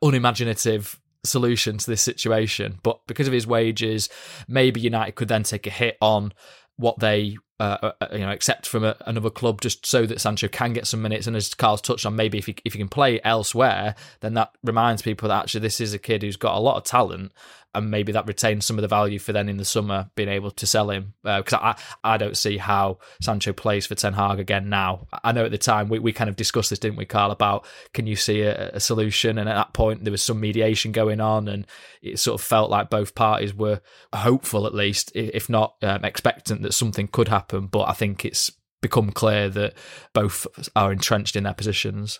unimaginative 0.01 0.99
solution 1.23 1.77
to 1.77 1.89
this 1.89 2.01
situation. 2.01 2.79
But 2.81 3.05
because 3.07 3.27
of 3.27 3.33
his 3.33 3.45
wages, 3.45 4.09
maybe 4.47 4.81
United 4.81 5.13
could 5.13 5.27
then 5.27 5.43
take 5.43 5.67
a 5.67 5.71
hit 5.71 5.97
on 6.01 6.33
what 6.77 6.99
they 6.99 7.37
uh, 7.59 7.77
uh, 7.81 7.91
uh, 8.01 8.07
you 8.11 8.19
know, 8.19 8.31
accept 8.31 8.67
from 8.67 8.83
a, 8.83 8.95
another 9.05 9.31
club 9.31 9.61
just 9.61 9.85
so 9.85 10.05
that 10.05 10.21
Sancho 10.21 10.47
can 10.47 10.73
get 10.73 10.85
some 10.85 11.01
minutes. 11.01 11.25
And 11.25 11.35
as 11.35 11.53
Carl's 11.53 11.81
touched 11.81 12.05
on, 12.05 12.15
maybe 12.15 12.37
if 12.37 12.45
he, 12.45 12.55
if 12.63 12.73
he 12.73 12.79
can 12.79 12.87
play 12.87 13.19
elsewhere, 13.23 13.95
then 14.19 14.35
that 14.35 14.51
reminds 14.63 15.01
people 15.01 15.29
that 15.29 15.41
actually 15.41 15.61
this 15.61 15.81
is 15.81 15.93
a 15.93 15.99
kid 15.99 16.21
who's 16.21 16.37
got 16.37 16.55
a 16.55 16.59
lot 16.59 16.77
of 16.77 16.83
talent 16.83 17.31
and 17.77 17.91
maybe 17.91 18.11
that 18.11 18.25
retains 18.25 18.65
some 18.65 18.77
of 18.77 18.81
the 18.81 18.87
value 18.87 19.19
for 19.19 19.33
then 19.33 19.47
in 19.47 19.57
the 19.57 19.65
summer 19.65 20.09
being 20.15 20.29
able 20.29 20.49
to 20.49 20.65
sell 20.65 20.89
him. 20.89 21.13
Because 21.23 21.53
uh, 21.53 21.75
I, 22.03 22.15
I 22.15 22.17
don't 22.17 22.35
see 22.35 22.57
how 22.57 22.97
Sancho 23.21 23.53
plays 23.53 23.85
for 23.85 23.93
Ten 23.93 24.13
Hag 24.13 24.39
again 24.39 24.67
now. 24.69 25.07
I 25.23 25.31
know 25.31 25.45
at 25.45 25.51
the 25.51 25.59
time 25.59 25.87
we, 25.87 25.99
we 25.99 26.11
kind 26.11 26.29
of 26.29 26.35
discussed 26.35 26.71
this, 26.71 26.79
didn't 26.79 26.97
we, 26.97 27.05
Carl, 27.05 27.29
about 27.29 27.67
can 27.93 28.07
you 28.07 28.15
see 28.15 28.41
a, 28.41 28.69
a 28.71 28.79
solution? 28.79 29.37
And 29.37 29.47
at 29.47 29.53
that 29.53 29.73
point, 29.73 30.03
there 30.03 30.11
was 30.11 30.23
some 30.23 30.39
mediation 30.39 30.91
going 30.91 31.21
on, 31.21 31.47
and 31.47 31.67
it 32.01 32.19
sort 32.19 32.41
of 32.41 32.45
felt 32.45 32.71
like 32.71 32.89
both 32.89 33.13
parties 33.13 33.53
were 33.53 33.81
hopeful, 34.13 34.65
at 34.65 34.73
least, 34.73 35.11
if 35.13 35.47
not 35.47 35.75
um, 35.83 36.03
expectant 36.03 36.63
that 36.63 36.73
something 36.73 37.07
could 37.07 37.27
happen. 37.27 37.46
But 37.47 37.89
I 37.89 37.93
think 37.93 38.25
it's 38.25 38.51
become 38.81 39.11
clear 39.11 39.49
that 39.49 39.73
both 40.13 40.47
are 40.75 40.91
entrenched 40.91 41.35
in 41.35 41.43
their 41.43 41.53
positions. 41.53 42.19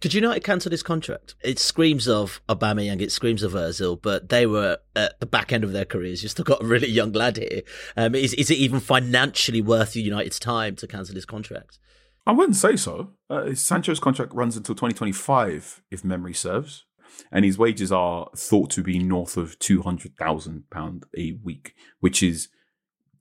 Did 0.00 0.12
United 0.12 0.44
cancel 0.44 0.70
his 0.70 0.82
contract? 0.82 1.34
It 1.42 1.58
screams 1.58 2.08
of 2.08 2.42
Aubameyang, 2.48 3.00
it 3.00 3.12
screams 3.12 3.42
of 3.42 3.52
Ozil, 3.52 4.00
but 4.00 4.28
they 4.28 4.44
were 4.44 4.78
at 4.94 5.18
the 5.20 5.26
back 5.26 5.52
end 5.52 5.64
of 5.64 5.72
their 5.72 5.84
careers. 5.84 6.22
You've 6.22 6.32
still 6.32 6.44
got 6.44 6.62
a 6.62 6.66
really 6.66 6.88
young 6.88 7.12
lad 7.12 7.38
here. 7.38 7.62
Um, 7.96 8.14
is, 8.14 8.34
is 8.34 8.50
it 8.50 8.58
even 8.58 8.80
financially 8.80 9.62
worth 9.62 9.96
United's 9.96 10.38
time 10.38 10.76
to 10.76 10.86
cancel 10.86 11.14
his 11.14 11.24
contract? 11.24 11.78
I 12.26 12.32
wouldn't 12.32 12.56
say 12.56 12.76
so. 12.76 13.12
Uh, 13.30 13.54
Sancho's 13.54 14.00
contract 14.00 14.34
runs 14.34 14.56
until 14.56 14.74
2025, 14.74 15.82
if 15.90 16.04
memory 16.04 16.34
serves, 16.34 16.84
and 17.30 17.44
his 17.44 17.58
wages 17.58 17.92
are 17.92 18.28
thought 18.36 18.70
to 18.70 18.82
be 18.82 18.98
north 18.98 19.36
of 19.36 19.58
£200,000 19.58 21.02
a 21.16 21.38
week, 21.42 21.74
which 22.00 22.22
is 22.22 22.48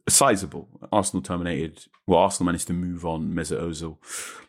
sizable. 0.09 0.67
Arsenal 0.91 1.23
terminated. 1.23 1.85
Well, 2.07 2.19
Arsenal 2.19 2.45
managed 2.45 2.67
to 2.67 2.73
move 2.73 3.05
on 3.05 3.33
Mesut 3.33 3.61
Ozil 3.61 3.97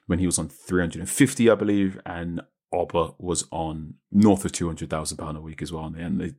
when 0.06 0.18
he 0.18 0.26
was 0.26 0.38
on 0.38 0.48
350, 0.48 1.50
I 1.50 1.54
believe, 1.54 2.00
and 2.04 2.42
Auba 2.72 3.14
was 3.18 3.46
on 3.50 3.94
north 4.10 4.44
of 4.44 4.52
200,000 4.52 5.16
pound 5.16 5.36
a 5.36 5.40
week 5.40 5.62
as 5.62 5.72
well. 5.72 5.92
And 5.96 6.20
they 6.20 6.32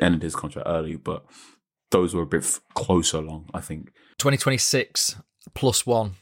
ended 0.00 0.22
his 0.22 0.36
contract 0.36 0.68
early, 0.68 0.96
but 0.96 1.24
those 1.90 2.14
were 2.14 2.22
a 2.22 2.26
bit 2.26 2.60
closer 2.74 3.18
along, 3.18 3.50
I 3.52 3.60
think. 3.60 3.92
2026 4.18 5.16
plus 5.54 5.86
one. 5.86 6.12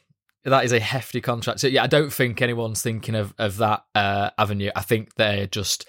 That 0.44 0.64
is 0.64 0.72
a 0.72 0.80
hefty 0.80 1.20
contract. 1.20 1.60
So 1.60 1.66
yeah, 1.66 1.82
I 1.82 1.88
don't 1.88 2.12
think 2.12 2.40
anyone's 2.40 2.80
thinking 2.80 3.14
of 3.14 3.34
of 3.38 3.58
that 3.58 3.84
uh, 3.94 4.30
avenue. 4.38 4.70
I 4.74 4.80
think 4.80 5.14
they're 5.16 5.46
just 5.46 5.86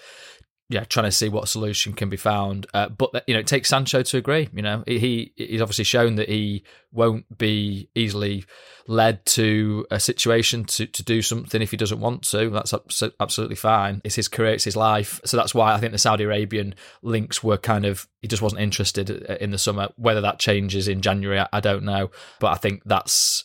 yeah, 0.70 0.84
trying 0.84 1.06
to 1.06 1.12
see 1.12 1.28
what 1.28 1.48
solution 1.48 1.94
can 1.94 2.08
be 2.08 2.16
found. 2.16 2.66
Uh, 2.72 2.88
but 2.88 3.24
you 3.26 3.34
know, 3.34 3.40
it 3.40 3.48
takes 3.48 3.68
Sancho 3.68 4.02
to 4.02 4.16
agree. 4.16 4.48
You 4.54 4.62
know, 4.62 4.84
he 4.86 5.32
he's 5.36 5.60
obviously 5.60 5.82
shown 5.84 6.14
that 6.14 6.28
he 6.28 6.62
won't 6.92 7.36
be 7.36 7.90
easily 7.96 8.44
led 8.86 9.26
to 9.26 9.84
a 9.90 9.98
situation 9.98 10.64
to, 10.64 10.86
to 10.86 11.02
do 11.02 11.22
something 11.22 11.60
if 11.60 11.72
he 11.72 11.76
doesn't 11.76 11.98
want 11.98 12.22
to. 12.22 12.50
That's 12.50 12.72
absolutely 13.18 13.56
fine. 13.56 14.00
It's 14.04 14.14
his 14.14 14.28
career, 14.28 14.54
it's 14.54 14.64
his 14.64 14.76
life. 14.76 15.20
So 15.24 15.36
that's 15.36 15.54
why 15.54 15.74
I 15.74 15.78
think 15.78 15.90
the 15.90 15.98
Saudi 15.98 16.22
Arabian 16.22 16.76
links 17.02 17.42
were 17.42 17.58
kind 17.58 17.84
of 17.84 18.06
he 18.22 18.28
just 18.28 18.42
wasn't 18.42 18.62
interested 18.62 19.10
in 19.10 19.50
the 19.50 19.58
summer. 19.58 19.88
Whether 19.96 20.20
that 20.20 20.38
changes 20.38 20.86
in 20.86 21.00
January, 21.00 21.44
I 21.52 21.58
don't 21.58 21.82
know. 21.82 22.12
But 22.38 22.52
I 22.52 22.56
think 22.56 22.82
that's 22.86 23.42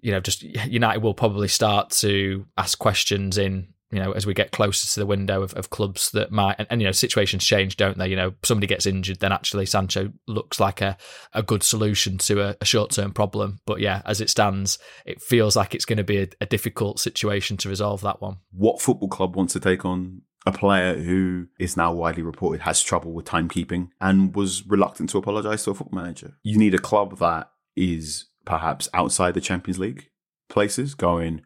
you 0.00 0.10
know, 0.10 0.20
just 0.20 0.42
United 0.42 1.02
will 1.02 1.14
probably 1.14 1.48
start 1.48 1.90
to 1.90 2.46
ask 2.56 2.78
questions 2.78 3.36
in 3.36 3.68
you 3.92 4.00
know, 4.00 4.12
as 4.12 4.26
we 4.26 4.32
get 4.32 4.52
closer 4.52 4.88
to 4.88 5.00
the 5.00 5.06
window 5.06 5.42
of, 5.42 5.52
of 5.54 5.68
clubs 5.68 6.10
that 6.12 6.32
might, 6.32 6.56
and, 6.58 6.66
and, 6.70 6.80
you 6.80 6.88
know, 6.88 6.92
situations 6.92 7.44
change, 7.44 7.76
don't 7.76 7.98
they? 7.98 8.08
You 8.08 8.16
know, 8.16 8.32
somebody 8.42 8.66
gets 8.66 8.86
injured, 8.86 9.20
then 9.20 9.32
actually 9.32 9.66
Sancho 9.66 10.10
looks 10.26 10.58
like 10.58 10.80
a, 10.80 10.96
a 11.34 11.42
good 11.42 11.62
solution 11.62 12.16
to 12.18 12.40
a, 12.40 12.56
a 12.60 12.64
short 12.64 12.90
term 12.90 13.12
problem. 13.12 13.60
But 13.66 13.80
yeah, 13.80 14.00
as 14.06 14.22
it 14.22 14.30
stands, 14.30 14.78
it 15.04 15.20
feels 15.20 15.56
like 15.56 15.74
it's 15.74 15.84
going 15.84 15.98
to 15.98 16.04
be 16.04 16.22
a, 16.22 16.28
a 16.40 16.46
difficult 16.46 17.00
situation 17.00 17.58
to 17.58 17.68
resolve 17.68 18.00
that 18.00 18.22
one. 18.22 18.38
What 18.50 18.80
football 18.80 19.08
club 19.08 19.36
wants 19.36 19.52
to 19.52 19.60
take 19.60 19.84
on 19.84 20.22
a 20.46 20.52
player 20.52 20.98
who 20.98 21.46
is 21.58 21.76
now 21.76 21.92
widely 21.92 22.22
reported 22.22 22.62
has 22.62 22.82
trouble 22.82 23.12
with 23.12 23.26
timekeeping 23.26 23.90
and 24.00 24.34
was 24.34 24.66
reluctant 24.66 25.10
to 25.10 25.18
apologise 25.18 25.64
to 25.64 25.72
a 25.72 25.74
football 25.74 26.00
manager? 26.00 26.34
You 26.42 26.58
need 26.58 26.74
a 26.74 26.78
club 26.78 27.18
that 27.18 27.50
is 27.76 28.26
perhaps 28.44 28.88
outside 28.94 29.34
the 29.34 29.40
Champions 29.40 29.78
League 29.78 30.08
places 30.48 30.94
going, 30.94 31.42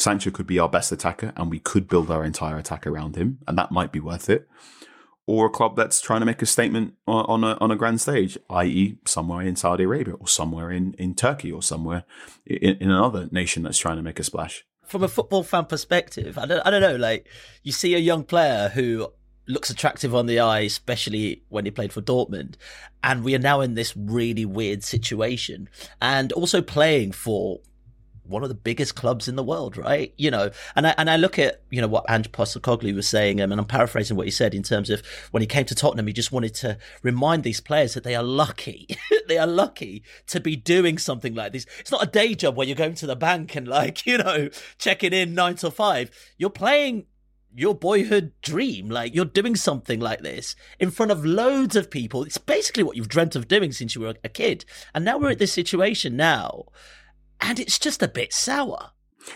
Sancho 0.00 0.30
could 0.30 0.46
be 0.46 0.58
our 0.58 0.68
best 0.68 0.90
attacker 0.92 1.32
and 1.36 1.50
we 1.50 1.58
could 1.58 1.86
build 1.86 2.10
our 2.10 2.24
entire 2.24 2.56
attack 2.56 2.86
around 2.86 3.16
him, 3.16 3.38
and 3.46 3.58
that 3.58 3.70
might 3.70 3.92
be 3.92 4.00
worth 4.00 4.30
it. 4.30 4.48
Or 5.26 5.46
a 5.46 5.50
club 5.50 5.76
that's 5.76 6.00
trying 6.00 6.20
to 6.20 6.26
make 6.26 6.42
a 6.42 6.46
statement 6.46 6.94
on 7.06 7.44
a 7.44 7.56
on 7.60 7.70
a 7.70 7.76
grand 7.76 8.00
stage, 8.00 8.36
i.e., 8.48 8.98
somewhere 9.06 9.42
in 9.42 9.54
Saudi 9.54 9.84
Arabia 9.84 10.14
or 10.14 10.26
somewhere 10.26 10.72
in, 10.72 10.94
in 10.94 11.14
Turkey 11.14 11.52
or 11.52 11.62
somewhere 11.62 12.04
in, 12.46 12.76
in 12.76 12.90
another 12.90 13.28
nation 13.30 13.62
that's 13.62 13.78
trying 13.78 13.96
to 13.96 14.02
make 14.02 14.18
a 14.18 14.24
splash. 14.24 14.64
From 14.86 15.04
a 15.04 15.08
football 15.08 15.44
fan 15.44 15.66
perspective, 15.66 16.36
I 16.36 16.46
don't, 16.46 16.66
I 16.66 16.70
don't 16.70 16.80
know. 16.80 16.96
Like 16.96 17.28
you 17.62 17.70
see 17.70 17.94
a 17.94 17.98
young 17.98 18.24
player 18.24 18.70
who 18.70 19.12
looks 19.46 19.70
attractive 19.70 20.14
on 20.14 20.26
the 20.26 20.40
eye, 20.40 20.60
especially 20.60 21.42
when 21.48 21.64
he 21.64 21.70
played 21.70 21.92
for 21.92 22.00
Dortmund. 22.00 22.54
And 23.04 23.22
we 23.22 23.34
are 23.34 23.38
now 23.38 23.60
in 23.60 23.74
this 23.74 23.96
really 23.96 24.44
weird 24.44 24.82
situation. 24.82 25.68
And 26.00 26.32
also 26.32 26.62
playing 26.62 27.12
for 27.12 27.60
one 28.30 28.42
of 28.42 28.48
the 28.48 28.54
biggest 28.54 28.94
clubs 28.94 29.28
in 29.28 29.36
the 29.36 29.42
world, 29.42 29.76
right? 29.76 30.14
You 30.16 30.30
know, 30.30 30.50
and 30.76 30.86
I 30.86 30.94
and 30.96 31.10
I 31.10 31.16
look 31.16 31.38
at 31.38 31.62
you 31.70 31.80
know 31.80 31.88
what 31.88 32.04
Ange 32.08 32.32
Postecoglou 32.32 32.94
was 32.94 33.08
saying, 33.08 33.40
um, 33.40 33.52
and 33.52 33.60
I'm 33.60 33.66
paraphrasing 33.66 34.16
what 34.16 34.26
he 34.26 34.30
said 34.30 34.54
in 34.54 34.62
terms 34.62 34.90
of 34.90 35.02
when 35.30 35.40
he 35.40 35.46
came 35.46 35.64
to 35.66 35.74
Tottenham, 35.74 36.06
he 36.06 36.12
just 36.12 36.32
wanted 36.32 36.54
to 36.56 36.78
remind 37.02 37.42
these 37.42 37.60
players 37.60 37.94
that 37.94 38.04
they 38.04 38.14
are 38.14 38.22
lucky, 38.22 38.88
they 39.28 39.38
are 39.38 39.46
lucky 39.46 40.02
to 40.28 40.40
be 40.40 40.56
doing 40.56 40.98
something 40.98 41.34
like 41.34 41.52
this. 41.52 41.66
It's 41.78 41.92
not 41.92 42.02
a 42.02 42.10
day 42.10 42.34
job 42.34 42.56
where 42.56 42.66
you're 42.66 42.76
going 42.76 42.94
to 42.94 43.06
the 43.06 43.16
bank 43.16 43.56
and 43.56 43.68
like 43.68 44.06
you 44.06 44.18
know 44.18 44.48
checking 44.78 45.12
in 45.12 45.34
nine 45.34 45.56
to 45.56 45.70
five. 45.70 46.10
You're 46.38 46.50
playing 46.50 47.06
your 47.54 47.74
boyhood 47.74 48.32
dream. 48.42 48.88
Like 48.88 49.14
you're 49.14 49.24
doing 49.24 49.56
something 49.56 50.00
like 50.00 50.20
this 50.20 50.54
in 50.78 50.90
front 50.90 51.12
of 51.12 51.24
loads 51.24 51.76
of 51.76 51.90
people. 51.90 52.24
It's 52.24 52.38
basically 52.38 52.82
what 52.82 52.96
you've 52.96 53.08
dreamt 53.08 53.36
of 53.36 53.48
doing 53.48 53.72
since 53.72 53.94
you 53.94 54.02
were 54.02 54.14
a 54.22 54.28
kid. 54.28 54.64
And 54.94 55.04
now 55.04 55.18
we're 55.18 55.30
at 55.30 55.38
this 55.38 55.52
situation 55.52 56.16
now 56.16 56.66
and 57.40 57.58
it's 57.58 57.78
just 57.78 58.02
a 58.02 58.08
bit 58.08 58.32
sour. 58.32 58.90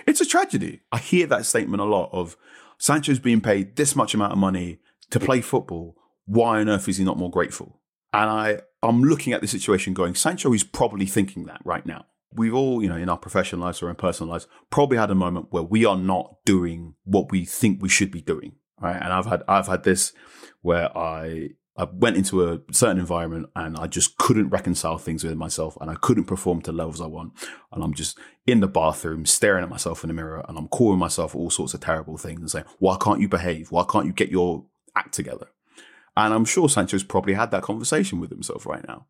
It's 0.07 0.21
a 0.21 0.27
tragedy. 0.27 0.81
I 0.93 0.99
hear 0.99 1.27
that 1.27 1.47
statement 1.47 1.83
a 1.83 1.85
lot 1.85 2.11
of 2.13 2.37
Sancho's 2.79 3.19
being 3.19 3.41
paid 3.41 3.77
this 3.77 3.95
much 3.95 4.15
amount 4.15 4.33
of 4.33 4.39
money 4.39 4.79
to 5.11 5.21
play 5.21 5.41
football. 5.41 5.97
Why 6.27 6.61
on 6.61 6.69
earth 6.69 6.89
is 6.89 6.97
he 6.97 7.05
not 7.05 7.19
more 7.19 7.31
grateful? 7.31 7.81
And 8.13 8.31
I, 8.31 8.61
I'm 8.83 9.03
looking 9.03 9.33
at 9.33 9.41
the 9.41 9.49
situation 9.49 9.95
going, 9.95 10.15
Sancho 10.15 10.53
is 10.53 10.65
probably 10.65 11.07
thinking 11.07 11.45
that 11.45 11.61
right 11.65 11.85
now. 11.85 12.07
We've 12.33 12.55
all, 12.55 12.83
you 12.83 12.89
know, 12.89 12.97
in 12.97 13.09
our 13.09 13.19
professional 13.19 13.63
lives 13.63 13.83
or 13.83 13.91
in 13.91 13.97
personal 13.97 14.31
lives, 14.31 14.49
probably 14.71 14.97
had 14.99 15.11
a 15.11 15.15
moment 15.15 15.49
where 15.51 15.63
we 15.63 15.85
are 15.85 15.97
not 15.97 16.37
doing 16.45 16.95
what 17.05 17.31
we 17.31 17.45
think 17.45 17.81
we 17.81 17.89
should 17.89 18.11
be 18.11 18.23
doing. 18.23 18.57
Right. 18.81 18.97
And 18.97 19.13
I've 19.13 19.27
had, 19.27 19.43
I've 19.47 19.69
had 19.69 19.85
this 19.85 20.13
where 20.63 20.97
I 20.97 21.51
I 21.77 21.85
went 21.85 22.17
into 22.17 22.49
a 22.49 22.61
certain 22.73 22.99
environment 22.99 23.47
and 23.57 23.77
I 23.77 23.89
just 23.89 24.17
couldn't 24.17 24.51
reconcile 24.51 24.97
things 24.97 25.25
with 25.25 25.35
myself 25.37 25.77
and 25.81 25.91
I 25.91 25.97
couldn't 25.97 26.25
perform 26.25 26.63
to 26.63 26.73
levels 26.73 27.01
I 27.01 27.07
want. 27.07 27.33
And 27.73 27.83
I'm 27.83 27.95
just 27.95 28.17
in 28.47 28.61
the 28.61 28.69
bathroom 28.69 29.27
staring 29.27 29.65
at 29.65 29.71
myself 29.71 30.05
in 30.05 30.09
the 30.09 30.15
mirror 30.15 30.45
and 30.49 30.57
I'm 30.57 30.69
calling 30.69 31.01
myself 31.01 31.35
all 31.35 31.51
sorts 31.51 31.75
of 31.75 31.81
terrible 31.81 32.17
things 32.17 32.41
and 32.41 32.51
saying, 32.51 32.67
why 32.79 32.97
can't 33.01 33.21
you 33.21 33.29
behave? 33.29 33.73
Why 33.73 33.85
can't 33.91 34.07
you 34.07 34.13
get 34.13 34.31
your 34.31 34.67
act 34.95 35.15
together? 35.15 35.49
And 36.17 36.33
I'm 36.33 36.45
sure 36.45 36.69
Sancho's 36.69 37.03
probably 37.03 37.35
had 37.35 37.51
that 37.51 37.65
conversation 37.65 38.21
with 38.21 38.31
himself 38.31 38.67
right 38.67 38.87
now. 38.87 39.07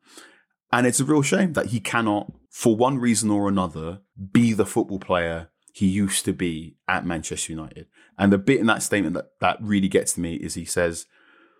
And 0.72 0.86
it's 0.86 1.00
a 1.00 1.04
real 1.04 1.22
shame 1.22 1.52
that 1.52 1.66
he 1.66 1.80
cannot, 1.80 2.32
for 2.50 2.74
one 2.74 2.98
reason 2.98 3.30
or 3.30 3.46
another, 3.46 4.00
be 4.32 4.54
the 4.54 4.66
football 4.66 4.98
player 4.98 5.50
he 5.74 5.86
used 5.86 6.24
to 6.24 6.32
be 6.32 6.76
at 6.88 7.04
Manchester 7.04 7.52
United. 7.52 7.86
And 8.18 8.32
the 8.32 8.38
bit 8.38 8.60
in 8.60 8.66
that 8.66 8.82
statement 8.82 9.14
that, 9.14 9.26
that 9.40 9.58
really 9.60 9.88
gets 9.88 10.14
to 10.14 10.20
me 10.20 10.36
is 10.36 10.54
he 10.54 10.64
says, 10.64 11.06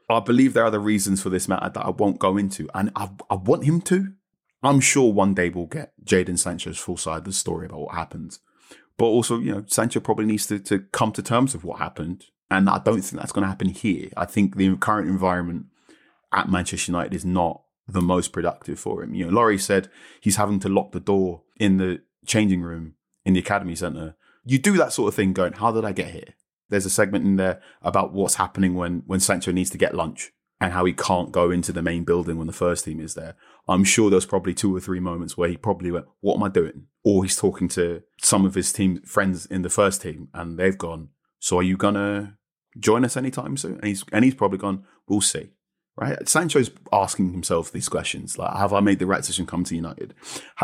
I 0.09 0.21
believe 0.21 0.53
there 0.53 0.65
are 0.65 0.67
other 0.67 0.81
reasons 0.81 1.23
for 1.23 1.31
this 1.31 1.49
matter 1.49 1.71
that 1.71 1.85
I 1.85 1.91
won't 1.91 2.19
go 2.19 2.37
into, 2.37 2.69
and 2.75 2.91
I, 2.95 3.11
I 3.31 3.37
want 3.37 3.65
him 3.65 3.81
to. 3.83 4.13
I'm 4.63 4.81
sure 4.81 5.13
one 5.13 5.35
day 5.35 5.51
we'll 5.51 5.67
get 5.67 5.93
Jadon 6.05 6.39
Sancho's 6.39 6.79
full 6.79 6.97
side 6.97 7.19
of 7.19 7.25
the 7.25 7.33
story 7.33 7.67
about 7.67 7.81
what 7.81 7.95
happened. 7.95 8.39
But 8.97 9.07
also, 9.07 9.39
you 9.39 9.53
know, 9.53 9.65
Sancho 9.67 10.01
probably 10.01 10.27
needs 10.27 10.47
to, 10.47 10.59
to 10.61 10.81
come 10.93 11.13
to 11.13 11.23
terms 11.23 11.55
with 11.55 11.65
what 11.65 11.79
happened. 11.79 12.27
And 12.51 12.69
I 12.69 12.79
don't 12.79 13.01
think 13.03 13.21
that's 13.21 13.33
going 13.33 13.43
to 13.43 13.49
happen 13.49 13.69
here. 13.69 14.11
I 14.17 14.25
think 14.25 14.57
the 14.57 14.77
current 14.77 15.09
environment 15.09 15.67
at 16.33 16.49
Manchester 16.49 16.93
United 16.93 17.15
is 17.15 17.25
not 17.25 17.63
the 17.89 18.01
most 18.01 18.33
productive 18.33 18.79
for 18.79 19.03
him. 19.03 19.15
You 19.15 19.27
know, 19.27 19.33
Laurie 19.33 19.59
said 19.59 19.91
he's 20.21 20.37
having 20.37 20.61
to 20.61 20.69
lock 20.69 20.93
the 20.93 21.01
door 21.01 21.43
in 21.59 21.79
the 21.79 22.03
changing 22.27 22.63
room 22.63 22.95
in 23.25 23.35
the 23.35 23.41
academy 23.41 23.75
centre. 23.75 24.15
You 24.45 24.59
do 24.59 24.77
that 24.77 24.93
sort 24.93 25.09
of 25.09 25.15
thing 25.15 25.33
going, 25.33 25.55
how 25.55 25.73
did 25.73 25.85
I 25.85 25.93
get 25.93 26.11
here? 26.13 26.35
There's 26.75 26.87
a 26.87 26.91
segment 26.91 27.25
in 27.25 27.37
there 27.37 27.63
about 27.83 28.13
what's 28.13 28.35
happening 28.35 28.75
when 28.75 29.05
when 29.07 29.21
Sancho 29.21 29.53
needs 29.53 29.71
to 29.71 29.79
get 29.79 29.95
lunch 29.95 30.33
and 30.61 30.73
how 30.73 30.85
he 30.85 30.93
can't 30.93 31.31
go 31.31 31.53
into 31.53 31.73
the 31.73 31.83
main 31.83 32.03
building 32.03 32.37
when 32.37 32.49
the 32.49 32.53
first 32.53 32.85
team 32.85 32.99
is 32.99 33.15
there. 33.15 33.37
I'm 33.69 33.85
sure 33.85 34.11
there's 34.11 34.27
probably 34.27 34.55
two 34.55 34.75
or 34.75 34.81
three 34.81 34.99
moments 34.99 35.37
where 35.37 35.49
he 35.49 35.57
probably 35.57 35.93
went, 35.93 36.07
"What 36.21 36.35
am 36.35 36.43
I 36.43 36.49
doing?" 36.49 36.89
Or 37.05 37.23
he's 37.23 37.37
talking 37.37 37.69
to 37.69 38.03
some 38.21 38.45
of 38.45 38.57
his 38.57 38.73
team 38.73 39.03
friends 39.03 39.47
in 39.47 39.63
the 39.63 39.71
first 39.71 40.03
team, 40.03 40.31
and 40.35 40.59
they've 40.59 40.77
gone, 40.77 41.11
"So 41.39 41.59
are 41.59 41.63
you 41.63 41.77
gonna 41.77 42.39
join 42.77 43.05
us 43.05 43.17
anytime 43.17 43.57
soon?" 43.57 43.77
And 43.77 43.85
he's 43.85 44.05
and 44.11 44.25
he's 44.25 44.35
probably 44.35 44.59
gone, 44.59 44.83
"We'll 45.07 45.21
see." 45.21 45.51
Right? 45.97 46.29
Sancho's 46.29 46.73
asking 46.93 47.31
himself 47.31 47.71
these 47.71 47.89
questions 47.89 48.37
like, 48.37 48.57
"Have 48.57 48.73
I 48.73 48.81
made 48.81 48.99
the 48.99 49.07
right 49.07 49.21
decision? 49.21 49.47
Come 49.47 49.63
to 49.63 49.77
United? 49.77 50.13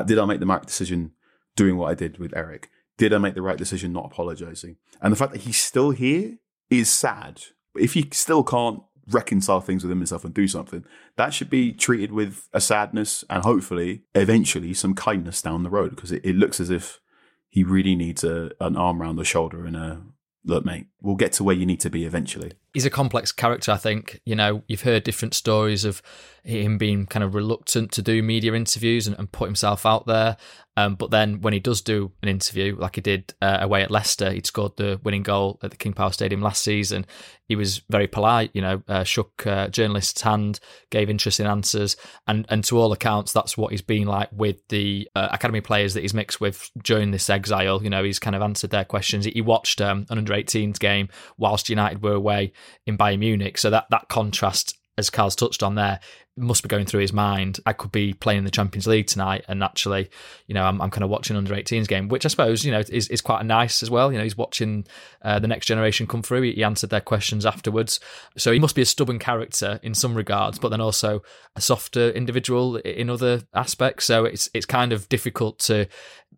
Did 0.06 0.18
I 0.18 0.24
make 0.24 0.40
the 0.40 0.46
right 0.46 0.66
decision 0.66 1.12
doing 1.54 1.76
what 1.76 1.88
I 1.88 1.94
did 1.94 2.18
with 2.18 2.36
Erik?" 2.36 2.68
Did 3.00 3.14
I 3.14 3.18
make 3.18 3.32
the 3.32 3.40
right 3.40 3.56
decision 3.56 3.94
not 3.94 4.04
apologizing? 4.04 4.76
And 5.00 5.10
the 5.10 5.16
fact 5.16 5.32
that 5.32 5.40
he's 5.40 5.56
still 5.56 5.90
here 5.90 6.36
is 6.68 6.90
sad. 6.90 7.40
But 7.72 7.82
if 7.82 7.94
he 7.94 8.06
still 8.12 8.44
can't 8.44 8.82
reconcile 9.08 9.62
things 9.62 9.82
with 9.82 9.90
himself 9.90 10.22
and 10.22 10.34
do 10.34 10.46
something, 10.46 10.84
that 11.16 11.32
should 11.32 11.48
be 11.48 11.72
treated 11.72 12.12
with 12.12 12.46
a 12.52 12.60
sadness 12.60 13.24
and 13.30 13.42
hopefully 13.42 14.02
eventually 14.14 14.74
some 14.74 14.94
kindness 14.94 15.40
down 15.40 15.62
the 15.62 15.70
road 15.70 15.96
because 15.96 16.12
it, 16.12 16.22
it 16.26 16.36
looks 16.36 16.60
as 16.60 16.68
if 16.68 17.00
he 17.48 17.64
really 17.64 17.94
needs 17.94 18.22
a, 18.22 18.50
an 18.60 18.76
arm 18.76 19.00
around 19.00 19.16
the 19.16 19.24
shoulder 19.24 19.64
and 19.64 19.76
a 19.76 20.02
look, 20.44 20.66
mate, 20.66 20.88
we'll 21.00 21.16
get 21.16 21.32
to 21.32 21.42
where 21.42 21.56
you 21.56 21.64
need 21.64 21.80
to 21.80 21.90
be 21.90 22.04
eventually. 22.04 22.52
He's 22.72 22.86
a 22.86 22.90
complex 22.90 23.32
character, 23.32 23.72
I 23.72 23.76
think. 23.76 24.20
You 24.24 24.36
know, 24.36 24.62
you've 24.68 24.82
heard 24.82 25.02
different 25.02 25.34
stories 25.34 25.84
of 25.84 26.02
him 26.44 26.78
being 26.78 27.06
kind 27.06 27.22
of 27.22 27.34
reluctant 27.34 27.92
to 27.92 28.02
do 28.02 28.22
media 28.22 28.54
interviews 28.54 29.06
and, 29.06 29.18
and 29.18 29.30
put 29.30 29.48
himself 29.48 29.84
out 29.84 30.06
there. 30.06 30.36
Um, 30.76 30.94
but 30.94 31.10
then 31.10 31.40
when 31.42 31.52
he 31.52 31.60
does 31.60 31.82
do 31.82 32.12
an 32.22 32.28
interview, 32.28 32.76
like 32.76 32.94
he 32.94 33.02
did 33.02 33.34
uh, 33.42 33.58
away 33.60 33.82
at 33.82 33.90
Leicester, 33.90 34.30
he'd 34.30 34.46
scored 34.46 34.76
the 34.76 34.98
winning 35.02 35.22
goal 35.22 35.58
at 35.62 35.70
the 35.70 35.76
King 35.76 35.92
Power 35.92 36.12
Stadium 36.12 36.40
last 36.40 36.62
season. 36.62 37.04
He 37.48 37.56
was 37.56 37.82
very 37.90 38.06
polite, 38.06 38.50
you 38.54 38.62
know, 38.62 38.82
uh, 38.88 39.04
shook 39.04 39.46
uh, 39.46 39.68
journalists' 39.68 40.22
hand, 40.22 40.60
gave 40.90 41.10
interesting 41.10 41.46
answers, 41.46 41.96
and 42.26 42.46
and 42.48 42.62
to 42.64 42.78
all 42.78 42.92
accounts, 42.92 43.32
that's 43.32 43.58
what 43.58 43.72
he's 43.72 43.82
been 43.82 44.06
like 44.06 44.28
with 44.32 44.56
the 44.68 45.08
uh, 45.16 45.28
academy 45.32 45.60
players 45.60 45.94
that 45.94 46.02
he's 46.02 46.14
mixed 46.14 46.40
with 46.40 46.70
during 46.82 47.10
this 47.10 47.28
exile. 47.28 47.82
You 47.82 47.90
know, 47.90 48.04
he's 48.04 48.20
kind 48.20 48.36
of 48.36 48.40
answered 48.40 48.70
their 48.70 48.84
questions. 48.84 49.24
He 49.24 49.42
watched 49.42 49.80
um, 49.80 50.06
an 50.08 50.18
under 50.18 50.32
18s 50.32 50.78
game 50.78 51.08
whilst 51.36 51.68
United 51.68 52.02
were 52.02 52.14
away 52.14 52.52
in 52.86 52.98
Bayern 52.98 53.20
Munich, 53.20 53.58
so 53.58 53.70
that 53.70 53.86
that 53.90 54.08
contrast 54.08 54.76
as 55.00 55.10
Carl's 55.10 55.34
touched 55.34 55.62
on 55.62 55.74
there, 55.74 55.98
must 56.36 56.62
be 56.62 56.68
going 56.68 56.86
through 56.86 57.00
his 57.00 57.12
mind. 57.12 57.58
I 57.66 57.72
could 57.72 57.92
be 57.92 58.14
playing 58.14 58.38
in 58.38 58.44
the 58.44 58.50
Champions 58.50 58.86
League 58.86 59.06
tonight, 59.06 59.44
and 59.48 59.62
actually, 59.62 60.10
you 60.46 60.54
know, 60.54 60.64
I'm, 60.64 60.80
I'm 60.80 60.90
kind 60.90 61.04
of 61.04 61.10
watching 61.10 61.36
under 61.36 61.54
18s 61.54 61.88
game, 61.88 62.08
which 62.08 62.24
I 62.24 62.28
suppose 62.28 62.64
you 62.64 62.70
know 62.70 62.80
is, 62.88 63.08
is 63.08 63.20
quite 63.20 63.44
nice 63.44 63.82
as 63.82 63.90
well. 63.90 64.12
You 64.12 64.18
know, 64.18 64.24
he's 64.24 64.36
watching 64.36 64.86
uh, 65.22 65.38
the 65.38 65.48
next 65.48 65.66
generation 65.66 66.06
come 66.06 66.22
through. 66.22 66.42
He, 66.42 66.52
he, 66.52 66.64
answered 66.64 66.90
their 66.90 67.00
questions 67.00 67.44
afterwards, 67.44 68.00
so 68.36 68.52
he 68.52 68.58
must 68.58 68.76
be 68.76 68.82
a 68.82 68.86
stubborn 68.86 69.18
character 69.18 69.80
in 69.82 69.94
some 69.94 70.14
regards, 70.14 70.58
but 70.58 70.68
then 70.68 70.80
also 70.80 71.22
a 71.56 71.60
softer 71.60 72.10
individual 72.10 72.76
in 72.76 73.10
other 73.10 73.42
aspects. 73.54 74.04
So 74.04 74.24
it's 74.24 74.48
it's 74.54 74.66
kind 74.66 74.92
of 74.92 75.08
difficult 75.08 75.58
to 75.60 75.86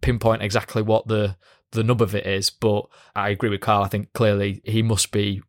pinpoint 0.00 0.42
exactly 0.42 0.82
what 0.82 1.06
the 1.06 1.36
the 1.72 1.84
nub 1.84 2.02
of 2.02 2.14
it 2.14 2.26
is. 2.26 2.50
But 2.50 2.86
I 3.14 3.30
agree 3.30 3.50
with 3.50 3.60
Carl. 3.60 3.84
I 3.84 3.88
think 3.88 4.12
clearly 4.14 4.62
he 4.64 4.82
must 4.82 5.12
be 5.12 5.42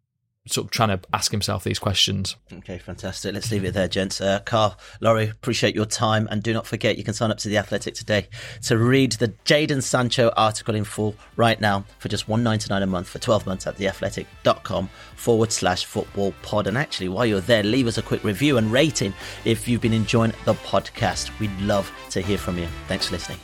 sort 0.45 0.65
of 0.65 0.71
trying 0.71 0.89
to 0.89 0.99
ask 1.13 1.31
himself 1.31 1.63
these 1.63 1.79
questions. 1.79 2.35
Okay, 2.51 2.77
fantastic. 2.77 3.33
Let's 3.33 3.49
leave 3.51 3.63
it 3.63 3.73
there, 3.73 3.87
gents. 3.87 4.19
Uh, 4.19 4.39
Carl, 4.45 4.77
Laurie, 4.99 5.29
appreciate 5.29 5.73
your 5.73 5.85
time. 5.85 6.27
And 6.29 6.43
do 6.43 6.53
not 6.53 6.67
forget, 6.67 6.97
you 6.97 7.03
can 7.03 7.13
sign 7.13 7.31
up 7.31 7.37
to 7.39 7.49
The 7.49 7.57
Athletic 7.57 7.93
today 7.93 8.27
to 8.63 8.77
read 8.77 9.13
the 9.13 9.29
Jadon 9.45 9.81
Sancho 9.81 10.31
article 10.35 10.75
in 10.75 10.83
full 10.83 11.15
right 11.37 11.59
now 11.61 11.85
for 11.99 12.09
just 12.09 12.27
one 12.27 12.43
ninety 12.43 12.67
nine 12.69 12.83
a 12.83 12.87
month 12.87 13.07
for 13.07 13.19
12 13.19 13.45
months 13.45 13.67
at 13.67 13.77
theathletic.com 13.77 14.89
forward 15.15 15.51
slash 15.51 15.85
football 15.85 16.33
pod. 16.41 16.67
And 16.67 16.77
actually, 16.77 17.09
while 17.09 17.25
you're 17.25 17.39
there, 17.39 17.63
leave 17.63 17.87
us 17.87 17.97
a 17.97 18.01
quick 18.01 18.23
review 18.23 18.57
and 18.57 18.71
rating 18.71 19.13
if 19.45 19.67
you've 19.67 19.81
been 19.81 19.93
enjoying 19.93 20.33
the 20.45 20.55
podcast. 20.55 21.37
We'd 21.39 21.57
love 21.61 21.89
to 22.09 22.21
hear 22.21 22.37
from 22.37 22.57
you. 22.57 22.67
Thanks 22.87 23.05
for 23.07 23.13
listening. 23.13 23.39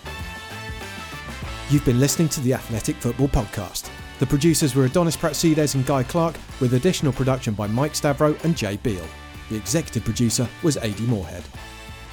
You've 1.70 1.86
been 1.86 2.00
listening 2.00 2.30
to 2.30 2.42
the 2.42 2.54
Athletic 2.56 2.96
Football 2.98 3.28
Podcast. 3.30 3.90
The 4.20 4.28
producers 4.28 4.76
were 4.76 4.84
Adonis 4.84 5.16
Pratsides 5.16 5.76
and 5.76 5.86
Guy 5.86 6.04
Clarke, 6.04 6.36
with 6.60 6.74
additional 6.74 7.14
production 7.14 7.54
by 7.54 7.68
Mike 7.68 7.94
Stavro 7.94 8.42
and 8.44 8.56
Jay 8.56 8.76
Beale. 8.78 9.08
The 9.50 9.56
executive 9.56 10.04
producer 10.04 10.48
was 10.62 10.78
Adi 10.78 11.06
Moorhead. 11.08 11.44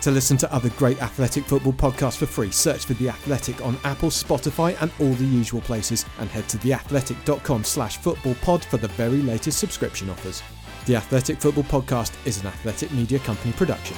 To 0.02 0.12
listen 0.12 0.36
to 0.36 0.52
other 0.52 0.68
great 0.70 1.02
athletic 1.02 1.44
football 1.44 1.72
podcasts 1.72 2.16
for 2.16 2.26
free, 2.26 2.52
search 2.52 2.84
for 2.84 2.94
The 2.94 3.08
Athletic 3.08 3.60
on 3.60 3.76
Apple, 3.82 4.10
Spotify 4.10 4.80
and 4.80 4.92
all 5.00 5.12
the 5.14 5.24
usual 5.24 5.60
places 5.62 6.06
and 6.20 6.30
head 6.30 6.48
to 6.50 6.58
theathletic.com 6.58 7.64
slash 7.64 7.96
football 7.96 8.36
pod 8.36 8.64
for 8.64 8.76
the 8.76 8.88
very 8.88 9.20
latest 9.22 9.58
subscription 9.58 10.08
offers. 10.08 10.44
The 10.86 10.94
Athletic 10.94 11.40
Football 11.40 11.64
Podcast 11.64 12.14
is 12.24 12.40
an 12.40 12.46
athletic 12.46 12.92
media 12.92 13.18
company 13.18 13.52
production. 13.54 13.96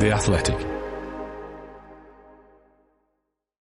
The 0.00 0.12
Athletic. 0.12 0.73